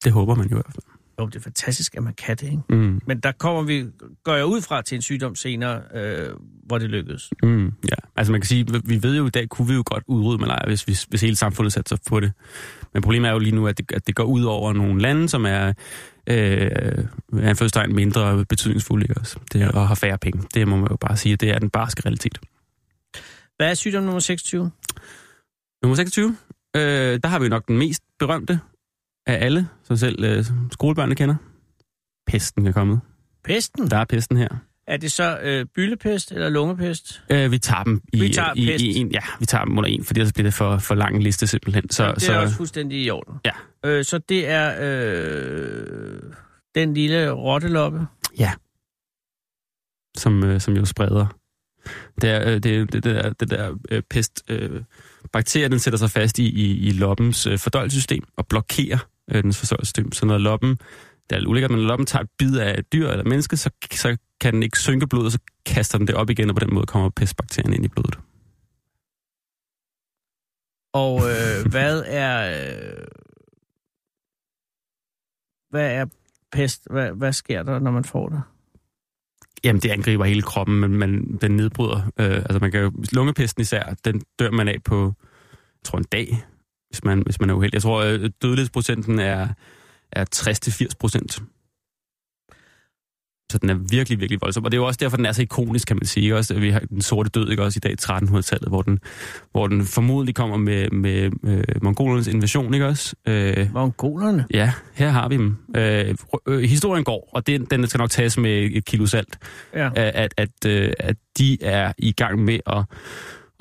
Det 0.05 0.12
håber 0.12 0.34
man 0.34 0.47
jo 0.47 0.57
i 0.57 0.61
hvert 0.62 0.74
fald. 0.74 0.95
Jo, 1.20 1.26
det 1.26 1.36
er 1.36 1.40
fantastisk, 1.40 1.94
at 1.94 2.02
man 2.02 2.14
kan 2.14 2.36
det, 2.36 2.42
ikke? 2.42 2.62
Mm. 2.68 3.00
Men 3.06 3.20
der 3.20 3.32
kommer 3.32 3.62
vi, 3.62 3.84
går 4.24 4.34
jeg 4.34 4.46
ud 4.46 4.60
fra, 4.60 4.82
til 4.82 4.96
en 4.96 5.02
sygdom 5.02 5.34
senere, 5.34 5.82
øh, 5.94 6.28
hvor 6.66 6.78
det 6.78 6.90
lykkedes. 6.90 7.30
Mm, 7.42 7.66
ja, 7.66 7.96
altså 8.16 8.32
man 8.32 8.40
kan 8.40 8.48
sige, 8.48 8.66
vi 8.84 9.02
ved 9.02 9.16
jo 9.16 9.26
i 9.26 9.30
dag, 9.30 9.48
kunne 9.48 9.68
vi 9.68 9.74
jo 9.74 9.82
godt 9.86 10.04
udrydde 10.06 10.40
malaria, 10.40 10.66
hvis, 10.66 10.82
hvis, 10.82 11.02
hvis 11.02 11.20
hele 11.20 11.36
samfundet 11.36 11.72
satte 11.72 11.88
sig 11.88 11.98
på 12.08 12.20
det. 12.20 12.32
Men 12.94 13.02
problemet 13.02 13.28
er 13.28 13.32
jo 13.32 13.38
lige 13.38 13.54
nu, 13.54 13.66
at 13.66 13.78
det, 13.78 13.92
at 13.92 14.06
det 14.06 14.14
går 14.14 14.24
ud 14.24 14.44
over 14.44 14.72
nogle 14.72 15.00
lande, 15.02 15.28
som 15.28 15.46
er 15.46 15.72
øh, 16.26 17.04
anførstegn 17.42 17.94
mindre 17.94 18.44
betydningsfulde, 18.44 19.14
også? 19.16 19.38
Det, 19.52 19.60
ja. 19.60 19.68
Og 19.70 19.88
har 19.88 19.94
færre 19.94 20.18
penge. 20.18 20.42
Det 20.54 20.68
må 20.68 20.76
man 20.76 20.88
jo 20.90 20.96
bare 20.96 21.16
sige, 21.16 21.36
det 21.36 21.50
er 21.50 21.58
den 21.58 21.70
barske 21.70 22.02
realitet. 22.04 22.38
Hvad 23.56 23.70
er 23.70 23.74
sygdom 23.74 24.04
nummer 24.04 24.20
26? 24.20 24.70
Nummer 25.82 25.96
26, 25.96 26.36
øh, 26.76 26.82
der 27.22 27.26
har 27.26 27.38
vi 27.38 27.48
nok 27.48 27.68
den 27.68 27.78
mest 27.78 28.02
berømte 28.18 28.60
af 29.27 29.45
alle, 29.45 29.68
som 29.85 29.97
selv 29.97 30.24
øh, 30.24 30.45
skolebørnene 30.72 31.14
kender. 31.14 31.35
Pesten 32.27 32.66
er 32.66 32.72
kommet. 32.72 33.01
Pesten? 33.45 33.91
Der 33.91 33.97
er 33.97 34.05
pesten 34.05 34.37
her. 34.37 34.49
Er 34.87 34.97
det 34.97 35.12
så 35.12 35.39
øh, 35.43 35.66
byllepest 35.74 36.33
eller 36.33 36.49
lungepest? 36.49 37.22
Øh, 37.31 37.51
vi 37.53 37.59
tager 37.59 37.83
dem 37.83 38.03
i, 38.12 38.20
Vi 38.20 38.29
tager 38.29 38.53
i, 38.57 38.66
pest. 38.66 38.85
i 38.85 38.97
en, 38.99 39.12
ja, 39.12 39.20
vi 39.41 39.47
tager 39.47 39.64
dem 39.64 39.79
under 39.79 39.91
en, 39.91 40.05
fordi 40.05 40.20
ellers 40.20 40.33
bliver 40.33 40.45
det 40.47 40.55
for, 40.55 40.79
for 40.79 40.95
lang 40.95 41.16
en 41.16 41.22
liste 41.22 41.47
simpelthen. 41.47 41.91
Så, 41.91 41.95
Så, 41.97 42.12
det 42.14 42.22
så, 42.22 42.33
er 42.33 42.39
også 42.39 42.57
fuldstændig 42.57 43.05
i 43.05 43.11
orden. 43.11 43.35
Ja. 43.45 43.53
Øh, 43.85 44.05
så 44.05 44.18
det 44.18 44.49
er 44.49 44.74
øh, 44.81 46.20
den 46.74 46.95
lille 46.95 47.31
rotteloppe. 47.31 48.07
som, 50.16 50.45
øh, 50.45 50.61
som 50.61 50.77
jo 50.77 50.85
spreder. 50.85 51.27
Det 52.20 52.31
er 52.31 52.49
øh, 52.49 52.55
det, 52.55 52.62
det, 52.64 52.93
det 52.93 53.05
der, 53.05 53.33
det 53.33 53.51
der 53.51 53.77
øh, 53.91 54.03
pest. 54.11 54.43
Øh, 54.49 54.83
bakterier, 55.33 55.68
den 55.68 55.79
sætter 55.79 55.99
sig 55.99 56.11
fast 56.11 56.39
i, 56.39 56.45
i, 56.51 56.89
i 56.89 56.91
loppens 56.91 57.47
øh, 57.47 57.59
fordøjelsessystem 57.59 58.24
og 58.37 58.47
blokerer 58.47 58.99
øh, 59.31 59.43
dens 59.43 59.59
fordøjelsessystem. 59.59 60.12
Så 60.12 60.27
når 60.27 60.39
loppen, 60.39 60.70
det 61.31 61.39
er 61.39 61.47
ulækkert, 61.47 61.70
når 61.70 61.79
loppen 61.79 62.07
tager 62.07 62.22
et 62.22 62.31
bid 62.39 62.59
af 62.59 62.79
et 62.79 62.93
dyr 62.93 63.09
eller 63.09 63.24
menneske, 63.24 63.57
så, 63.57 63.70
så 63.93 64.16
kan 64.41 64.55
den 64.55 64.62
ikke 64.62 64.79
synke 64.79 65.07
blodet, 65.07 65.27
og 65.27 65.33
så 65.33 65.39
kaster 65.66 65.99
den 65.99 66.07
det 66.07 66.14
op 66.14 66.31
igen, 66.31 66.51
og 66.51 66.57
på 66.57 66.64
den 66.64 66.74
måde 66.74 66.87
kommer 66.87 67.11
pestbakterien 67.11 67.72
ind 67.72 67.85
i 67.85 67.89
blodet. 67.89 68.18
Og 70.93 71.20
øh, 71.20 71.66
hvad 71.74 72.03
er... 72.07 72.66
Øh, 72.68 73.07
hvad 75.70 75.91
er 75.93 76.07
pest? 76.53 76.87
Hvad, 76.91 77.11
hvad 77.11 77.33
sker 77.33 77.62
der, 77.62 77.79
når 77.79 77.91
man 77.91 78.05
får 78.05 78.29
det? 78.29 78.43
Jamen, 79.64 79.83
det 79.83 79.91
angriber 79.91 80.24
hele 80.24 80.43
kroppen, 80.43 80.81
men 80.81 80.97
man, 80.97 81.39
den 81.41 81.57
nedbryder. 81.57 81.97
Øh, 82.20 82.37
altså, 82.37 82.59
man 82.59 82.70
kan 82.70 82.81
jo, 82.81 82.93
lungepesten 83.12 83.61
især, 83.61 83.95
den 84.05 84.22
dør 84.39 84.51
man 84.51 84.68
af 84.68 84.83
på, 84.85 85.14
jeg 85.53 85.85
tror, 85.85 85.99
en 85.99 86.05
dag, 86.05 86.45
hvis 86.91 87.05
man, 87.05 87.22
hvis 87.22 87.41
man 87.41 87.51
er 87.51 87.55
uheldig. 87.55 87.74
Jeg 87.74 87.82
tror, 87.82 88.03
øh, 88.03 88.30
dødelighedsprocenten 88.43 89.18
er, 89.18 89.49
er 90.12 90.24
60-80 90.34 90.87
procent. 91.01 91.43
Så 93.53 93.59
den 93.59 93.70
er 93.70 93.74
virkelig, 93.74 94.20
virkelig 94.20 94.41
voldsom. 94.41 94.64
Og 94.64 94.70
det 94.72 94.76
er 94.76 94.80
jo 94.80 94.87
også 94.87 94.99
derfor, 95.03 95.16
den 95.16 95.26
er 95.26 95.32
så 95.32 95.43
ikonisk, 95.43 95.87
kan 95.89 95.97
man 95.97 96.07
sige. 96.07 96.37
Også, 96.37 96.55
vi 96.55 96.70
har 96.70 96.80
den 96.80 97.03
sorte 97.03 97.30
død, 97.30 97.51
ikke? 97.51 97.62
også 97.62 97.78
i 97.84 97.87
dag 97.89 97.97
1300-tallet, 98.03 98.68
hvor 98.68 98.82
den, 98.82 98.99
hvor 99.53 99.66
den 99.66 99.84
formodentlig 99.84 100.34
kommer 100.34 100.57
med, 100.57 100.91
med, 100.91 101.30
med 101.43 101.64
mongolernes 101.82 102.26
invasion, 102.26 102.74
ikke 102.74 102.87
også? 102.87 103.14
Øh, 103.28 103.72
Mongolerne? 103.72 104.47
Ja, 104.51 104.72
her 104.95 105.09
har 105.11 105.28
vi 105.28 105.37
dem. 105.37 105.57
Øh, 105.76 106.14
øh, 106.49 106.61
historien 106.61 107.05
går, 107.05 107.28
og 107.32 107.47
det, 107.47 107.70
den 107.70 107.87
skal 107.87 107.99
nok 107.99 108.11
tages 108.11 108.39
med 108.39 108.70
et 108.72 108.84
kilo 108.84 109.07
salt, 109.07 109.39
Ja. 109.74 109.91
at, 109.95 110.34
at, 110.37 110.66
øh, 110.66 110.93
at 111.01 111.16
de 111.39 111.62
er 111.62 111.93
i 111.99 112.12
gang 112.12 112.45
med 112.45 112.59
at, 112.66 112.84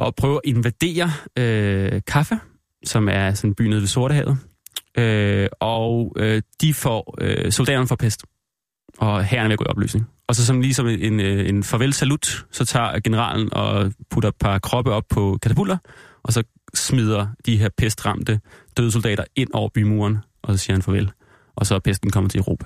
at 0.07 0.15
prøve 0.15 0.35
at 0.35 0.41
invadere 0.43 1.11
øh, 1.37 2.01
Kaffa, 2.07 2.35
som 2.85 3.09
er 3.09 3.33
sådan 3.33 3.49
en 3.49 3.55
by 3.55 3.61
nede 3.61 3.81
ved 3.81 3.87
Sortehavet. 3.87 4.37
Øh, 4.97 5.47
og 5.59 6.13
øh, 6.17 6.41
de 6.61 6.73
får, 6.73 7.17
øh, 7.21 7.51
soldaterne 7.51 7.87
får 7.87 7.95
pest, 7.95 8.25
og 8.97 9.23
herren 9.23 9.45
er 9.45 9.47
ved 9.47 9.53
at 9.53 9.59
gå 9.59 9.63
i 9.63 9.69
opløsning. 9.69 10.07
Og 10.27 10.35
så 10.35 10.45
som 10.45 10.61
ligesom 10.61 10.87
en, 10.87 10.99
en, 10.99 11.19
øh, 11.19 11.49
en 11.49 11.63
farvel-salut, 11.63 12.45
så 12.51 12.65
tager 12.65 12.99
generalen 12.99 13.53
og 13.53 13.93
putter 14.09 14.29
et 14.29 14.35
par 14.39 14.59
kroppe 14.59 14.91
op 14.91 15.03
på 15.09 15.37
katapulter, 15.41 15.77
og 16.23 16.33
så 16.33 16.43
smider 16.73 17.27
de 17.45 17.57
her 17.57 17.69
pestramte 17.77 18.39
døde 18.77 18.91
soldater 18.91 19.23
ind 19.35 19.49
over 19.53 19.69
bymuren, 19.73 20.17
og 20.43 20.53
så 20.53 20.65
siger 20.65 20.75
han 20.75 20.81
farvel. 20.81 21.11
Og 21.55 21.65
så 21.65 21.75
er 21.75 21.79
pesten 21.79 22.11
kommet 22.11 22.31
til 22.31 22.39
Europa. 22.39 22.65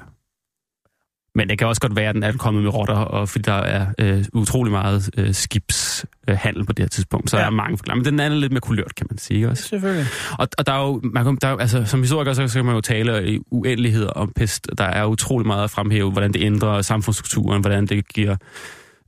Men 1.39 1.49
det 1.49 1.57
kan 1.57 1.67
også 1.67 1.81
godt 1.81 1.95
være, 1.95 2.09
at 2.09 2.15
den 2.15 2.23
er 2.23 2.31
kommet 2.37 2.63
med 2.63 2.73
rotter, 2.73 2.95
og 2.95 3.29
fordi 3.29 3.41
der 3.41 3.53
er 3.53 3.85
øh, 3.99 4.25
utrolig 4.33 4.71
meget 4.71 5.09
øh, 5.17 5.33
skibshandel 5.33 6.65
på 6.65 6.73
det 6.73 6.83
her 6.83 6.89
tidspunkt, 6.89 7.29
så 7.29 7.37
Ja. 7.37 7.41
ja. 7.41 7.45
er 7.45 7.49
der 7.49 7.55
mange 7.55 7.77
forklaringer. 7.77 8.11
Men 8.11 8.19
den 8.19 8.31
er 8.31 8.35
lidt 8.35 8.51
mere 8.51 8.61
kulørt, 8.61 8.95
kan 8.95 9.07
man 9.09 9.17
sige 9.17 9.49
også. 9.49 9.63
Selvfølgelig. 9.63 10.05
Og, 10.39 10.47
og 10.57 10.67
der 10.67 10.73
er 10.73 10.81
jo, 10.87 11.01
man 11.03 11.23
kan, 11.23 11.37
der 11.41 11.47
er, 11.47 11.57
altså, 11.57 11.85
som 11.85 11.99
historiker, 12.01 12.33
så 12.33 12.47
kan 12.53 12.65
man 12.65 12.75
jo 12.75 12.81
tale 12.81 13.27
i 13.33 13.39
uendeligheder 13.51 14.09
om 14.09 14.31
pest. 14.35 14.67
Der 14.77 14.83
er 14.83 15.05
utrolig 15.05 15.47
meget 15.47 15.63
at 15.63 15.69
fremhæve, 15.69 16.11
hvordan 16.11 16.33
det 16.33 16.41
ændrer 16.43 16.81
samfundsstrukturen, 16.81 17.61
hvordan 17.61 17.85
det 17.85 18.07
giver 18.07 18.35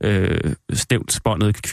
øh, 0.02 0.54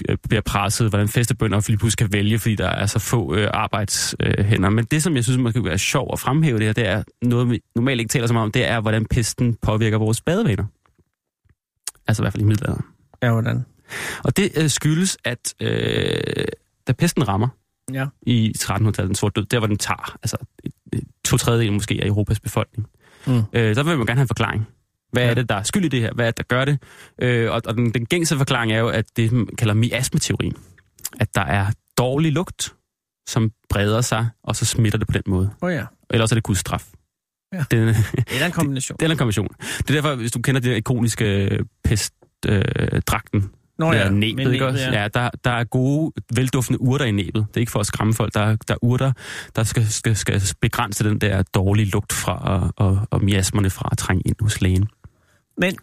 øh, 0.10 0.18
bliver 0.30 0.42
presset, 0.46 0.90
hvordan 0.90 1.08
festebønder 1.08 1.62
lige 1.68 1.78
pludselig 1.78 1.98
kan 1.98 2.14
vælge, 2.14 2.40
fordi 2.40 2.56
der 2.56 2.68
er 2.68 2.86
så 2.86 3.00
få 3.00 3.36
øh, 3.36 3.50
arbejdshænder. 3.54 4.70
Men 4.70 4.86
det, 4.86 5.04
som 5.04 5.16
jeg 5.16 5.24
synes, 5.24 5.40
man 5.40 5.54
kan 5.54 5.66
være 5.66 5.78
sjov 5.78 6.10
at 6.14 6.20
fremhæve 6.20 6.58
det 6.60 6.66
her, 6.66 6.74
det 6.74 6.88
er 6.88 7.04
noget, 7.22 7.50
vi 7.50 7.60
normalt 7.76 8.00
ikke 8.00 8.10
taler 8.12 8.28
så 8.28 8.34
meget 8.34 8.46
om, 8.46 8.52
det 8.52 8.68
er, 8.68 8.80
hvordan 8.82 9.06
pesten 9.06 9.56
påvirker 9.62 9.98
vores 9.98 10.22
badevaner. 10.22 10.66
Altså 12.08 12.22
i 12.22 12.24
hvert 12.24 12.34
fald 12.34 12.42
i 12.44 12.46
middelalderen. 12.46 12.86
Ja, 13.24 13.32
hvordan? 13.32 13.66
Og 14.24 14.38
det 14.38 14.52
øh, 14.58 14.70
skyldes, 14.70 15.18
at 15.26 15.54
øh, 15.62 16.46
da 16.88 16.94
pesten 16.94 17.28
rammer, 17.28 17.48
Ja. 17.94 18.06
i 18.22 18.54
1300-tallet, 18.58 18.98
den 19.08 19.16
sorte 19.16 19.42
død, 19.42 19.46
der 19.46 19.58
hvor 19.60 19.68
den 19.68 19.78
tager, 19.78 20.18
altså 20.24 20.38
to 21.26 21.38
tredjedel 21.38 21.74
måske 21.74 22.00
af 22.04 22.08
Europas 22.08 22.40
befolkning. 22.40 22.88
Mm. 23.28 23.42
Øh, 23.54 23.76
der 23.76 23.84
vil 23.84 23.98
man 23.98 24.06
gerne 24.06 24.18
have 24.18 24.22
en 24.24 24.28
forklaring. 24.28 24.68
Hvad 25.12 25.24
Ja. 25.24 25.30
er 25.30 25.34
det, 25.34 25.50
der 25.50 25.56
er 25.56 25.64
skyld 25.64 25.86
i 25.86 25.88
det 25.88 26.02
her? 26.02 26.14
Hvad 26.14 26.26
er 26.28 26.32
det, 26.32 26.38
der 26.38 26.44
gør 26.56 26.66
det? 26.66 26.80
Øh, 27.22 27.52
og 27.52 27.62
og 27.66 27.76
den, 27.76 27.94
den 27.94 28.06
gængse 28.06 28.38
forklaring 28.38 28.72
er 28.72 28.80
jo, 28.80 28.88
at 28.88 29.06
det, 29.18 29.32
man 29.32 29.48
kalder 29.58 29.74
miasmeteorien. 29.74 30.54
At 31.20 31.36
der 31.36 31.42
er 31.42 31.66
dårlig 31.98 32.32
lugt, 32.32 32.74
som 33.30 33.52
breder 33.70 34.02
sig, 34.02 34.30
og 34.44 34.56
så 34.56 34.66
smitter 34.66 35.00
det 35.00 35.08
på 35.08 35.12
den 35.14 35.22
måde. 35.28 35.50
Oh, 35.62 35.74
ja. 35.74 35.86
Ellers 36.10 36.32
er 36.32 36.36
det 36.36 36.44
Guds 36.44 36.60
straf. 36.60 36.88
Ja. 37.54 37.64
Den, 37.72 37.96
Eller 38.28 38.46
en 38.46 38.52
kombination. 38.52 38.98
det 39.00 39.06
er 39.06 39.12
en 39.12 39.18
kombination. 39.18 39.48
Det 39.78 39.90
er 39.90 39.94
derfor, 39.94 40.16
hvis 40.16 40.32
du 40.32 40.42
kender 40.42 40.62
det 40.62 40.78
ikoniske 40.78 41.50
pestdragten, 41.84 43.40
øh, 43.44 43.50
Nå 43.80 43.92
ja, 43.94 44.10
næbet, 44.10 44.46
med 44.46 44.54
ikke 44.54 44.68
også? 44.68 44.90
Ja, 44.92 45.08
der, 45.14 45.30
der 45.44 45.52
er 45.52 45.64
gode, 45.64 46.12
velduftende 46.36 46.82
urter 46.82 47.06
i 47.06 47.12
næbet. 47.12 47.46
Det 47.50 47.58
er 47.58 47.60
ikke 47.60 47.72
for 47.72 47.80
at 47.80 47.86
skræmme 47.86 48.14
folk. 48.14 48.34
Der, 48.34 48.40
er- 48.42 48.56
der 48.68 48.74
er 48.74 48.78
urter, 48.82 49.12
der 49.56 49.64
skal, 49.64 49.88
skal, 49.88 50.16
skal 50.16 50.42
begrænse 50.62 51.04
den 51.04 51.22
der 51.22 51.44
dårlige 51.44 51.90
lugt 51.90 52.14
fra 52.14 52.38
og, 52.38 52.74
og, 52.78 53.08
og 53.12 53.24
miasmerne 53.24 53.70
fra 53.70 53.90
at 53.92 53.98
trænge 53.98 54.22
ind 54.26 54.36
hos 54.42 54.62
lægen. 54.62 54.88
Men 55.60 55.76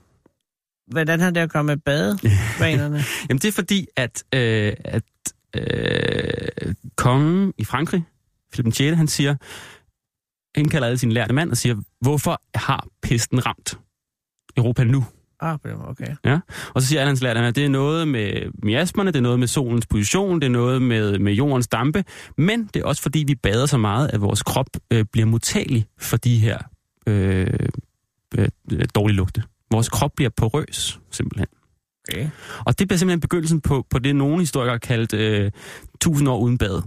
hvordan 0.87 1.21
har 1.21 1.31
det 1.31 1.41
at 1.41 1.51
gøre 1.51 1.65
med 1.65 1.77
badevanerne? 1.77 3.03
Jamen 3.29 3.39
det 3.39 3.49
er 3.49 3.53
fordi, 3.53 3.87
at, 3.97 4.25
øh, 4.35 4.73
at 4.85 5.03
øh, 5.57 6.75
kongen 6.97 7.53
i 7.59 7.65
Frankrig, 7.65 8.05
Philip 8.53 8.75
6., 8.75 8.97
han 8.97 9.09
siger, 9.09 9.37
han 10.59 10.69
kalder 10.69 10.87
alle 10.87 10.99
sine 10.99 11.13
lærte 11.13 11.35
mand 11.35 11.51
og 11.51 11.57
siger, 11.57 11.77
hvorfor 12.01 12.41
har 12.55 12.87
pesten 13.03 13.47
ramt 13.47 13.79
Europa 14.57 14.85
nu? 14.85 15.05
ah, 15.75 15.91
okay. 15.91 16.17
Og 16.75 16.83
så 16.83 16.89
siger 16.89 17.01
alle 17.01 17.09
hans 17.09 17.23
lærte, 17.23 17.51
det 17.51 17.65
er 17.65 17.69
noget 17.69 18.09
med 18.09 18.53
miasmerne, 18.63 19.11
det 19.11 19.19
er 19.19 19.23
noget 19.23 19.39
med 19.39 19.47
solens 19.47 19.87
position, 19.87 20.41
det 20.41 20.47
er 20.47 20.51
noget 20.51 20.83
med, 20.83 21.19
med 21.19 21.33
jordens 21.33 21.69
dampe, 21.69 22.05
men 22.37 22.71
det 22.75 22.81
er 22.81 22.87
også 22.87 23.03
fordi, 23.03 23.25
vi 23.27 23.35
bader 23.35 23.67
så 23.67 23.79
meget, 23.79 24.11
at 24.13 24.21
vores 24.21 24.43
krop 24.43 24.67
øh, 24.91 25.05
bliver 25.13 25.27
modtagelig 25.27 25.87
for 25.99 26.17
de 26.17 26.39
her 26.39 26.59
øh, 27.07 27.47
øh, 28.39 28.49
dårlige 28.95 29.17
lugte. 29.17 29.43
Vores 29.71 29.89
krop 29.89 30.11
bliver 30.17 30.31
porøs, 30.37 31.01
simpelthen. 31.11 31.47
okay. 32.09 32.29
Og 32.67 32.79
det 32.79 32.89
bliver 32.89 32.99
simpelthen 32.99 33.21
begyndelsen 33.21 33.61
på, 33.61 33.87
på 33.91 33.99
det, 33.99 34.17
nogle 34.17 34.39
historikere 34.39 34.73
har 34.73 34.79
kaldt 34.79 35.15
øh, 35.15 35.51
1000 35.95 36.29
år 36.29 36.39
uden 36.39 36.59
bad. 36.59 36.83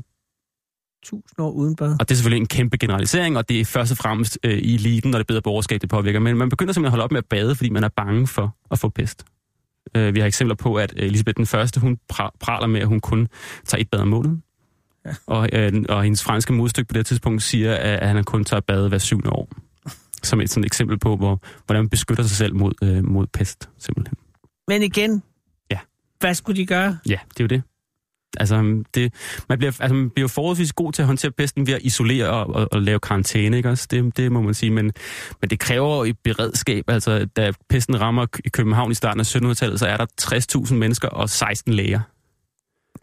Tusind 1.04 1.40
år 1.40 1.52
uden 1.52 1.76
bad. 1.76 1.92
Og 2.00 2.10
det 2.10 2.12
er 2.12 2.16
selvfølgelig 2.16 2.42
en 2.42 2.48
kæmpe 2.48 2.78
generalisering, 2.78 3.38
og 3.38 3.50
det 3.50 3.60
er 3.60 3.66
først 3.66 3.92
og 3.92 3.98
fremmest 3.98 4.40
øh, 4.44 4.58
i 4.58 4.76
eliten, 4.76 5.12
når 5.12 5.18
det 5.18 5.28
bedre 5.28 5.42
borgerskab, 5.42 5.82
det 5.82 5.90
påvirker. 5.90 6.20
Men 6.20 6.38
man 6.38 6.50
begynder 6.50 6.74
simpelthen 6.74 6.86
at 6.86 6.92
holde 6.92 7.04
op 7.04 7.12
med 7.12 7.18
at 7.18 7.26
bade, 7.30 7.56
fordi 7.56 7.70
man 7.70 7.84
er 7.84 7.90
bange 7.90 8.28
for 8.28 8.56
at 8.72 8.80
få 8.80 8.90
pest. 8.90 9.26
Øh, 9.96 10.16
vi 10.16 10.20
har 10.20 10.28
eksempler 10.28 10.56
på, 10.56 10.76
at 10.76 10.94
øh, 10.98 11.06
Elisabeth 11.06 11.38
den 11.38 11.46
første, 11.46 11.80
hun 11.80 11.98
pra- 12.14 12.38
praler 12.40 12.68
med, 12.68 12.82
at 12.82 12.88
hun 12.88 13.00
kun 13.00 13.28
tager 13.66 13.82
et 13.82 13.90
bad 13.90 14.00
om 14.00 14.08
måneden. 14.08 14.44
Ja. 15.06 15.12
Og, 15.28 15.50
øh, 15.54 15.74
og 15.90 16.04
hendes 16.04 16.24
franske 16.24 16.54
modstykke 16.54 16.88
på 16.88 16.94
det 16.94 17.06
tidspunkt 17.06 17.44
siger, 17.44 17.76
at 17.76 18.08
han 18.08 18.24
kun 18.24 18.44
tager 18.44 18.62
bad 18.62 18.90
hver 18.90 18.98
syvende 18.98 19.30
år. 19.30 19.50
Som 20.24 20.42
et 20.42 20.50
sådan 20.50 20.64
eksempel 20.64 21.00
på, 21.00 21.16
hvor, 21.16 21.42
hvordan 21.66 21.84
man 21.84 21.90
beskytter 21.90 22.24
sig 22.24 22.38
selv 22.38 22.56
mod, 22.56 22.72
øh, 22.84 23.06
mod 23.06 23.28
pest, 23.28 23.70
simpelthen. 23.78 24.18
Men 24.68 24.84
igen, 24.84 25.24
Ja. 25.72 25.78
hvad 26.20 26.34
skulle 26.34 26.62
de 26.62 26.66
gøre? 26.66 26.98
Ja, 27.10 27.20
det 27.30 27.40
er 27.40 27.44
jo 27.44 27.48
det. 27.48 27.64
Altså, 28.38 28.84
det, 28.94 29.14
man, 29.50 29.58
bliver, 29.58 29.72
altså, 29.80 29.94
man 29.96 30.10
bliver 30.10 30.28
forholdsvis 30.28 30.74
god 30.74 30.94
til 30.94 31.02
at 31.02 31.06
håndtere 31.06 31.32
pesten 31.32 31.68
ved 31.68 31.74
at 31.74 31.82
isolere 31.82 32.30
og, 32.30 32.56
og, 32.56 32.68
og 32.72 32.82
lave 32.82 33.00
karantæne, 33.00 33.58
ikke 33.58 33.70
også? 33.70 33.88
Det, 33.92 34.18
det 34.18 34.32
må 34.32 34.42
man 34.42 34.54
sige, 34.54 34.72
men, 34.72 34.92
men 35.42 35.50
det 35.50 35.60
kræver 35.60 36.06
et 36.06 36.18
beredskab. 36.24 36.84
Altså, 36.88 37.26
da 37.26 37.52
pesten 37.70 38.02
rammer 38.02 38.26
i 38.46 38.50
København 38.50 38.92
i 38.92 38.96
starten 38.96 39.20
af 39.20 39.36
1700-tallet, 39.36 39.80
så 39.80 39.88
er 39.88 39.98
der 39.98 40.06
60.000 40.22 40.74
mennesker 40.74 41.08
og 41.08 41.30
16 41.30 41.74
læger. 41.74 42.00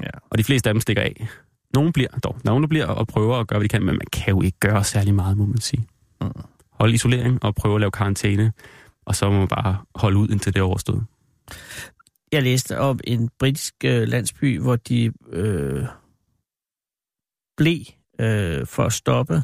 Ja. 0.03 0.11
Og 0.31 0.39
de 0.39 0.45
fleste 0.45 0.71
af 0.71 0.75
dem 0.75 0.81
stikker 0.81 1.03
af. 1.03 1.29
Nogle 1.75 1.93
bliver 1.93 2.09
dog. 2.09 2.37
Der 2.45 2.67
bliver 2.67 2.87
og 2.87 3.07
prøver 3.07 3.37
at 3.37 3.47
gøre, 3.47 3.59
hvad 3.59 3.69
de 3.69 3.73
kan, 3.73 3.83
men 3.85 3.95
man 3.95 4.07
kan 4.13 4.35
jo 4.35 4.43
ikke 4.43 4.59
gøre 4.59 4.85
særlig 4.85 5.15
meget, 5.15 5.37
må 5.37 5.47
man 5.47 5.61
sige. 5.61 5.87
Mm. 6.21 6.31
Hold 6.81 6.95
isolering 6.95 7.45
og 7.45 7.55
prøve 7.55 7.75
at 7.75 7.81
lave 7.81 7.91
karantæne, 7.91 8.53
og 9.07 9.17
så 9.17 9.31
må 9.31 9.39
man 9.39 9.49
bare 9.49 9.79
holde 9.95 10.19
ud, 10.19 10.29
indtil 10.29 10.55
det 10.55 10.61
er 10.61 10.65
overstået. 10.65 11.05
Jeg 12.33 12.43
læste 12.43 12.79
om 12.79 13.01
en 13.05 13.31
britisk 13.39 13.75
øh, 13.85 14.09
landsby, 14.09 14.61
hvor 14.61 14.77
de 14.77 15.13
øh, 15.33 15.85
blev 17.57 17.81
øh, 18.21 18.67
for 18.67 18.83
at 18.83 18.93
stoppe 18.93 19.43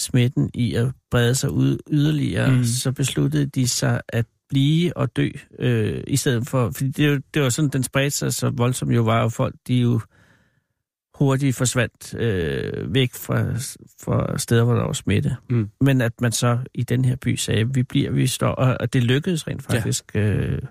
smitten 0.00 0.50
i 0.54 0.74
at 0.74 0.92
brede 1.10 1.34
sig 1.34 1.50
ud 1.50 1.78
yderligere, 1.90 2.50
mm. 2.50 2.64
Så 2.64 2.92
besluttede 2.92 3.46
de 3.46 3.68
sig 3.68 4.00
at 4.08 4.26
blive 4.48 4.96
og 4.96 5.16
dø, 5.16 5.28
øh, 5.58 6.04
i 6.06 6.16
stedet 6.16 6.48
for, 6.48 6.70
fordi 6.70 6.90
det, 6.90 7.22
det 7.34 7.42
var 7.42 7.48
sådan, 7.48 7.70
den 7.70 7.82
spredte 7.82 8.16
sig 8.16 8.34
så 8.34 8.50
voldsomt 8.50 8.94
jo 8.94 9.02
var, 9.02 9.22
jo 9.22 9.28
folk, 9.28 9.54
de 9.68 9.74
jo 9.74 10.00
hurtigt 11.18 11.56
forsvandt 11.56 12.14
øh, 12.14 12.94
væk 12.94 13.14
fra, 13.14 13.44
fra 14.04 14.38
steder, 14.38 14.64
hvor 14.64 14.74
der 14.74 14.84
var 14.84 14.92
smitte. 14.92 15.36
Mm. 15.50 15.70
Men 15.80 16.00
at 16.00 16.12
man 16.20 16.32
så 16.32 16.58
i 16.74 16.82
den 16.82 17.04
her 17.04 17.16
by 17.16 17.36
sagde, 17.36 17.74
vi 17.74 17.82
bliver, 17.82 18.10
vi 18.10 18.26
står, 18.26 18.48
og, 18.50 18.76
og 18.80 18.92
det 18.92 19.04
lykkedes 19.04 19.48
rent 19.48 19.62
faktisk. 19.62 20.04
Ja. 20.14 20.20
Øh, 20.20 20.62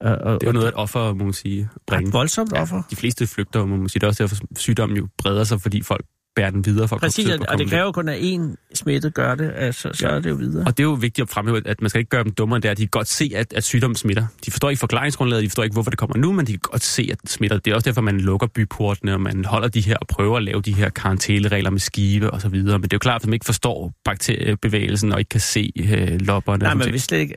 og, 0.00 0.14
og, 0.14 0.40
Det 0.40 0.46
er 0.46 0.50
jo 0.50 0.52
noget, 0.52 0.68
at 0.68 0.74
offer, 0.74 1.14
må 1.14 1.24
man 1.24 1.32
sige, 1.32 1.68
bringe. 1.86 2.06
ret 2.06 2.12
voldsomt 2.12 2.52
offer. 2.52 2.82
De 2.90 2.96
fleste 2.96 3.26
flygter, 3.26 3.64
må 3.64 3.76
man 3.76 3.88
sige. 3.88 4.00
Det 4.00 4.04
er 4.04 4.08
også 4.08 4.22
derfor, 4.22 4.36
sygdommen 4.56 4.98
jo 4.98 5.08
breder 5.18 5.44
sig, 5.44 5.60
fordi 5.60 5.82
folk 5.82 6.06
bærer 6.36 6.50
den 6.50 6.66
videre. 6.66 6.88
For 6.88 6.96
at 6.96 7.00
Præcis, 7.02 7.28
komme 7.30 7.48
og, 7.50 7.58
det 7.58 7.68
kræver 7.70 7.92
kun, 7.92 8.08
at 8.08 8.18
én 8.20 8.54
smittet 8.74 9.14
gør 9.14 9.34
det, 9.34 9.52
altså, 9.56 9.90
så 9.94 10.08
Ja. 10.08 10.14
er 10.14 10.20
det 10.20 10.30
jo 10.30 10.34
videre. 10.34 10.66
Og 10.66 10.76
det 10.76 10.82
er 10.82 10.86
jo 10.86 10.92
vigtigt 10.92 11.22
at 11.22 11.28
fremhæve, 11.28 11.62
at 11.68 11.80
man 11.80 11.90
skal 11.90 11.98
ikke 11.98 12.08
gøre 12.08 12.24
dem 12.24 12.32
dummere, 12.32 12.60
det 12.60 12.64
er, 12.68 12.70
at 12.70 12.78
de 12.78 12.82
kan 12.82 12.88
godt 12.90 13.08
se, 13.08 13.32
at, 13.34 13.52
at 13.52 13.64
sygdommen 13.64 13.96
smitter. 13.96 14.26
De 14.46 14.50
forstår 14.50 14.70
ikke 14.70 14.80
forklaringsgrundlaget, 14.80 15.42
de 15.42 15.48
forstår 15.48 15.62
ikke, 15.62 15.74
hvorfor 15.74 15.90
det 15.90 15.98
kommer 15.98 16.16
nu, 16.16 16.32
men 16.32 16.46
de 16.46 16.52
kan 16.52 16.60
godt 16.62 16.82
se, 16.82 17.08
at 17.12 17.20
den 17.22 17.28
smitter. 17.28 17.58
Det 17.58 17.70
er 17.70 17.74
også 17.74 17.84
derfor, 17.84 18.00
man 18.00 18.20
lukker 18.20 18.46
byportene, 18.46 19.12
og 19.14 19.20
man 19.20 19.44
holder 19.44 19.68
de 19.68 19.80
her 19.80 19.96
og 19.96 20.06
prøver 20.06 20.36
at 20.36 20.42
lave 20.42 20.60
de 20.62 20.72
her 20.74 20.88
karantæneregler 20.90 21.70
med 21.70 21.80
skive 21.80 22.30
og 22.30 22.40
så 22.40 22.48
videre. 22.48 22.78
Men 22.78 22.82
det 22.82 22.92
er 22.92 22.96
jo 22.96 22.98
klart, 22.98 23.22
at 23.22 23.26
man 23.26 23.34
ikke 23.34 23.46
forstår 23.46 23.92
bakteriebevægelsen 24.04 25.12
og 25.12 25.18
ikke 25.18 25.28
kan 25.28 25.40
se 25.40 25.72
øh, 25.78 26.20
lopperne. 26.20 26.62
Nej, 26.64 26.74
men 26.74 26.92
vi 26.92 26.98
slet 26.98 27.18
ikke, 27.18 27.34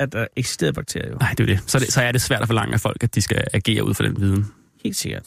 at 0.00 0.12
der 0.12 0.26
eksisterer 0.36 0.72
bakterier 0.72 1.10
jo. 1.10 1.16
Nej, 1.20 1.30
det 1.38 1.40
er 1.40 1.46
det. 1.46 1.60
Så, 1.66 1.78
er 1.78 1.80
det. 1.80 1.92
så 1.92 2.00
er 2.02 2.12
det 2.12 2.22
svært 2.22 2.40
at 2.42 2.46
forlange 2.48 2.74
af 2.74 2.80
folk, 2.80 3.02
at 3.02 3.14
de 3.14 3.22
skal 3.22 3.44
agere 3.52 3.84
ud 3.84 3.94
fra 3.94 4.04
den 4.04 4.20
viden. 4.20 4.46
Helt 4.84 4.96
sikkert. 4.96 5.22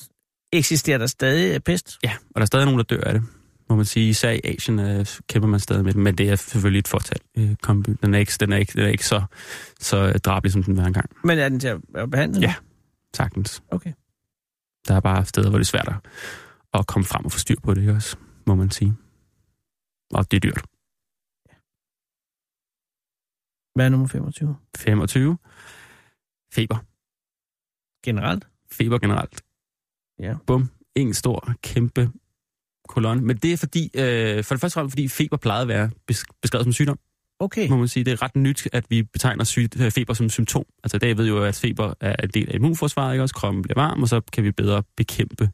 Eksisterer 0.53 0.97
der 0.97 1.07
stadig 1.07 1.63
pest? 1.63 1.97
Ja, 2.03 2.13
og 2.29 2.35
der 2.35 2.41
er 2.41 2.45
stadig 2.45 2.65
nogen, 2.65 2.77
der 2.77 2.83
dør 2.83 3.01
af 3.01 3.13
det. 3.13 3.23
må 3.69 3.75
man 3.75 3.85
sige. 3.85 4.09
Især 4.09 4.29
i 4.29 4.41
Asien 4.43 4.79
øh, 4.79 5.05
kæmper 5.27 5.49
man 5.49 5.59
stadig 5.59 5.83
med 5.83 5.93
den, 5.93 6.03
men 6.03 6.15
det 6.15 6.29
er 6.29 6.35
selvfølgelig 6.35 6.79
et 6.79 6.87
fortal. 6.87 7.19
Øh. 7.37 7.55
Den 8.01 8.13
er 8.13 8.17
ikke, 8.17 8.33
den 8.39 8.51
er 8.53 8.57
ikke, 8.57 8.73
den 8.73 8.81
er 8.81 8.87
ikke 8.87 9.05
så, 9.05 9.21
så 9.79 10.11
drabelig, 10.23 10.53
som 10.53 10.63
den 10.63 10.77
var 10.77 10.83
engang. 10.83 11.09
Men 11.23 11.39
er 11.39 11.49
den 11.49 11.59
til 11.59 11.67
at 11.67 12.11
behandle? 12.11 12.41
Ja. 12.41 12.55
Sagtens. 13.13 13.63
Okay. 13.71 13.93
Der 14.87 14.95
er 14.95 14.99
bare 14.99 15.25
steder, 15.25 15.49
hvor 15.49 15.57
det 15.57 15.65
er 15.65 15.67
svært 15.67 15.93
at, 16.73 16.87
komme 16.87 17.05
frem 17.05 17.25
og 17.25 17.31
få 17.31 17.39
styr 17.39 17.55
på 17.63 17.73
det, 17.73 17.89
også, 17.89 18.17
må 18.47 18.55
man 18.55 18.71
sige. 18.71 18.93
Og 20.13 20.31
det 20.31 20.37
er 20.37 20.41
dyrt. 20.41 20.63
Hvad 23.75 23.85
er 23.85 23.89
nummer 23.89 24.07
25? 24.07 24.55
25. 24.77 25.37
Feber. 26.53 26.77
Generelt? 28.05 28.47
Feber 28.71 28.97
generelt. 28.99 29.43
Ja. 30.19 30.33
Bum. 30.47 30.69
En 30.95 31.13
stor, 31.13 31.53
kæmpe 31.61 32.09
kolonne. 32.89 33.23
Men 33.23 33.37
det 33.37 33.53
er 33.53 33.57
fordi, 33.57 33.91
øh, 33.95 34.43
for 34.43 34.55
det 34.55 34.61
første 34.61 34.73
frem, 34.73 34.89
fordi 34.89 35.07
feber 35.07 35.37
plejede 35.37 35.61
at 35.61 35.67
være 35.67 35.89
bes- 36.11 36.23
beskrevet 36.41 36.65
som 36.65 36.73
sygdom, 36.73 36.99
Okay. 37.39 37.69
må 37.69 37.77
man 37.77 37.87
sige. 37.87 38.03
Det 38.03 38.11
er 38.13 38.21
ret 38.21 38.35
nyt, 38.35 38.67
at 38.73 38.85
vi 38.89 39.03
betegner 39.03 39.43
syg, 39.43 39.69
øh, 39.79 39.91
feber 39.91 40.13
som 40.13 40.29
symptom. 40.29 40.63
Altså 40.83 40.97
i 40.97 40.99
dag 40.99 41.17
ved 41.17 41.23
vi 41.23 41.29
jo, 41.29 41.43
at 41.43 41.55
feber 41.55 41.93
er 42.01 42.15
en 42.23 42.29
del 42.29 42.49
af 42.49 42.55
immunforsvaret, 42.55 43.13
ikke 43.13 43.23
også? 43.23 43.35
Kroppen 43.35 43.61
bliver 43.61 43.81
varm, 43.81 44.01
og 44.01 44.07
så 44.09 44.21
kan 44.33 44.43
vi 44.43 44.51
bedre 44.51 44.83
bekæmpe 44.97 45.49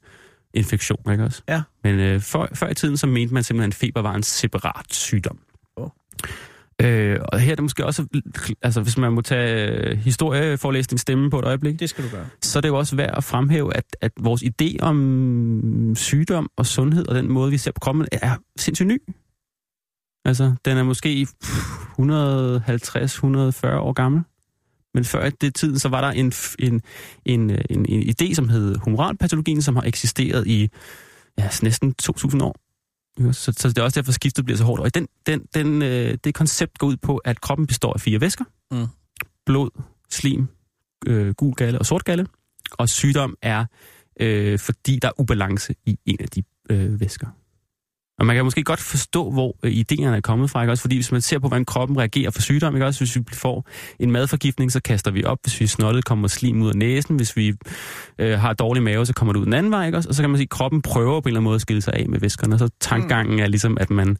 infektion, 0.53 1.11
ikke 1.11 1.24
også? 1.24 1.41
Ja. 1.49 1.61
Men 1.84 1.99
øh, 1.99 2.22
for, 2.22 2.49
før 2.53 2.70
i 2.70 2.74
tiden, 2.74 2.97
så 2.97 3.07
mente 3.07 3.34
man 3.34 3.43
simpelthen, 3.43 3.70
at 3.70 3.76
feber 3.76 4.01
var 4.01 4.14
en 4.16 4.24
separat 4.24 4.93
sygdom. 4.93 5.39
Åh. 5.78 5.89
Øh, 6.84 7.19
og 7.27 7.39
her 7.39 7.51
er 7.51 7.55
det 7.55 7.63
måske 7.63 7.86
også, 7.86 8.05
altså 8.61 8.81
hvis 8.81 8.97
man 8.97 9.13
må 9.13 9.21
tage 9.21 9.71
øh, 9.71 9.97
historieforelæsning 9.97 10.99
stemme 10.99 11.29
på 11.29 11.39
et 11.39 11.45
øjeblik, 11.45 11.79
Det 11.79 11.89
skal 11.89 12.03
du 12.03 12.09
gøre. 12.09 12.25
så 12.41 12.59
er 12.59 12.61
det 12.61 12.67
jo 12.67 12.77
også 12.77 12.95
værd 12.95 13.17
at 13.17 13.23
fremhæve, 13.23 13.75
at, 13.77 13.84
at 14.01 14.11
vores 14.19 14.43
idé 14.43 14.77
om 14.79 15.93
sygdom 15.95 16.49
og 16.57 16.65
sundhed 16.65 17.07
og 17.07 17.15
den 17.15 17.31
måde, 17.31 17.51
vi 17.51 17.57
ser 17.57 17.71
på 17.71 17.79
kroppen, 17.79 18.07
er 18.11 18.38
sindssygt 18.57 18.88
ny. 18.88 19.01
Altså, 20.25 20.53
den 20.65 20.77
er 20.77 20.84
måske 20.84 21.27
150-140 21.29 21.97
år 23.67 23.93
gammel. 23.93 24.21
Men 24.93 25.03
før 25.05 25.29
det 25.29 25.55
tid, 25.55 25.79
så 25.79 25.89
var 25.89 26.01
der 26.01 26.07
en, 26.07 26.34
en, 26.59 26.81
en, 27.25 27.49
en, 27.69 27.86
en 27.89 28.13
idé, 28.21 28.34
som 28.34 28.49
hed 28.49 28.75
humoralpatologien, 28.77 29.61
som 29.61 29.75
har 29.75 29.84
eksisteret 29.84 30.47
i 30.47 30.69
ja, 31.38 31.49
næsten 31.63 31.95
2.000 32.03 32.43
år. 32.43 32.55
Så, 33.18 33.53
så 33.57 33.70
det 33.70 33.78
er 33.78 33.84
også 33.84 34.01
derfor, 34.01 34.11
skiftet 34.11 34.45
bliver 34.45 34.57
så 34.57 34.64
hårdt. 34.64 34.82
Og 34.82 34.95
den, 34.95 35.07
den, 35.26 35.45
den, 35.53 35.82
øh, 35.82 36.18
det 36.24 36.34
koncept 36.34 36.78
går 36.78 36.88
ud 36.88 36.97
på, 36.97 37.18
at 37.18 37.41
kroppen 37.41 37.68
består 37.68 37.93
af 37.93 38.01
fire 38.01 38.22
væsker. 38.22 38.45
Mm. 38.72 38.88
Blod, 39.45 39.70
slim, 40.09 40.47
øh, 41.05 41.34
gul 41.34 41.53
galle 41.53 41.80
og 41.80 41.86
sort 41.86 42.03
galle. 42.03 42.28
Og 42.72 42.89
sygdom 42.89 43.36
er, 43.41 43.66
øh, 44.20 44.59
fordi 44.59 44.99
der 45.01 45.07
er 45.07 45.22
ubalance 45.22 45.76
i 45.86 45.99
en 46.05 46.18
af 46.20 46.28
de 46.28 46.43
øh, 46.70 46.99
væsker. 46.99 47.28
Og 48.20 48.26
man 48.26 48.36
kan 48.36 48.45
måske 48.45 48.64
godt 48.64 48.80
forstå, 48.80 49.32
hvor 49.32 49.55
øh, 49.64 49.72
idéerne 49.72 50.16
er 50.16 50.22
kommet 50.22 50.49
fra, 50.49 50.61
ikke? 50.61 50.72
Også 50.72 50.82
fordi 50.82 50.95
hvis 50.95 51.11
man 51.11 51.22
ser 51.22 51.39
på, 51.39 51.47
hvordan 51.47 51.66
kroppen 51.66 51.97
reagerer 51.97 52.32
for 52.32 52.41
sygdom, 52.41 52.76
ikke? 52.76 52.86
Også 52.86 52.99
hvis 52.99 53.16
vi 53.16 53.24
får 53.34 53.70
en 53.99 54.11
madforgiftning, 54.11 54.72
så 54.72 54.82
kaster 54.82 55.11
vi 55.11 55.24
op. 55.24 55.38
Hvis 55.43 55.59
vi 55.59 55.64
er 55.64 55.68
snottet, 55.70 56.05
kommer 56.05 56.28
slim 56.28 56.61
ud 56.61 56.70
af 56.70 56.76
næsen. 56.76 57.16
Hvis 57.16 57.38
vi 57.38 57.53
øh, 58.20 58.39
har 58.39 58.53
dårlig 58.53 58.84
mave, 58.84 59.05
så 59.05 59.14
kommer 59.14 59.34
det 59.34 59.39
ud 59.39 59.45
den 59.45 59.53
anden 59.53 59.72
vej, 59.72 59.86
ikke? 59.86 59.97
Også? 59.97 60.09
Og 60.09 60.16
så 60.16 60.24
kan 60.24 60.30
man 60.30 60.38
sige, 60.38 60.45
at 60.45 60.49
kroppen 60.49 60.82
prøver 60.82 61.22
på 61.22 61.28
en 61.28 61.30
eller 61.30 61.39
anden 61.39 61.43
måde 61.43 61.55
at 61.55 61.61
skille 61.61 61.82
sig 61.82 61.93
af 61.93 62.09
med 62.09 62.20
væskerne. 62.20 62.55
Og 62.55 62.59
så 62.59 62.70
tankgangen 62.82 63.39
er 63.39 63.47
ligesom, 63.47 63.78
at 63.80 63.89
man 63.89 64.18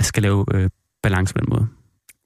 skal 0.00 0.22
lave 0.22 0.46
øh, 0.54 0.70
balance 1.02 1.34
på 1.34 1.40
den 1.40 1.48
måde. 1.50 1.66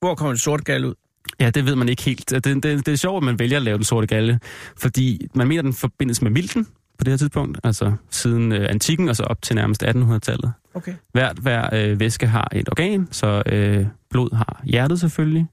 Hvor 0.01 0.15
kommer 0.15 0.33
det 0.33 0.41
sort 0.41 0.65
gal 0.65 0.85
ud? 0.85 0.95
Ja, 1.41 1.51
det 1.51 1.67
ved 1.67 1.77
man 1.77 1.89
ikke 1.89 2.03
helt. 2.03 2.31
Det, 2.31 2.45
det, 2.45 2.65
det 2.65 2.89
er 2.89 2.97
sjovt, 2.97 3.17
at 3.17 3.23
man 3.23 3.39
vælger 3.39 3.57
at 3.57 3.63
lave 3.63 3.77
den 3.77 3.85
sorte 3.85 4.07
galle, 4.07 4.41
fordi 4.77 5.27
man 5.35 5.49
mener, 5.49 5.61
at 5.61 5.65
den 5.65 5.73
forbindes 5.73 6.23
med 6.23 6.31
milten 6.31 6.67
på 6.99 7.05
det 7.05 7.13
her 7.13 7.17
tidspunkt, 7.17 7.61
altså 7.65 7.93
siden 8.11 8.53
øh, 8.53 8.71
antikken 8.71 9.09
og 9.09 9.17
så 9.17 9.23
op 9.23 9.43
til 9.43 9.57
nærmest 9.57 9.83
1800-tallet. 9.83 10.53
Okay. 10.75 10.95
Hvert 11.13 11.39
hver 11.39 11.75
øh, 11.75 12.01
væske 12.01 12.27
har 12.27 12.49
et 12.53 12.69
organ, 12.69 13.09
så 13.11 13.43
øh, 13.47 13.87
blod 14.11 14.37
har 14.37 14.63
hjertet 14.65 15.01
selvfølgelig, 15.01 15.47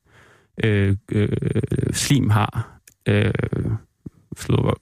øh, 0.63 0.97
øh, 1.11 1.29
slim 1.93 2.29
har 2.29 2.79
øh, 3.07 3.33
slå, 4.37 4.75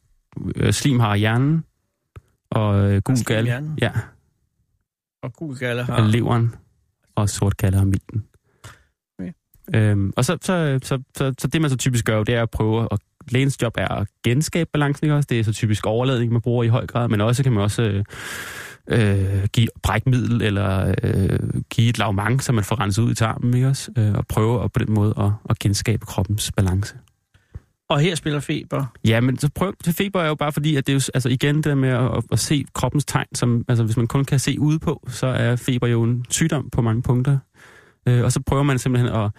øh, 0.55 0.73
slim 0.73 0.99
har 0.99 1.15
hjernen, 1.15 1.63
og 2.51 2.91
øh, 2.91 3.01
gul 3.01 3.17
galle, 3.25 3.75
ja, 3.81 3.91
Og 5.23 5.33
gul 5.33 5.57
galle 5.57 5.83
har... 5.83 5.93
og 5.93 6.03
leveren, 6.03 6.55
og 7.15 7.29
sort 7.29 7.57
galle 7.57 7.77
har 7.77 7.85
milten. 7.85 8.25
Okay. 9.19 9.31
Øhm, 9.75 10.13
og 10.17 10.25
så, 10.25 10.37
så, 10.41 10.79
så, 10.83 11.01
så, 11.17 11.33
så 11.37 11.47
det, 11.47 11.61
man 11.61 11.69
så 11.69 11.77
typisk 11.77 12.05
gør, 12.05 12.23
det 12.23 12.35
er 12.35 12.41
at 12.41 12.49
prøve 12.49 12.87
at 12.91 12.99
lægens 13.31 13.61
job 13.61 13.73
er 13.77 13.87
at 13.87 14.07
genskabe 14.23 14.69
balancen, 14.73 15.05
ikke 15.05 15.15
også? 15.15 15.27
Det 15.29 15.39
er 15.39 15.43
så 15.43 15.53
typisk 15.53 15.85
overladning, 15.85 16.31
man 16.31 16.41
bruger 16.41 16.63
i 16.63 16.67
høj 16.67 16.87
grad, 16.87 17.07
men 17.07 17.21
også 17.21 17.43
kan 17.43 17.53
man 17.53 17.63
også 17.63 17.81
øh, 17.81 18.03
øh, 18.87 19.45
give 19.53 19.67
brækmiddel 19.83 20.41
eller 20.41 20.93
øh, 21.03 21.39
give 21.69 21.89
et 21.89 21.97
lavmang, 21.97 22.43
så 22.43 22.51
man 22.51 22.63
får 22.63 22.79
renset 22.79 23.03
ud 23.03 23.11
i 23.11 23.15
tarmen, 23.15 23.53
ikke 23.53 23.67
også? 23.67 23.91
Øh, 23.97 24.13
og 24.13 24.27
prøve 24.27 24.63
at, 24.63 24.71
på 24.71 24.79
den 24.79 24.93
måde 24.93 25.13
at, 25.17 25.31
at 25.49 25.59
genskabe 25.59 26.05
kroppens 26.05 26.51
balance. 26.57 26.95
Og 27.89 27.99
her 27.99 28.15
spiller 28.15 28.39
feber. 28.39 28.85
Ja, 29.05 29.21
men 29.21 29.37
så 29.37 29.49
prøv, 29.55 29.73
feber 29.85 30.21
er 30.21 30.27
jo 30.27 30.35
bare 30.35 30.51
fordi, 30.51 30.75
at 30.75 30.87
det 30.87 30.93
er 30.93 30.95
jo, 30.95 31.01
altså 31.13 31.29
igen 31.29 31.55
det 31.55 31.65
der 31.65 31.75
med 31.75 31.89
at, 31.89 32.23
at 32.31 32.39
se 32.39 32.65
kroppens 32.73 33.05
tegn, 33.05 33.27
som, 33.35 33.65
altså 33.67 33.83
hvis 33.83 33.97
man 33.97 34.07
kun 34.07 34.25
kan 34.25 34.39
se 34.39 34.59
ude 34.59 34.79
på, 34.79 35.07
så 35.07 35.27
er 35.27 35.55
feber 35.55 35.87
jo 35.87 36.03
en 36.03 36.25
sygdom 36.29 36.69
på 36.69 36.81
mange 36.81 37.01
punkter. 37.01 37.37
Øh, 38.07 38.23
og 38.23 38.31
så 38.31 38.41
prøver 38.45 38.63
man 38.63 38.79
simpelthen 38.79 39.13
at, 39.15 39.31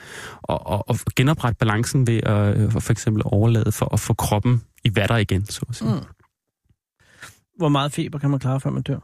at, 0.48 0.58
at, 0.72 0.82
at 0.88 1.14
genoprette 1.16 1.58
balancen 1.58 2.06
ved 2.06 2.20
at 2.22 2.58
øh, 2.58 2.72
for 2.72 2.90
eksempel 2.90 3.22
overlade 3.26 3.72
for 3.72 3.94
at 3.94 4.00
få 4.00 4.14
kroppen 4.14 4.62
i 4.84 4.96
vatter 4.96 5.16
igen, 5.16 5.46
så 5.46 5.66
at 5.68 5.76
sige. 5.76 5.90
Mm. 5.90 6.00
Hvor 7.56 7.68
meget 7.68 7.92
feber 7.92 8.18
kan 8.18 8.30
man 8.30 8.38
klare, 8.38 8.60
før 8.60 8.70
man 8.70 8.82
dør? 8.82 8.98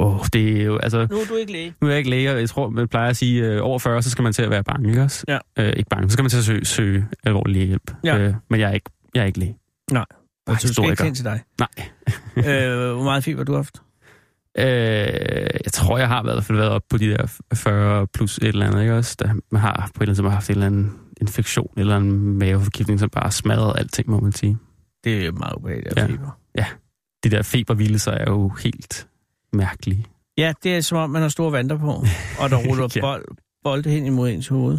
Åh, 0.00 0.14
oh, 0.14 0.26
det 0.32 0.60
er 0.60 0.64
jo, 0.64 0.78
altså... 0.78 1.06
Nu 1.10 1.16
er 1.16 1.24
du 1.28 1.34
ikke 1.34 1.52
læge. 1.52 1.74
Nu 1.80 1.86
er 1.86 1.90
jeg 1.90 1.98
ikke 1.98 2.10
læge, 2.10 2.32
og 2.32 2.40
jeg 2.40 2.48
tror, 2.48 2.68
man 2.68 2.88
plejer 2.88 3.10
at 3.10 3.16
sige, 3.16 3.44
øh, 3.44 3.64
over 3.64 3.78
40, 3.78 4.02
så 4.02 4.10
skal 4.10 4.22
man 4.22 4.32
til 4.32 4.42
at 4.42 4.50
være 4.50 4.64
bange, 4.64 4.88
ikke 4.88 5.02
også? 5.02 5.24
Ja. 5.28 5.38
Øh, 5.58 5.72
ikke 5.76 5.88
bange, 5.90 6.08
så 6.08 6.12
skal 6.12 6.22
man 6.22 6.30
til 6.30 6.38
at 6.38 6.44
søge, 6.44 6.64
søge 6.64 7.06
alvorlig 7.24 7.54
lægehjælp. 7.54 7.94
Ja. 8.04 8.18
Øh, 8.18 8.34
men 8.50 8.60
jeg 8.60 8.68
er 8.70 8.74
ikke, 8.74 8.90
jeg 9.14 9.22
er 9.22 9.26
ikke 9.26 9.38
læge. 9.38 9.56
Nej. 9.92 10.04
Bare 10.46 10.54
Altså, 10.54 10.68
du 10.68 10.72
skal 10.72 11.06
ikke 11.06 11.16
til 11.16 11.24
dig. 11.24 11.42
Nej. 11.58 11.68
øh, 12.54 12.94
hvor 12.94 13.04
meget 13.04 13.24
feber 13.24 13.40
har 13.40 13.44
du 13.44 13.54
haft? 13.54 13.82
Øh, 14.58 14.64
jeg 15.64 15.72
tror, 15.72 15.98
jeg 15.98 16.08
har 16.08 16.20
i 16.22 16.24
hvert 16.24 16.44
fald 16.44 16.58
været 16.58 16.70
op 16.70 16.82
på 16.90 16.98
de 16.98 17.08
der 17.10 17.26
40 17.54 18.06
plus 18.06 18.38
et 18.38 18.44
eller 18.44 18.66
andet, 18.66 18.80
ikke 18.80 18.96
også? 18.96 19.16
Der, 19.18 19.34
man 19.50 19.60
har 19.60 19.72
på 19.74 19.80
et 19.80 19.82
eller 19.82 20.00
andet 20.02 20.16
tidspunkt 20.16 20.32
haft 20.34 20.48
en 20.50 20.54
eller 20.54 20.66
anden 20.66 20.92
infektion, 21.20 21.70
eller 21.76 21.96
en 21.96 22.38
maveforgiftning, 22.38 23.00
som 23.00 23.10
bare 23.10 23.30
smadrede 23.30 23.78
alting, 23.78 24.10
må 24.10 24.20
man 24.20 24.32
sige. 24.32 24.58
Det 25.04 25.26
er 25.26 25.32
meget 25.32 25.54
ubehageligt 25.56 25.96
Ja. 25.96 26.06
feber. 26.06 26.38
De 27.24 27.30
der 27.30 27.42
febervildelser 27.42 28.12
er 28.12 28.30
jo 28.30 28.48
helt 28.48 29.08
mærkelige. 29.52 30.04
Ja, 30.38 30.52
det 30.62 30.76
er 30.76 30.80
som 30.80 30.98
om, 30.98 31.10
man 31.10 31.22
har 31.22 31.28
store 31.28 31.52
vanter 31.52 31.78
på, 31.78 31.90
og 32.40 32.50
der 32.50 32.56
ruller 32.68 32.88
Ja. 32.96 33.00
bold, 33.00 33.24
bolde 33.64 33.90
hen 33.90 34.06
imod 34.06 34.30
ens 34.30 34.48
hoved. 34.48 34.78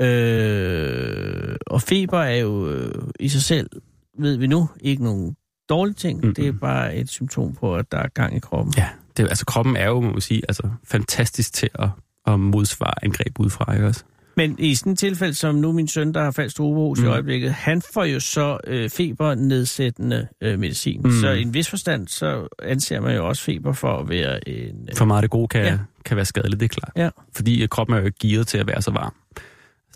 Øh, 0.00 1.56
og 1.66 1.82
feber 1.82 2.18
er 2.18 2.36
jo 2.36 2.68
øh, 2.70 2.94
i 3.20 3.28
sig 3.28 3.42
selv, 3.42 3.70
ved 4.18 4.36
vi 4.36 4.46
nu, 4.46 4.68
ikke 4.80 5.04
nogen 5.04 5.36
dårlig 5.68 5.96
ting. 5.96 6.20
Mm-mm. 6.20 6.34
Det 6.34 6.48
er 6.48 6.52
bare 6.52 6.96
et 6.96 7.08
symptom 7.10 7.54
på, 7.54 7.76
at 7.76 7.92
der 7.92 7.98
er 7.98 8.08
gang 8.08 8.36
i 8.36 8.38
kroppen. 8.38 8.74
Ja, 8.76 8.88
det, 9.16 9.22
altså 9.22 9.44
kroppen 9.46 9.76
er 9.76 9.86
jo, 9.88 10.00
må 10.00 10.10
man 10.12 10.20
sige, 10.20 10.42
altså 10.48 10.62
fantastisk 10.84 11.52
til 11.52 11.68
at, 11.74 11.88
at 12.26 12.40
modsvare 12.40 13.04
angreb 13.04 13.38
udefra, 13.40 13.72
ikke 13.74 13.86
også? 13.86 14.04
Men 14.36 14.56
i 14.58 14.74
sådan 14.74 14.92
et 14.92 14.98
tilfælde, 14.98 15.34
som 15.34 15.54
nu 15.54 15.72
min 15.72 15.88
søn, 15.88 16.14
der 16.14 16.22
har 16.22 16.30
falsk 16.30 16.60
overhus 16.60 16.98
mm. 16.98 17.04
i 17.04 17.06
Mm. 17.06 17.12
øjeblikket, 17.12 17.52
han 17.52 17.82
får 17.94 18.04
jo 18.04 18.20
så 18.20 18.58
øh, 18.66 18.90
febernedsættende 18.90 20.28
øh, 20.42 20.58
medicin. 20.58 21.00
Mm. 21.04 21.10
Mm. 21.10 21.20
Så 21.20 21.28
i 21.30 21.42
en 21.42 21.54
vis 21.54 21.68
forstand, 21.70 22.08
så 22.08 22.48
anser 22.62 23.00
man 23.00 23.16
jo 23.16 23.28
også 23.28 23.42
feber 23.42 23.72
for 23.72 23.98
at 23.98 24.08
være 24.08 24.48
en... 24.48 24.88
Øh, 24.90 24.96
For 24.96 25.04
meget 25.04 25.22
det 25.22 25.30
gode 25.30 25.48
kan, 25.48 25.60
Ja. 25.64 25.70
ja. 25.72 25.78
kan 26.04 26.16
være 26.16 26.24
skadeligt, 26.26 26.60
det 26.60 26.64
er 26.64 26.80
klart. 26.80 26.92
Ja. 26.96 27.10
Fordi 27.36 27.62
øh, 27.62 27.68
kroppen 27.68 27.96
er 27.96 28.00
jo 28.00 28.06
ikke 28.06 28.18
gearet 28.28 28.46
til 28.46 28.58
at 28.58 28.66
være 28.66 28.82
så 28.82 28.90
varm. 28.90 29.14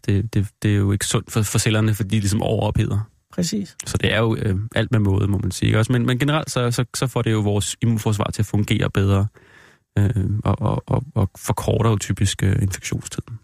Det, 0.06 0.34
det, 0.34 0.46
det 0.62 0.70
er 0.72 0.76
jo 0.76 0.92
ikke 0.92 1.06
sundt 1.06 1.32
for, 1.32 1.42
for 1.42 1.58
cellerne, 1.58 1.94
fordi 1.94 2.08
de 2.16 2.20
ligesom 2.20 2.42
overopheder. 2.42 3.08
Præcis. 3.32 3.76
Så 3.86 3.98
det 3.98 4.12
er 4.12 4.18
jo 4.18 4.36
øh, 4.36 4.56
alt 4.74 4.90
med 4.92 5.00
måde, 5.00 5.28
må 5.28 5.38
man 5.38 5.50
sige. 5.50 5.78
Også, 5.78 5.92
men, 5.92 6.06
men 6.06 6.18
generelt 6.18 6.50
så, 6.50 6.70
så, 6.70 6.84
så 6.94 7.06
får 7.06 7.22
det 7.22 7.32
jo 7.32 7.40
vores 7.40 7.76
immunforsvar 7.82 8.30
til 8.32 8.42
at 8.42 8.46
fungere 8.46 8.90
bedre, 8.90 9.26
øh, 9.98 10.30
og, 10.44 10.60
og, 10.60 10.82
og, 10.86 11.02
og 11.14 11.30
forkorter 11.38 11.90
jo 11.90 11.98
typisk 11.98 12.42
øh, 12.42 12.62
infektionstiden. 12.62 13.38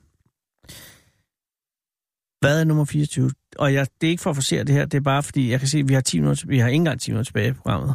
Hvad 2.41 2.61
er 2.61 2.65
nummer 2.65 2.85
24? 2.85 3.31
Og 3.59 3.75
jeg, 3.75 3.87
det 4.01 4.07
er 4.07 4.11
ikke 4.11 4.23
for 4.23 4.31
at 4.31 4.37
forsere 4.37 4.65
det 4.65 4.75
her, 4.75 4.85
det 4.85 4.99
er 4.99 5.03
bare 5.03 5.23
fordi, 5.23 5.51
jeg 5.51 5.59
kan 5.59 5.69
se, 5.69 5.79
at 5.79 5.89
vi 5.89 5.95
har, 5.95 6.01
10 6.01 6.21
minutter, 6.21 6.47
vi 6.47 6.59
har 6.59 6.69
ikke 6.69 6.77
engang 6.77 7.01
10 7.01 7.11
minutter 7.11 7.25
tilbage 7.25 7.49
i 7.49 7.53
programmet. 7.53 7.95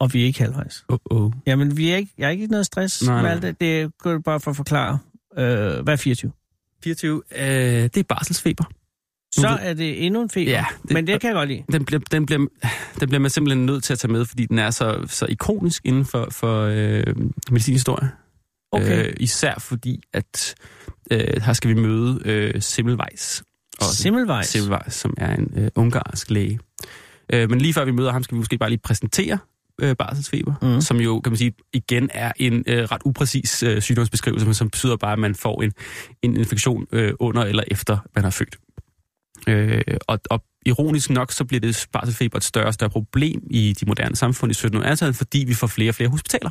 Og 0.00 0.12
vi 0.12 0.22
er 0.22 0.26
ikke 0.26 0.40
halvvejs. 0.40 0.84
Oh, 0.88 0.98
oh. 1.04 1.32
Jamen, 1.46 1.76
vi 1.76 1.90
er 1.90 1.96
ikke, 1.96 2.12
jeg 2.18 2.26
er 2.26 2.30
ikke 2.30 2.46
noget 2.46 2.66
stress 2.66 3.06
Nej, 3.06 3.22
med 3.22 3.30
alt 3.30 3.42
det. 3.42 3.60
Det 3.60 3.80
er 3.80 4.18
bare 4.24 4.40
for 4.40 4.50
at 4.50 4.56
forklare. 4.56 4.98
Øh, 5.38 5.80
hvad 5.82 5.92
er 5.92 5.96
24? 5.96 6.32
24, 6.84 7.22
øh, 7.36 7.42
det 7.82 7.96
er 7.96 8.02
barselsfeber. 8.08 8.64
Så 9.40 9.58
er 9.62 9.74
det 9.74 10.06
endnu 10.06 10.22
en 10.22 10.30
feber. 10.30 10.50
Ja, 10.50 10.64
det, 10.82 10.90
men 10.90 11.06
det 11.06 11.20
kan 11.20 11.28
jeg 11.28 11.34
godt 11.34 11.48
lide. 11.48 11.62
Den 11.72 11.84
bliver, 11.84 12.00
den, 12.10 12.26
bliver, 12.26 12.46
den 13.00 13.08
bliver 13.08 13.18
man 13.18 13.30
simpelthen 13.30 13.66
nødt 13.66 13.84
til 13.84 13.92
at 13.92 13.98
tage 13.98 14.12
med, 14.12 14.24
fordi 14.24 14.46
den 14.46 14.58
er 14.58 14.70
så, 14.70 15.04
så 15.06 15.26
ikonisk 15.26 15.82
inden 15.84 16.04
for, 16.04 16.28
for 16.30 16.62
øh, 16.62 17.14
medicinhistorie. 17.50 18.10
Okay. 18.72 19.06
Øh, 19.06 19.12
især 19.20 19.54
fordi, 19.58 20.02
at 20.12 20.54
øh, 21.10 21.42
her 21.42 21.52
skal 21.52 21.70
vi 21.70 21.74
møde 21.74 22.20
øh, 22.24 22.62
Semmelweis. 22.62 23.42
også. 23.80 24.02
Simmelvejs. 24.02 24.46
Semmelweis, 24.46 24.94
som 24.94 25.14
er 25.16 25.34
en 25.34 25.52
øh, 25.56 25.68
ungarsk 25.74 26.30
læge. 26.30 26.58
Øh, 27.32 27.50
men 27.50 27.60
lige 27.60 27.74
før 27.74 27.84
vi 27.84 27.90
møder 27.90 28.12
ham, 28.12 28.22
skal 28.22 28.34
vi 28.34 28.38
måske 28.38 28.58
bare 28.58 28.70
lige 28.70 28.80
præsentere 28.84 29.38
øh, 29.80 29.96
barselsfeber, 29.96 30.54
mm. 30.62 30.80
som 30.80 31.00
jo, 31.00 31.20
kan 31.20 31.32
man 31.32 31.36
sige, 31.36 31.52
igen 31.72 32.10
er 32.14 32.32
en 32.36 32.64
øh, 32.66 32.84
ret 32.84 33.02
upræcis 33.04 33.62
øh, 33.62 33.82
sygdomsbeskrivelse, 33.82 34.46
men 34.46 34.54
som 34.54 34.70
betyder 34.70 34.96
bare, 34.96 35.12
at 35.12 35.18
man 35.18 35.34
får 35.34 35.62
en, 35.62 35.72
en 36.22 36.36
infektion 36.36 36.86
øh, 36.92 37.12
under 37.18 37.42
eller 37.42 37.62
efter, 37.70 37.98
man 38.14 38.24
har 38.24 38.30
født. 38.30 38.56
Øh, 39.48 39.82
og, 40.06 40.20
og 40.30 40.42
ironisk 40.66 41.10
nok, 41.10 41.32
så 41.32 41.44
bliver 41.44 41.60
det 41.60 41.86
barselsfeber 41.92 42.36
et 42.36 42.44
større 42.44 42.66
og 42.66 42.74
større 42.74 42.90
problem 42.90 43.42
i 43.50 43.72
de 43.80 43.86
moderne 43.86 44.16
samfund 44.16 44.52
i 44.52 44.54
1700-tallet, 44.54 45.16
fordi 45.16 45.44
vi 45.48 45.54
får 45.54 45.66
flere 45.66 45.90
og 45.90 45.94
flere 45.94 46.10
hospitaler. 46.10 46.50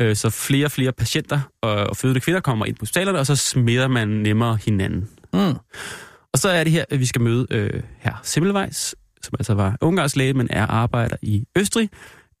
Øh, 0.00 0.16
så 0.16 0.30
flere 0.30 0.66
og 0.66 0.70
flere 0.70 0.92
patienter 0.92 1.40
og, 1.62 1.74
og 1.74 1.96
fødende 1.96 2.20
kvinder 2.20 2.40
kommer 2.40 2.66
ind 2.66 2.76
på 2.76 2.82
hospitalerne, 2.82 3.18
og 3.18 3.26
så 3.26 3.36
smitter 3.36 3.88
man 3.88 4.08
nemmere 4.08 4.58
hinanden. 4.64 5.08
Mm. 5.32 5.54
Og 6.32 6.38
så 6.38 6.48
er 6.48 6.64
det 6.64 6.72
her, 6.72 6.84
at 6.90 7.00
vi 7.00 7.06
skal 7.06 7.20
møde 7.20 7.46
øh, 7.50 7.82
her 7.98 8.20
Semmelweis, 8.22 8.94
som 9.22 9.34
altså 9.38 9.54
var 9.54 9.76
ungarsk 9.80 10.16
læge, 10.16 10.34
men 10.34 10.48
er 10.50 10.66
arbejder 10.66 11.16
i 11.22 11.44
Østrig. 11.56 11.90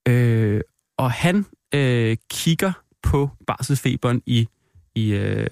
Øh, 0.08 0.60
og 0.98 1.10
han 1.10 1.46
øh, 1.74 2.16
kigger 2.30 2.72
på 3.02 3.30
barselsfeberen 3.46 4.22
i, 4.26 4.48
i 4.94 5.12
øh, 5.12 5.46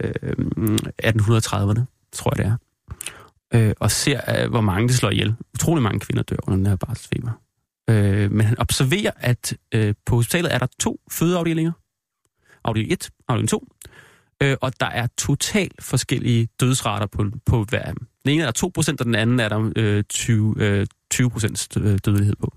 1830'erne, 1.05 1.81
tror 2.13 2.31
jeg 2.31 2.39
det 2.39 2.47
er. 2.47 2.57
Øh, 3.55 3.73
og 3.81 3.91
ser, 3.91 4.43
øh, 4.43 4.51
hvor 4.51 4.61
mange 4.61 4.89
det 4.89 4.97
slår 4.97 5.11
ihjel. 5.11 5.35
Utrolig 5.55 5.83
mange 5.83 6.01
kvinder 6.01 6.23
dør 6.23 6.37
under 6.43 6.57
den 6.57 6.67
her 6.67 6.77
barselsfeber. 6.77 7.31
Øh, 7.91 8.33
men 8.33 8.47
han 8.47 8.59
observerer, 8.59 9.11
at 9.17 9.57
øh, 9.75 9.95
på 10.07 10.17
hospitalet 10.17 10.55
er 10.55 10.59
der 10.59 10.67
to 10.81 11.01
fødeafdelinger. 11.11 11.73
Afdeling 12.65 12.93
1, 12.93 13.11
afdeling 13.29 13.49
2. 13.49 13.67
Øh, 14.43 14.57
og 14.61 14.81
der 14.81 14.87
er 14.87 15.07
totalt 15.19 15.83
forskellige 15.83 16.49
dødsrater 16.61 17.07
på, 17.07 17.25
på 17.47 17.65
hver 17.65 17.83
af 17.83 17.95
dem. 17.95 18.07
Den 18.25 18.33
ene 18.33 18.43
er 18.43 18.51
der 18.51 18.67
2%, 18.67 18.97
og 19.01 19.05
den 19.05 19.15
anden 19.15 19.41
er 19.41 19.49
der 19.49 19.73
øh, 19.77 20.05
20, 20.05 20.55
øh, 20.59 20.87
20% 21.15 21.67
øh, 21.81 21.99
dødelighed 22.05 22.37
på. 22.37 22.55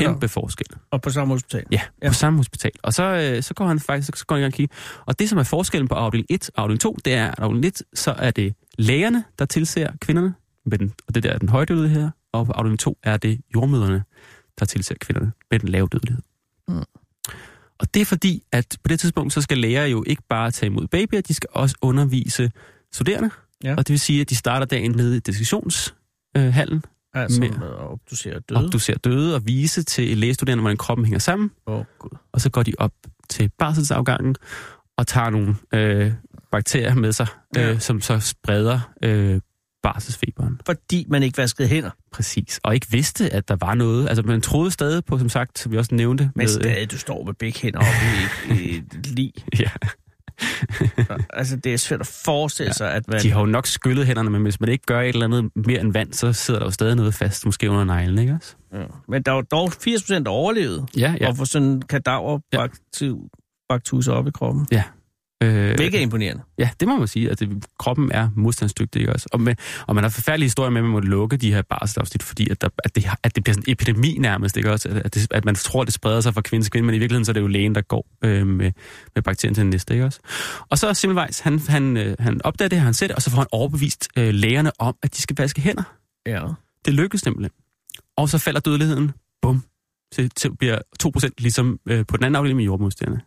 Kæmpe 0.00 0.28
forskel. 0.28 0.66
Og 0.90 1.02
på 1.02 1.10
samme 1.10 1.34
hospital. 1.34 1.64
Ja, 1.72 1.80
Ja. 2.02 2.08
på 2.08 2.14
samme 2.14 2.38
hospital. 2.38 2.70
Og 2.82 2.92
så, 2.92 3.02
øh, 3.02 3.42
så 3.42 3.54
går 3.54 3.66
han 3.66 3.80
faktisk 3.80 4.16
så 4.16 4.26
går 4.26 4.34
han 4.34 4.40
i 4.40 4.42
gang 4.42 4.52
og 4.52 4.56
kigger. 4.56 4.74
Og 5.06 5.18
det, 5.18 5.28
som 5.28 5.38
er 5.38 5.42
forskellen 5.42 5.88
på 5.88 5.94
afdeling 5.94 6.26
1 6.30 6.50
og 6.54 6.62
afdeling 6.62 6.80
2, 6.80 6.96
det 7.04 7.14
er, 7.14 7.26
at 7.28 7.38
afdeling 7.38 7.66
1, 7.66 7.82
så 7.94 8.14
er 8.18 8.30
det 8.30 8.54
lægerne, 8.78 9.24
der 9.38 9.44
tilser 9.44 9.90
kvinderne, 10.00 10.34
med 10.66 10.78
den, 10.78 10.92
og 11.08 11.14
det 11.14 11.22
der 11.22 11.30
er 11.32 11.38
den 11.38 11.48
høje 11.48 11.64
dødelighed 11.64 12.00
her. 12.02 12.10
Og 12.32 12.46
på 12.46 12.52
afdeling 12.52 12.78
2 12.80 12.98
er 13.02 13.16
det 13.16 13.40
jordmøderne, 13.54 14.02
der 14.58 14.64
tilser 14.64 14.94
kvinderne 15.00 15.32
med 15.50 15.58
den 15.58 15.68
lave 15.68 15.88
dødelighed. 15.92 16.22
Mm. 16.68 16.82
Og 17.78 17.94
det 17.94 18.00
er 18.02 18.04
fordi, 18.06 18.42
at 18.52 18.76
på 18.84 18.88
det 18.88 19.00
tidspunkt, 19.00 19.32
så 19.32 19.40
skal 19.40 19.58
læger 19.58 19.84
jo 19.84 20.04
ikke 20.06 20.22
bare 20.28 20.50
tage 20.50 20.66
imod 20.70 20.86
babyer, 20.86 21.20
de 21.20 21.34
skal 21.34 21.48
også 21.52 21.76
undervise 21.82 22.50
studerende. 22.92 23.30
Ja. 23.64 23.72
Og 23.74 23.78
det 23.78 23.88
vil 23.92 24.00
sige, 24.00 24.20
at 24.20 24.30
de 24.30 24.36
starter 24.36 24.66
dagen 24.66 24.90
nede 24.90 25.16
i 25.16 25.20
diskussionshallen, 25.20 26.84
Altså 27.14 27.40
Med- 27.40 27.48
at 27.50 27.90
obducere 27.90 28.34
og 28.36 28.42
døde. 28.48 28.70
du 28.70 28.78
ser 28.78 28.94
døde 28.94 29.34
og 29.34 29.46
vise 29.46 29.82
til 29.82 30.18
lægestuderende, 30.18 30.62
hvordan 30.62 30.76
kroppen 30.76 31.04
hænger 31.06 31.18
sammen. 31.18 31.50
Oh, 31.66 31.84
gud. 31.98 32.10
og 32.32 32.40
så 32.40 32.50
går 32.50 32.62
de 32.62 32.72
op 32.78 32.92
til 33.28 33.50
barselsafgangen 33.58 34.36
og 34.98 35.06
tager 35.06 35.30
nogle 35.30 35.54
øh, 35.74 36.12
bakterier 36.52 36.94
med 36.94 37.12
sig, 37.12 37.26
øh, 37.56 37.62
Ja. 37.62 37.78
som 37.78 38.00
så 38.00 38.20
spreder 38.20 38.80
øh, 39.02 39.40
barselsfeberen. 39.82 40.60
Fordi 40.66 41.06
man 41.08 41.22
ikke 41.22 41.38
vaskede 41.38 41.68
hænder. 41.68 41.90
Præcis. 42.12 42.60
Og 42.64 42.74
ikke 42.74 42.86
vidste, 42.90 43.30
at 43.30 43.48
der 43.48 43.56
var 43.60 43.74
noget. 43.74 44.08
Altså, 44.08 44.22
man 44.22 44.40
troede 44.40 44.70
stadig 44.70 45.04
på, 45.04 45.18
som 45.18 45.28
sagt, 45.28 45.58
som 45.58 45.72
vi 45.72 45.76
også 45.78 45.94
nævnte. 45.94 46.24
Men 46.24 46.32
med, 46.34 46.48
stadig, 46.48 46.90
du 46.90 46.98
står 46.98 47.24
med 47.24 47.34
begge 47.34 47.60
hænder 47.60 47.78
oppe 47.78 48.54
i 48.62 48.76
et, 48.76 48.84
et 48.98 49.06
lig. 49.06 49.32
Ja, 49.60 49.70
Altså, 51.32 51.56
det 51.56 51.72
er 51.72 51.76
svært 51.76 52.00
at 52.00 52.20
forestille 52.24 52.68
Ja. 52.68 52.72
sig, 52.72 52.92
at 52.92 53.08
man... 53.08 53.20
de 53.22 53.30
har 53.30 53.40
jo 53.40 53.46
nok 53.46 53.66
skyllet 53.66 54.06
hænderne, 54.06 54.30
men 54.30 54.42
hvis 54.42 54.60
man 54.60 54.68
ikke 54.68 54.86
gør 54.86 55.00
et 55.00 55.08
eller 55.08 55.24
andet 55.24 55.50
mere 55.66 55.80
end 55.80 55.92
vand, 55.92 56.12
så 56.12 56.32
sidder 56.32 56.60
der 56.60 56.66
jo 56.66 56.70
stadig 56.70 56.96
noget 56.96 57.14
fast, 57.14 57.46
måske 57.46 57.70
under 57.70 57.84
neglen, 57.84 58.18
ikke 58.18 58.32
også? 58.32 58.54
Ja. 58.74 58.82
Men 59.08 59.22
der 59.22 59.32
var 59.32 59.40
dog 59.42 59.72
80 59.72 60.02
procent, 60.02 60.26
der 60.26 60.32
overlevede. 60.32 60.86
Ja, 60.96 61.14
Ja. 61.20 61.28
Og 61.28 61.36
få 61.36 61.44
sådan 61.44 61.68
en 61.68 61.82
kadaverbaktus 61.82 64.08
op 64.08 64.26
i 64.26 64.30
kroppen. 64.30 64.66
Øh, 65.42 65.74
Hvilket 65.74 65.98
er 65.98 66.02
imponerende. 66.02 66.42
Ja, 66.58 66.70
det 66.80 66.88
må 66.88 66.96
man 66.96 67.08
sige. 67.08 67.30
At 67.30 67.40
det, 67.40 67.64
kroppen 67.78 68.12
er 68.12 68.28
modstandsdygtig, 68.36 69.00
ikke 69.00 69.12
også? 69.12 69.28
Og, 69.32 69.40
med, 69.40 69.54
og 69.86 69.94
man 69.94 70.04
har 70.04 70.08
forfærdelige 70.08 70.46
historier 70.46 70.70
med, 70.70 70.80
at 70.80 70.84
man 70.84 70.92
må 70.92 71.00
lukke 71.00 71.36
de 71.36 71.52
her 71.54 71.62
barselsafsnit, 71.62 72.22
fordi 72.22 72.50
at, 72.50 72.60
der, 72.60 72.68
at, 72.84 72.96
det, 72.96 73.06
at 73.22 73.36
det 73.36 73.44
bliver 73.44 73.54
sådan 73.54 73.64
en 73.66 73.72
epidemi 73.72 74.18
nærmest, 74.18 74.56
ikke 74.56 74.72
også? 74.72 75.02
At, 75.04 75.14
det, 75.14 75.26
at 75.30 75.44
man 75.44 75.54
tror, 75.54 75.80
at 75.80 75.86
det 75.86 75.94
spreder 75.94 76.20
sig 76.20 76.34
fra 76.34 76.40
kvinde 76.40 76.64
til 76.64 76.72
kvinde, 76.72 76.86
men 76.86 76.94
i 76.94 76.98
virkeligheden 76.98 77.24
så 77.24 77.30
er 77.30 77.34
det 77.34 77.40
jo 77.40 77.46
lægen, 77.46 77.74
der 77.74 77.80
går 77.80 78.06
øh, 78.24 78.46
med, 78.46 78.72
med 79.14 79.22
bakterien 79.22 79.54
til 79.54 79.62
den 79.62 79.70
næste, 79.70 79.94
ikke 79.94 80.04
også? 80.04 80.20
Og 80.70 80.78
så 80.78 80.94
Simmelweis, 80.94 81.40
han, 81.40 81.58
han, 81.58 81.96
øh, 81.96 82.16
han 82.18 82.40
opdager 82.44 82.68
det, 82.68 82.80
han 82.80 82.94
ser 82.94 83.06
det, 83.06 83.16
og 83.16 83.22
så 83.22 83.30
får 83.30 83.38
han 83.38 83.46
overbevist 83.52 84.08
øh, 84.18 84.34
lægerne 84.34 84.70
om, 84.78 84.96
at 85.02 85.16
de 85.16 85.20
skal 85.20 85.36
vaske 85.38 85.60
hænder. 85.60 85.82
Ja. 86.26 86.42
Det 86.84 86.94
lykkes 86.94 87.20
simpelthen. 87.20 87.52
Og 88.16 88.28
så 88.28 88.38
falder 88.38 88.60
dødeligheden, 88.60 89.12
bum, 89.42 89.64
til, 90.12 90.30
til 90.30 90.56
bliver 90.56 90.78
2% 91.02 91.28
ligesom 91.38 91.78
øh, 91.86 92.06
på 92.06 92.16
den 92.16 92.24
anden 92.24 92.36
afdeling 92.36 92.56
med 92.56 92.64
jordmodstanderne. 92.64 93.20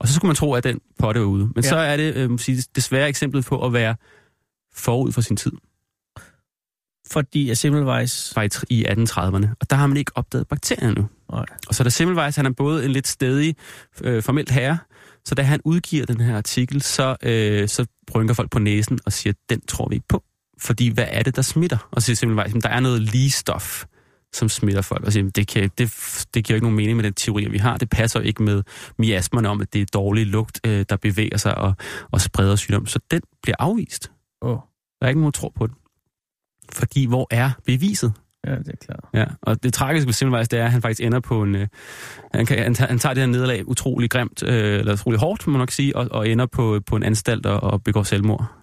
Og 0.00 0.08
så 0.08 0.14
skulle 0.14 0.28
man 0.28 0.36
tro, 0.36 0.52
at 0.54 0.64
den 0.64 0.80
potte 0.98 1.20
var 1.20 1.26
ude. 1.26 1.44
Men 1.44 1.64
Ja. 1.64 1.68
så 1.68 1.76
er 1.76 1.96
det 1.96 2.14
øh, 2.16 2.38
sige, 2.38 2.62
desværre 2.76 3.08
eksemplet 3.08 3.44
på 3.44 3.66
at 3.66 3.72
være 3.72 3.96
forud 4.74 5.12
for 5.12 5.20
sin 5.20 5.36
tid. 5.36 5.52
Fordi 7.10 7.50
at 7.50 7.58
Semmelweis... 7.58 8.32
Var 8.36 8.42
i, 8.42 8.48
tr- 8.54 8.62
i 8.70 8.84
1830'erne. 8.84 9.48
Og 9.60 9.70
der 9.70 9.76
har 9.76 9.86
man 9.86 9.96
ikke 9.96 10.12
opdaget 10.14 10.48
bakterierne 10.48 10.94
nu. 10.94 11.08
Nej. 11.32 11.44
Og 11.68 11.74
så 11.74 11.82
er 11.82 11.84
der 11.84 11.90
Semmelweis, 11.90 12.36
han 12.36 12.46
er 12.46 12.50
både 12.50 12.84
en 12.84 12.90
lidt 12.90 13.08
stedig 13.08 13.56
øh, 14.04 14.22
formelt 14.22 14.50
herre, 14.50 14.78
så 15.24 15.34
da 15.34 15.42
han 15.42 15.60
udgiver 15.64 16.06
den 16.06 16.20
her 16.20 16.36
artikel, 16.36 16.82
så, 16.82 17.16
øh, 17.22 17.68
så 17.68 17.86
rynker 18.14 18.34
folk 18.34 18.50
på 18.50 18.58
næsen 18.58 18.98
og 19.06 19.12
siger, 19.12 19.32
den 19.50 19.60
tror 19.60 19.88
vi 19.88 19.94
ikke 19.94 20.08
på. 20.08 20.24
Fordi 20.60 20.88
hvad 20.88 21.06
er 21.08 21.22
det, 21.22 21.36
der 21.36 21.42
smitter? 21.42 21.88
Og 21.90 22.02
så 22.02 22.06
siger 22.06 22.16
Semmelweis, 22.16 22.52
"Men 22.52 22.62
der 22.62 22.68
er 22.68 22.80
noget 22.80 23.02
lige 23.02 23.30
stof, 23.30 23.84
som 24.32 24.48
smitter 24.48 24.82
folk. 24.82 25.04
Og 25.04 25.12
siger, 25.12 25.30
det, 25.30 25.48
kan, 25.48 25.70
det, 25.78 25.92
det 26.34 26.44
giver 26.44 26.54
ikke 26.54 26.64
nogen 26.64 26.76
mening 26.76 26.96
med 26.96 27.04
den 27.04 27.14
teori, 27.14 27.48
vi 27.50 27.58
har. 27.58 27.76
Det 27.76 27.90
passer 27.90 28.20
ikke 28.20 28.42
med 28.42 28.62
miasmerne 28.98 29.48
om, 29.48 29.60
at 29.60 29.72
det 29.72 29.82
er 29.82 29.86
dårlig 29.92 30.26
lugt, 30.26 30.60
øh, 30.66 30.84
der 30.88 30.96
bevæger 30.96 31.36
sig 31.36 31.58
og, 31.58 31.74
og 32.10 32.20
spreder 32.20 32.56
sygdom. 32.56 32.86
Så 32.86 32.98
den 33.10 33.20
bliver 33.42 33.56
afvist. 33.58 34.12
Oh, 34.40 34.58
Der 35.00 35.06
er 35.06 35.08
ikke 35.08 35.20
nogen, 35.20 35.32
der 35.32 35.38
tror 35.38 35.52
på 35.56 35.66
den. 35.66 35.74
Fordi 36.72 37.06
hvor 37.06 37.26
er 37.30 37.50
beviset? 37.66 38.12
ja, 38.46 38.54
det 38.54 38.68
er 38.68 38.76
klart. 38.86 39.04
Ja, 39.14 39.24
og 39.42 39.62
det 39.62 39.74
tragiske 39.74 40.06
ved 40.06 40.12
Semmelweis, 40.12 40.48
det 40.48 40.58
er, 40.58 40.64
at 40.64 40.72
han 40.72 40.82
faktisk 40.82 41.00
ender 41.00 41.20
på 41.20 41.42
en... 41.42 41.54
Øh, 41.54 41.68
han, 42.34 42.46
kan, 42.46 42.58
han, 42.58 42.74
tager, 42.74 42.88
han 42.88 42.98
tager 42.98 43.14
det 43.14 43.22
her 43.22 43.26
nederlag 43.26 43.68
utrolig 43.68 44.10
grimt, 44.10 44.42
øh, 44.42 44.78
eller 44.78 44.92
utrolig 44.92 45.20
hårdt, 45.20 45.46
må 45.46 45.50
man 45.52 45.58
nok 45.58 45.70
sige, 45.70 45.96
og, 45.96 46.08
og 46.10 46.28
ender 46.28 46.46
på, 46.46 46.80
på 46.86 46.96
en 46.96 47.02
anstalt 47.02 47.46
og, 47.46 47.62
og 47.62 47.82
begår 47.82 48.02
selvmord. 48.02 48.59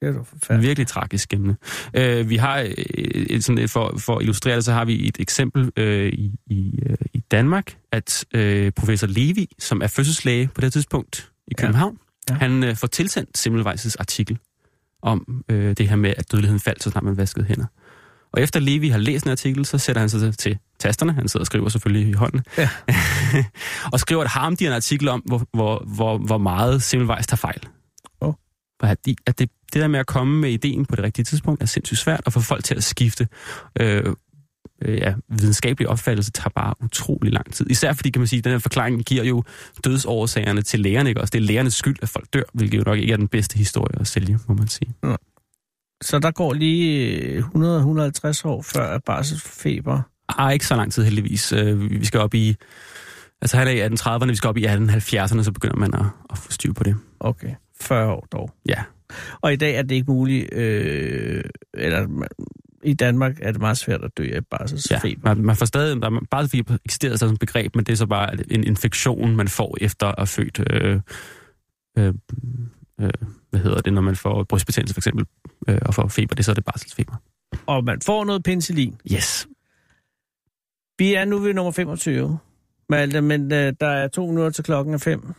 Det 0.00 0.08
er 0.08 0.22
forfærdeligt. 0.24 0.68
Virkelig 0.68 0.86
tragisk 0.86 1.34
emne. 1.34 1.56
Øh, 1.94 2.28
vi 2.28 2.36
har, 2.36 2.68
øh, 2.98 3.40
sådan 3.40 3.68
for, 3.68 3.94
for 3.98 4.16
at 4.16 4.22
illustrere 4.22 4.56
det, 4.56 4.64
så 4.64 4.72
har 4.72 4.84
vi 4.84 5.08
et 5.08 5.16
eksempel 5.20 5.72
øh, 5.76 6.12
i, 6.12 6.32
i, 6.46 6.78
øh, 6.86 6.96
i 7.12 7.18
Danmark, 7.30 7.76
at 7.92 8.24
øh, 8.34 8.72
professor 8.72 9.06
Levi, 9.06 9.48
som 9.58 9.82
er 9.82 9.86
fødselslæge 9.86 10.48
på 10.54 10.60
det 10.60 10.72
tidspunkt 10.72 11.30
i. 11.46 11.54
København, 11.54 11.98
Ja. 12.28 12.34
ja. 12.34 12.38
han 12.38 12.64
øh, 12.64 12.76
får 12.76 12.86
tilsendt 12.86 13.38
Semmelweis' 13.38 13.94
artikel 13.98 14.38
om 15.02 15.44
øh, 15.48 15.76
det 15.76 15.88
her 15.88 15.96
med, 15.96 16.14
at 16.16 16.32
dødeligheden 16.32 16.60
faldt, 16.60 16.82
så 16.82 16.90
snart 16.90 17.04
man 17.04 17.16
vaskede 17.16 17.44
hænder. 17.46 17.66
Og 18.32 18.42
efter 18.42 18.60
Levi 18.60 18.88
har 18.88 18.98
læst 18.98 19.24
en 19.24 19.30
artikel, 19.30 19.66
så 19.66 19.78
sætter 19.78 20.00
han 20.00 20.08
sig 20.08 20.38
til, 20.38 20.58
tasterne. 20.78 21.12
Han 21.12 21.28
sidder 21.28 21.42
og 21.42 21.46
skriver 21.46 21.68
selvfølgelig 21.68 22.08
i 22.08 22.12
hånden. 22.12 22.40
Ja. 22.58 22.68
og 23.92 24.00
skriver 24.00 24.22
et 24.22 24.28
harmdirrende 24.28 24.76
artikel 24.76 25.08
om, 25.08 25.20
hvor, 25.20 25.46
hvor, 25.54 25.84
hvor, 25.94 26.18
hvor 26.18 26.38
meget 26.38 26.82
Semmelweis 26.82 27.26
tager 27.26 27.36
fejl. 27.36 27.60
Åh. 28.82 28.86
For 28.86 28.92
At, 28.92 29.06
de, 29.06 29.16
at 29.26 29.38
det, 29.38 29.50
det 29.72 29.82
der 29.82 29.88
med 29.88 30.00
at 30.00 30.06
komme 30.06 30.40
med 30.40 30.50
ideen 30.50 30.86
på 30.86 30.96
det 30.96 31.04
rigtige 31.04 31.24
tidspunkt 31.24 31.62
er 31.62 31.66
sindssygt 31.66 31.98
svært, 32.00 32.20
og 32.26 32.32
få 32.32 32.40
folk 32.40 32.64
til 32.64 32.74
at 32.74 32.84
skifte 32.84 33.28
øh, 33.80 34.04
øh, 34.82 34.98
ja, 34.98 35.14
videnskabelig 35.28 35.88
opfattelse 35.88 36.30
tager 36.30 36.50
bare 36.56 36.74
utrolig 36.84 37.32
lang 37.32 37.52
tid. 37.52 37.70
Især 37.70 37.92
fordi, 37.92 38.10
kan 38.10 38.20
man 38.20 38.26
sige, 38.26 38.38
at 38.38 38.44
den 38.44 38.52
her 38.52 38.58
forklaring 38.58 39.04
giver 39.04 39.24
jo 39.24 39.44
dødsårsagerne 39.84 40.62
til 40.62 40.80
lægerne, 40.80 41.08
ikke 41.08 41.20
også? 41.20 41.30
Det 41.30 41.38
er 41.38 41.42
lægernes 41.42 41.74
skyld, 41.74 41.96
at 42.02 42.08
folk 42.08 42.26
dør, 42.34 42.42
hvilket 42.54 42.78
jo 42.78 42.82
nok 42.86 42.98
ikke 42.98 43.12
er 43.12 43.16
den 43.16 43.28
bedste 43.28 43.58
historie 43.58 44.00
at 44.00 44.06
sælge, 44.06 44.38
må 44.48 44.54
man 44.54 44.68
sige. 44.68 44.94
Så 46.02 46.18
der 46.18 46.30
går 46.30 46.52
lige 46.52 47.38
100-150 47.38 48.42
år 48.44 48.62
før 48.62 48.94
at 48.94 49.04
barselsfeber. 49.04 50.00
Ah, 50.28 50.52
ikke 50.52 50.66
så 50.66 50.76
lang 50.76 50.92
tid 50.92 51.04
heldigvis. 51.04 51.52
Øh, 51.52 51.90
Vi 51.90 52.04
skal 52.04 52.20
op 52.20 52.34
i... 52.34 52.56
Altså 53.42 53.56
han 53.56 53.68
er 53.68 53.70
i 53.70 53.86
1830'erne, 53.86 54.26
vi 54.28 54.34
skal 54.36 54.48
op 54.48 54.56
i 54.56 54.66
1870'erne, 54.66 55.42
så 55.42 55.50
begynder 55.54 55.76
man 55.76 55.94
at, 55.94 56.06
at 56.30 56.38
få 56.38 56.52
styr 56.52 56.72
på 56.72 56.84
det. 56.84 56.96
Okay, 57.20 57.54
40 57.80 58.12
år 58.12 58.26
dog. 58.32 58.50
Ja. 58.68 58.82
Og 59.40 59.52
i 59.52 59.56
dag 59.56 59.74
er 59.74 59.82
det 59.82 59.94
ikke 59.94 60.10
muligt, 60.10 60.54
øh, 60.54 61.44
eller 61.74 62.26
i 62.82 62.94
Danmark 62.94 63.38
er 63.42 63.52
det 63.52 63.60
meget 63.60 63.78
svært 63.78 64.04
at 64.04 64.10
dø 64.18 64.22
af 64.22 64.28
ja. 64.30 64.40
barselsfeber. 64.40 65.34
Man, 65.34 65.44
man 65.44 65.56
får 65.56 65.66
stadig... 65.66 66.02
Der, 66.02 66.20
barselsfeber 66.30 66.76
eksisterer 66.84 67.16
som 67.16 67.32
et 67.32 67.38
begreb, 67.38 67.76
men 67.76 67.84
det 67.84 67.92
er 67.92 67.96
så 67.96 68.06
bare 68.06 68.36
en 68.50 68.64
infektion, 68.64 69.36
man 69.36 69.48
får 69.48 69.76
efter 69.80 70.06
at 70.06 70.14
have 70.18 70.26
født... 70.26 70.60
Øh, 70.70 71.00
øh, 71.98 72.14
øh, 73.00 73.10
hvad 73.50 73.60
hedder 73.60 73.80
det, 73.80 73.92
når 73.92 74.00
man 74.00 74.16
får 74.16 74.44
brystbetændelse 74.44 74.94
for 74.94 75.00
eksempel, 75.00 75.26
øh, 75.68 75.78
og 75.82 75.94
får 75.94 76.08
feber, 76.08 76.34
det 76.34 76.40
er 76.40 76.44
så 76.44 76.54
det 76.54 76.64
barselsfeber. 76.64 77.14
Og 77.66 77.84
man 77.84 78.00
får 78.06 78.24
noget 78.24 78.42
penicillin. 78.42 78.96
Yes. 79.12 79.48
Vi 80.98 81.14
er 81.14 81.24
nu 81.24 81.38
ved 81.38 81.54
nummer 81.54 81.72
25, 81.72 82.38
Malte, 82.88 83.20
men 83.20 83.52
øh, 83.52 83.72
der 83.80 83.86
er 83.86 84.08
to 84.08 84.26
minutter 84.26 84.50
til 84.50 84.64
klokken 84.64 84.94
er 84.94 84.98
fem. 84.98 85.34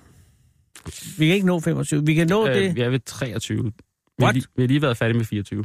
Vi 1.17 1.25
kan 1.25 1.35
ikke 1.35 1.47
nå 1.47 1.59
25. 1.59 2.05
Vi 2.05 2.13
kan 2.13 2.27
nå 2.27 2.47
øh, 2.47 2.55
det. 2.55 2.75
Vi 2.75 2.81
er 2.81 2.89
ved 2.89 2.99
23. 2.99 3.63
Vi 3.63 3.71
har, 4.19 4.25
What? 4.25 4.35
lige, 4.35 4.45
vi 4.55 4.61
har 4.63 4.67
lige 4.67 4.81
været 4.81 4.97
færdige 4.97 5.17
med 5.17 5.25
24. 5.25 5.63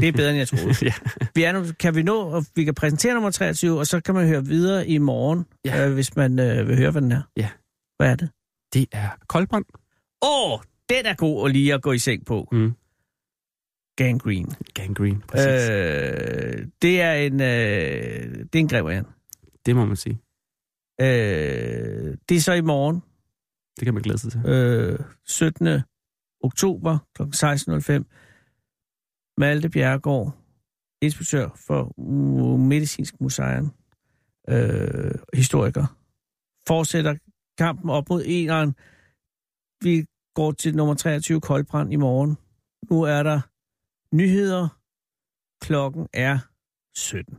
Det 0.00 0.08
er 0.08 0.12
bedre, 0.12 0.30
end 0.30 0.38
jeg 0.38 0.48
troede. 0.58 0.74
ja. 0.82 0.92
Vi 1.34 1.42
er 1.42 1.52
nu, 1.52 1.64
kan 1.80 1.94
vi 1.94 2.02
nå, 2.02 2.20
og 2.20 2.44
vi 2.54 2.64
kan 2.64 2.74
præsentere 2.74 3.14
nummer 3.14 3.30
23, 3.30 3.78
og 3.78 3.86
så 3.86 4.00
kan 4.00 4.14
man 4.14 4.26
høre 4.26 4.44
videre 4.46 4.88
i 4.88 4.98
morgen, 4.98 5.44
Ja. 5.64 5.86
øh, 5.88 5.94
hvis 5.94 6.16
man 6.16 6.38
øh, 6.38 6.68
vil 6.68 6.76
høre, 6.76 6.90
hvad 6.90 7.02
den 7.02 7.12
er. 7.12 7.22
Ja. 7.36 7.48
Hvad 7.96 8.10
er 8.10 8.14
det? 8.16 8.30
Det 8.74 8.86
er 8.92 9.08
koldbrand. 9.26 9.64
Åh, 10.22 10.52
oh, 10.52 10.60
den 10.90 11.06
er 11.06 11.14
god 11.14 11.48
at 11.48 11.52
lige 11.52 11.74
at 11.74 11.82
gå 11.82 11.92
i 11.92 11.98
seng 11.98 12.26
på. 12.26 12.48
Mm. 12.52 12.72
Gangrene. 13.96 14.54
Gangrene, 14.74 15.20
præcis. 15.28 15.70
Øh. 15.70 16.66
Det 16.82 17.00
er 17.00 17.12
en, 17.12 17.32
øh, 17.40 18.44
det 18.52 18.72
er 18.72 18.88
en. 18.88 19.04
Det 19.66 19.76
må 19.76 19.84
man 19.84 19.96
sige. 19.96 20.18
Øh, 21.00 22.16
det 22.28 22.36
er 22.36 22.40
så 22.40 22.52
i 22.52 22.60
morgen, 22.60 23.02
Det 23.78 23.84
kan 23.84 23.94
man 23.94 24.02
glæde 24.02 24.18
sig 24.18 24.32
til. 24.32 24.46
øh, 24.46 24.98
17. 25.26 25.82
oktober 26.42 26.98
kl. 27.14 27.22
16.05. 27.22 28.04
Malte 29.38 29.68
Bjerregaard, 29.70 30.36
inspektør 31.02 31.48
for 31.66 32.00
Medicinsk 32.56 33.20
Museum, 33.20 33.72
øh, 34.48 35.14
historiker, 35.34 35.86
fortsætter 36.66 37.14
kampen 37.58 37.90
op 37.90 38.08
mod 38.10 38.22
eneren. 38.26 38.74
Vi 39.84 40.04
går 40.34 40.52
til 40.52 40.76
nummer 40.76 40.94
23, 40.94 41.40
Koldbrand, 41.40 41.92
i 41.92 41.96
morgen. 41.96 42.36
Nu 42.90 43.02
er 43.02 43.22
der 43.22 43.40
nyheder. 44.16 44.68
Klokken 45.62 46.08
er 46.12 46.38
17. 46.96 47.34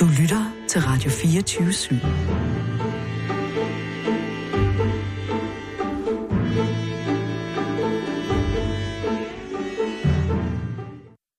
Du 0.00 0.06
lytter 0.20 0.57
til 0.68 0.80
Radio 0.80 1.10
24 1.10 1.68
/7. 1.68 2.37